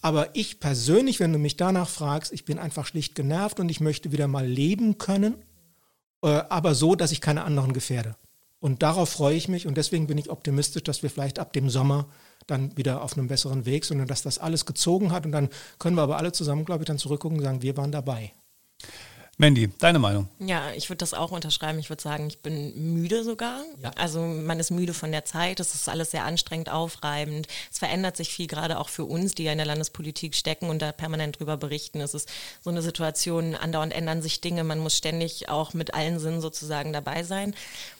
Aber 0.00 0.34
ich 0.34 0.60
persönlich, 0.60 1.20
wenn 1.20 1.34
du 1.34 1.38
mich 1.38 1.58
danach 1.58 1.90
fragst, 1.90 2.32
ich 2.32 2.46
bin 2.46 2.58
einfach 2.58 2.86
schlicht 2.86 3.14
genervt 3.14 3.60
und 3.60 3.68
ich 3.68 3.80
möchte 3.80 4.12
wieder 4.12 4.28
mal 4.28 4.46
leben 4.46 4.96
können, 4.96 5.34
äh, 6.22 6.28
aber 6.48 6.74
so, 6.74 6.94
dass 6.94 7.12
ich 7.12 7.20
keine 7.20 7.44
anderen 7.44 7.74
gefährde. 7.74 8.16
Und 8.58 8.82
darauf 8.82 9.10
freue 9.10 9.36
ich 9.36 9.48
mich 9.48 9.66
und 9.66 9.76
deswegen 9.76 10.06
bin 10.06 10.18
ich 10.18 10.30
optimistisch, 10.30 10.82
dass 10.82 11.02
wir 11.02 11.10
vielleicht 11.10 11.38
ab 11.38 11.52
dem 11.52 11.68
Sommer 11.68 12.06
dann 12.46 12.76
wieder 12.76 13.02
auf 13.02 13.16
einem 13.16 13.28
besseren 13.28 13.66
Weg, 13.66 13.84
sondern 13.84 14.08
dass 14.08 14.22
das 14.22 14.38
alles 14.38 14.66
gezogen 14.66 15.12
hat 15.12 15.26
und 15.26 15.32
dann 15.32 15.50
können 15.78 15.96
wir 15.96 16.02
aber 16.02 16.16
alle 16.16 16.32
zusammen, 16.32 16.64
glaube 16.64 16.82
ich, 16.82 16.86
dann 16.86 16.98
zurückgucken 16.98 17.38
und 17.38 17.44
sagen, 17.44 17.62
wir 17.62 17.76
waren 17.76 17.92
dabei. 17.92 18.32
Mandy, 19.38 19.68
deine 19.78 19.98
Meinung? 19.98 20.30
Ja, 20.38 20.72
ich 20.74 20.88
würde 20.88 20.98
das 20.98 21.12
auch 21.12 21.30
unterschreiben. 21.30 21.78
Ich 21.78 21.90
würde 21.90 22.02
sagen, 22.02 22.26
ich 22.26 22.40
bin 22.40 22.94
müde 22.94 23.22
sogar. 23.22 23.62
Ja. 23.82 23.90
Also 23.96 24.20
man 24.20 24.58
ist 24.58 24.70
müde 24.70 24.94
von 24.94 25.12
der 25.12 25.26
Zeit. 25.26 25.60
Es 25.60 25.74
ist 25.74 25.90
alles 25.90 26.10
sehr 26.10 26.24
anstrengend, 26.24 26.70
aufreibend. 26.70 27.46
Es 27.70 27.78
verändert 27.78 28.16
sich 28.16 28.30
viel, 28.30 28.46
gerade 28.46 28.78
auch 28.78 28.88
für 28.88 29.04
uns, 29.04 29.34
die 29.34 29.44
ja 29.44 29.52
in 29.52 29.58
der 29.58 29.66
Landespolitik 29.66 30.34
stecken 30.34 30.70
und 30.70 30.80
da 30.80 30.90
permanent 30.90 31.38
drüber 31.38 31.58
berichten. 31.58 32.00
Es 32.00 32.14
ist 32.14 32.30
so 32.62 32.70
eine 32.70 32.80
Situation, 32.80 33.54
andauernd 33.54 33.92
ändern 33.92 34.22
sich 34.22 34.40
Dinge. 34.40 34.64
Man 34.64 34.78
muss 34.78 34.96
ständig 34.96 35.50
auch 35.50 35.74
mit 35.74 35.92
allen 35.92 36.18
Sinnen 36.18 36.40
sozusagen 36.40 36.94
dabei 36.94 37.22
sein. 37.22 37.54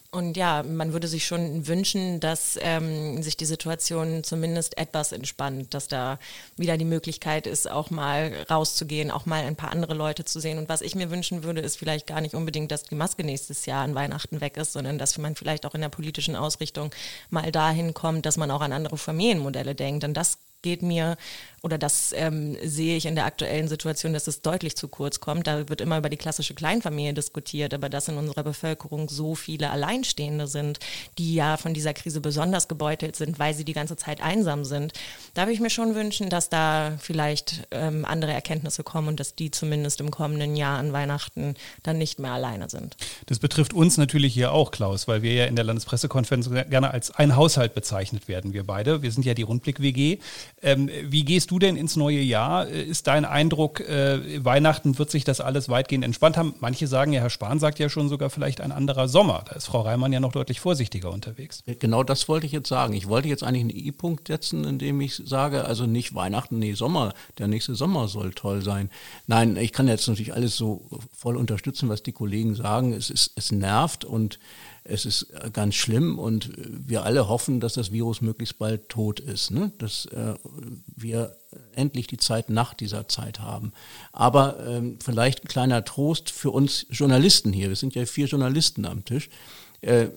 Und 0.09 0.37
ja, 0.37 0.63
man 0.63 0.93
würde 0.93 1.07
sich 1.07 1.25
schon 1.25 1.67
wünschen, 1.67 2.21
dass 2.21 2.57
ähm, 2.61 3.21
sich 3.21 3.35
die 3.35 3.45
Situation 3.45 4.23
zumindest 4.23 4.77
etwas 4.77 5.11
entspannt, 5.11 5.73
dass 5.73 5.89
da 5.89 6.17
wieder 6.55 6.77
die 6.77 6.85
Möglichkeit 6.85 7.45
ist, 7.45 7.69
auch 7.69 7.89
mal 7.89 8.33
rauszugehen, 8.49 9.11
auch 9.11 9.25
mal 9.25 9.43
ein 9.43 9.57
paar 9.57 9.71
andere 9.71 9.93
Leute 9.93 10.23
zu 10.23 10.39
sehen. 10.39 10.59
Und 10.59 10.69
was 10.69 10.81
ich 10.81 10.95
mir 10.95 11.11
wünschen 11.11 11.43
würde, 11.43 11.59
ist 11.59 11.77
vielleicht 11.77 12.07
gar 12.07 12.21
nicht 12.21 12.35
unbedingt, 12.35 12.71
dass 12.71 12.83
die 12.83 12.95
Maske 12.95 13.25
nächstes 13.25 13.65
Jahr 13.65 13.83
an 13.83 13.95
Weihnachten 13.95 14.39
weg 14.39 14.55
ist, 14.55 14.71
sondern 14.73 14.97
dass 14.97 15.17
man 15.17 15.35
vielleicht 15.35 15.65
auch 15.65 15.75
in 15.75 15.81
der 15.81 15.89
politischen 15.89 16.37
Ausrichtung 16.37 16.89
mal 17.29 17.51
dahin 17.51 17.93
kommt, 17.93 18.25
dass 18.25 18.37
man 18.37 18.49
auch 18.49 18.61
an 18.61 18.71
andere 18.71 18.97
Familienmodelle 18.97 19.75
denkt. 19.75 20.03
Denn 20.03 20.13
das 20.13 20.37
geht 20.61 20.81
mir 20.81 21.17
oder 21.63 21.77
das 21.77 22.13
ähm, 22.15 22.55
sehe 22.63 22.97
ich 22.97 23.05
in 23.05 23.15
der 23.15 23.25
aktuellen 23.25 23.67
Situation, 23.67 24.13
dass 24.13 24.27
es 24.27 24.41
deutlich 24.41 24.75
zu 24.75 24.87
kurz 24.87 25.19
kommt. 25.19 25.47
Da 25.47 25.67
wird 25.69 25.81
immer 25.81 25.97
über 25.97 26.09
die 26.09 26.17
klassische 26.17 26.53
Kleinfamilie 26.53 27.13
diskutiert, 27.13 27.73
aber 27.73 27.89
dass 27.89 28.07
in 28.07 28.17
unserer 28.17 28.43
Bevölkerung 28.43 29.09
so 29.09 29.33
viele 29.33 29.71
Alleinstehende 29.71 30.45
sind, 30.47 30.79
die 31.17 31.33
ja 31.33 31.57
von 31.57 31.73
dieser 31.73 31.93
Krise 31.93 32.21
besonders 32.21 32.67
gebeutelt 32.67 33.15
sind, 33.15 33.39
weil 33.39 33.55
sie 33.55 33.65
die 33.65 33.73
ganze 33.73 33.95
Zeit 33.95 34.21
einsam 34.21 34.65
sind. 34.65 34.93
Da 35.33 35.43
würde 35.43 35.53
ich 35.53 35.59
mir 35.59 35.71
schon 35.71 35.95
wünschen, 35.95 36.29
dass 36.29 36.49
da 36.49 36.97
vielleicht 36.99 37.67
ähm, 37.71 38.05
andere 38.05 38.33
Erkenntnisse 38.33 38.83
kommen 38.83 39.07
und 39.07 39.19
dass 39.19 39.33
die 39.33 39.49
zumindest 39.49 39.99
im 39.99 40.11
kommenden 40.11 40.55
Jahr 40.55 40.77
an 40.77 40.93
Weihnachten 40.93 41.55
dann 41.81 41.97
nicht 41.97 42.19
mehr 42.19 42.33
alleine 42.33 42.69
sind. 42.69 42.97
Das 43.25 43.39
betrifft 43.39 43.73
uns 43.73 43.97
natürlich 43.97 44.33
hier 44.33 44.51
auch, 44.51 44.69
Klaus, 44.69 45.07
weil 45.07 45.23
wir 45.23 45.33
ja 45.33 45.45
in 45.45 45.55
der 45.55 45.65
Landespressekonferenz 45.65 46.49
gerne 46.69 46.91
als 46.91 47.11
ein 47.11 47.35
Haushalt 47.35 47.73
bezeichnet 47.73 48.27
werden, 48.27 48.53
wir 48.53 48.63
beide. 48.63 49.01
Wir 49.01 49.11
sind 49.11 49.25
ja 49.25 49.33
die 49.33 49.41
Rundblick-WG. 49.41 50.19
Ähm, 50.61 50.89
wie 51.03 51.25
gehst 51.25 51.46
du 51.51 51.59
denn 51.59 51.75
ins 51.75 51.95
neue 51.95 52.19
Jahr? 52.19 52.67
Äh, 52.67 52.83
ist 52.83 53.07
dein 53.07 53.25
Eindruck, 53.25 53.81
äh, 53.81 54.43
Weihnachten 54.43 54.97
wird 54.97 55.11
sich 55.11 55.23
das 55.23 55.41
alles 55.41 55.69
weitgehend 55.69 56.05
entspannt 56.05 56.37
haben? 56.37 56.53
Manche 56.59 56.87
sagen 56.87 57.13
ja, 57.13 57.21
Herr 57.21 57.29
Spahn 57.29 57.59
sagt 57.59 57.79
ja 57.79 57.89
schon 57.89 58.09
sogar 58.09 58.29
vielleicht 58.29 58.61
ein 58.61 58.71
anderer 58.71 59.07
Sommer. 59.07 59.43
Da 59.47 59.55
ist 59.55 59.67
Frau 59.67 59.81
Reimann 59.81 60.13
ja 60.13 60.19
noch 60.19 60.31
deutlich 60.31 60.59
vorsichtiger 60.59 61.11
unterwegs. 61.11 61.63
Genau 61.79 62.03
das 62.03 62.27
wollte 62.27 62.45
ich 62.45 62.51
jetzt 62.51 62.69
sagen. 62.69 62.93
Ich 62.93 63.07
wollte 63.07 63.27
jetzt 63.27 63.43
eigentlich 63.43 63.61
einen 63.61 63.69
I-Punkt 63.69 64.27
setzen, 64.27 64.63
indem 64.63 65.01
ich 65.01 65.15
sage, 65.15 65.65
also 65.65 65.85
nicht 65.85 66.15
Weihnachten, 66.15 66.59
nee, 66.59 66.73
Sommer. 66.73 67.13
Der 67.37 67.47
nächste 67.47 67.75
Sommer 67.75 68.07
soll 68.07 68.33
toll 68.33 68.61
sein. 68.61 68.89
Nein, 69.27 69.57
ich 69.57 69.73
kann 69.73 69.87
jetzt 69.87 70.07
natürlich 70.07 70.33
alles 70.33 70.55
so 70.55 70.85
voll 71.15 71.37
unterstützen, 71.37 71.89
was 71.89 72.03
die 72.03 72.11
Kollegen 72.11 72.55
sagen. 72.55 72.93
Es, 72.93 73.09
ist, 73.09 73.31
es 73.35 73.51
nervt 73.51 74.05
und 74.05 74.39
es 74.87 75.05
ist 75.05 75.27
ganz 75.53 75.75
schlimm 75.75 76.17
und 76.17 76.51
wir 76.55 77.03
alle 77.03 77.27
hoffen, 77.27 77.59
dass 77.59 77.73
das 77.73 77.91
Virus 77.91 78.21
möglichst 78.21 78.57
bald 78.57 78.89
tot 78.89 79.19
ist, 79.19 79.51
ne? 79.51 79.71
dass 79.77 80.05
äh, 80.07 80.35
wir 80.95 81.35
endlich 81.73 82.07
die 82.07 82.17
Zeit 82.17 82.49
nach 82.49 82.73
dieser 82.73 83.07
Zeit 83.07 83.39
haben. 83.39 83.73
Aber 84.11 84.65
ähm, 84.65 84.97
vielleicht 85.03 85.43
ein 85.43 85.47
kleiner 85.47 85.83
Trost 85.83 86.31
für 86.31 86.51
uns 86.51 86.85
Journalisten 86.89 87.53
hier. 87.53 87.69
Wir 87.69 87.75
sind 87.75 87.95
ja 87.95 88.05
vier 88.05 88.27
Journalisten 88.27 88.85
am 88.85 89.03
Tisch. 89.03 89.29
Äh, 89.81 90.07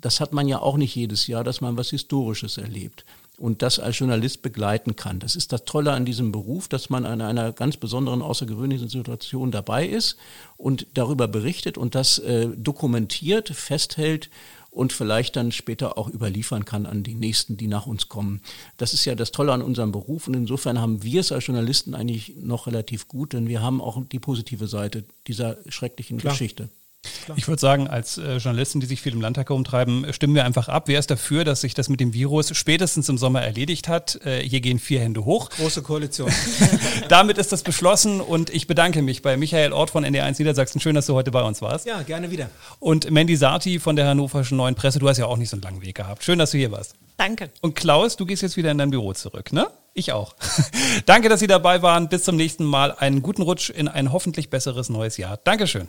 das 0.00 0.20
hat 0.20 0.32
man 0.32 0.48
ja 0.48 0.60
auch 0.60 0.76
nicht 0.76 0.94
jedes 0.94 1.26
Jahr, 1.26 1.44
dass 1.44 1.60
man 1.60 1.76
was 1.76 1.90
Historisches 1.90 2.58
erlebt 2.58 3.04
und 3.38 3.62
das 3.62 3.78
als 3.78 3.98
Journalist 3.98 4.42
begleiten 4.42 4.96
kann. 4.96 5.18
Das 5.18 5.36
ist 5.36 5.52
das 5.52 5.64
Tolle 5.64 5.92
an 5.92 6.04
diesem 6.04 6.32
Beruf, 6.32 6.68
dass 6.68 6.90
man 6.90 7.04
an 7.04 7.20
einer 7.20 7.52
ganz 7.52 7.76
besonderen, 7.76 8.22
außergewöhnlichen 8.22 8.88
Situation 8.88 9.50
dabei 9.50 9.86
ist 9.86 10.16
und 10.56 10.86
darüber 10.94 11.28
berichtet 11.28 11.76
und 11.76 11.94
das 11.94 12.18
äh, 12.18 12.48
dokumentiert, 12.56 13.50
festhält 13.50 14.30
und 14.70 14.92
vielleicht 14.92 15.36
dann 15.36 15.52
später 15.52 15.96
auch 15.96 16.08
überliefern 16.08 16.66
kann 16.66 16.84
an 16.84 17.02
die 17.02 17.14
Nächsten, 17.14 17.56
die 17.56 17.66
nach 17.66 17.86
uns 17.86 18.08
kommen. 18.08 18.42
Das 18.76 18.92
ist 18.92 19.06
ja 19.06 19.14
das 19.14 19.32
Tolle 19.32 19.52
an 19.52 19.62
unserem 19.62 19.90
Beruf 19.90 20.28
und 20.28 20.34
insofern 20.34 20.80
haben 20.80 21.02
wir 21.02 21.20
es 21.20 21.32
als 21.32 21.46
Journalisten 21.46 21.94
eigentlich 21.94 22.34
noch 22.36 22.66
relativ 22.66 23.08
gut, 23.08 23.32
denn 23.32 23.48
wir 23.48 23.62
haben 23.62 23.80
auch 23.80 24.02
die 24.12 24.18
positive 24.18 24.66
Seite 24.66 25.04
dieser 25.26 25.56
schrecklichen 25.68 26.18
Klar. 26.18 26.34
Geschichte. 26.34 26.68
Klar. 27.24 27.38
Ich 27.38 27.48
würde 27.48 27.60
sagen, 27.60 27.88
als 27.88 28.18
äh, 28.18 28.36
Journalisten, 28.36 28.80
die 28.80 28.86
sich 28.86 29.00
viel 29.02 29.12
im 29.12 29.20
Landtag 29.20 29.48
herumtreiben, 29.48 30.12
stimmen 30.12 30.34
wir 30.34 30.44
einfach 30.44 30.68
ab. 30.68 30.84
Wer 30.86 30.98
ist 30.98 31.10
dafür, 31.10 31.44
dass 31.44 31.60
sich 31.60 31.74
das 31.74 31.88
mit 31.88 32.00
dem 32.00 32.12
Virus 32.12 32.56
spätestens 32.56 33.08
im 33.08 33.18
Sommer 33.18 33.42
erledigt 33.42 33.88
hat? 33.88 34.20
Äh, 34.24 34.40
hier 34.42 34.60
gehen 34.60 34.78
vier 34.78 35.00
Hände 35.00 35.24
hoch. 35.24 35.50
Große 35.50 35.82
Koalition. 35.82 36.30
Damit 37.08 37.38
ist 37.38 37.52
das 37.52 37.62
beschlossen 37.62 38.20
und 38.20 38.50
ich 38.50 38.66
bedanke 38.66 39.02
mich 39.02 39.22
bei 39.22 39.36
Michael 39.36 39.72
Ort 39.72 39.90
von 39.90 40.04
NDR1 40.04 40.36
Niedersachsen. 40.38 40.80
Schön, 40.80 40.94
dass 40.94 41.06
du 41.06 41.14
heute 41.14 41.30
bei 41.30 41.42
uns 41.42 41.62
warst. 41.62 41.86
Ja, 41.86 42.02
gerne 42.02 42.30
wieder. 42.30 42.50
Und 42.80 43.10
Mandy 43.10 43.36
Sarti 43.36 43.78
von 43.78 43.96
der 43.96 44.06
Hannoverschen 44.06 44.56
Neuen 44.56 44.74
Presse. 44.74 44.98
Du 44.98 45.08
hast 45.08 45.18
ja 45.18 45.26
auch 45.26 45.36
nicht 45.36 45.50
so 45.50 45.56
einen 45.56 45.62
langen 45.62 45.82
Weg 45.82 45.96
gehabt. 45.96 46.24
Schön, 46.24 46.38
dass 46.38 46.50
du 46.50 46.58
hier 46.58 46.72
warst. 46.72 46.94
Danke. 47.16 47.50
Und 47.62 47.74
Klaus, 47.74 48.16
du 48.16 48.26
gehst 48.26 48.42
jetzt 48.42 48.56
wieder 48.56 48.70
in 48.70 48.78
dein 48.78 48.90
Büro 48.90 49.12
zurück, 49.14 49.52
ne? 49.52 49.68
Ich 49.94 50.12
auch. 50.12 50.36
Danke, 51.06 51.30
dass 51.30 51.40
Sie 51.40 51.46
dabei 51.46 51.80
waren. 51.80 52.08
Bis 52.08 52.24
zum 52.24 52.36
nächsten 52.36 52.64
Mal. 52.64 52.92
Einen 52.92 53.22
guten 53.22 53.42
Rutsch 53.42 53.70
in 53.70 53.88
ein 53.88 54.12
hoffentlich 54.12 54.50
besseres 54.50 54.90
neues 54.90 55.16
Jahr. 55.16 55.38
Dankeschön. 55.42 55.88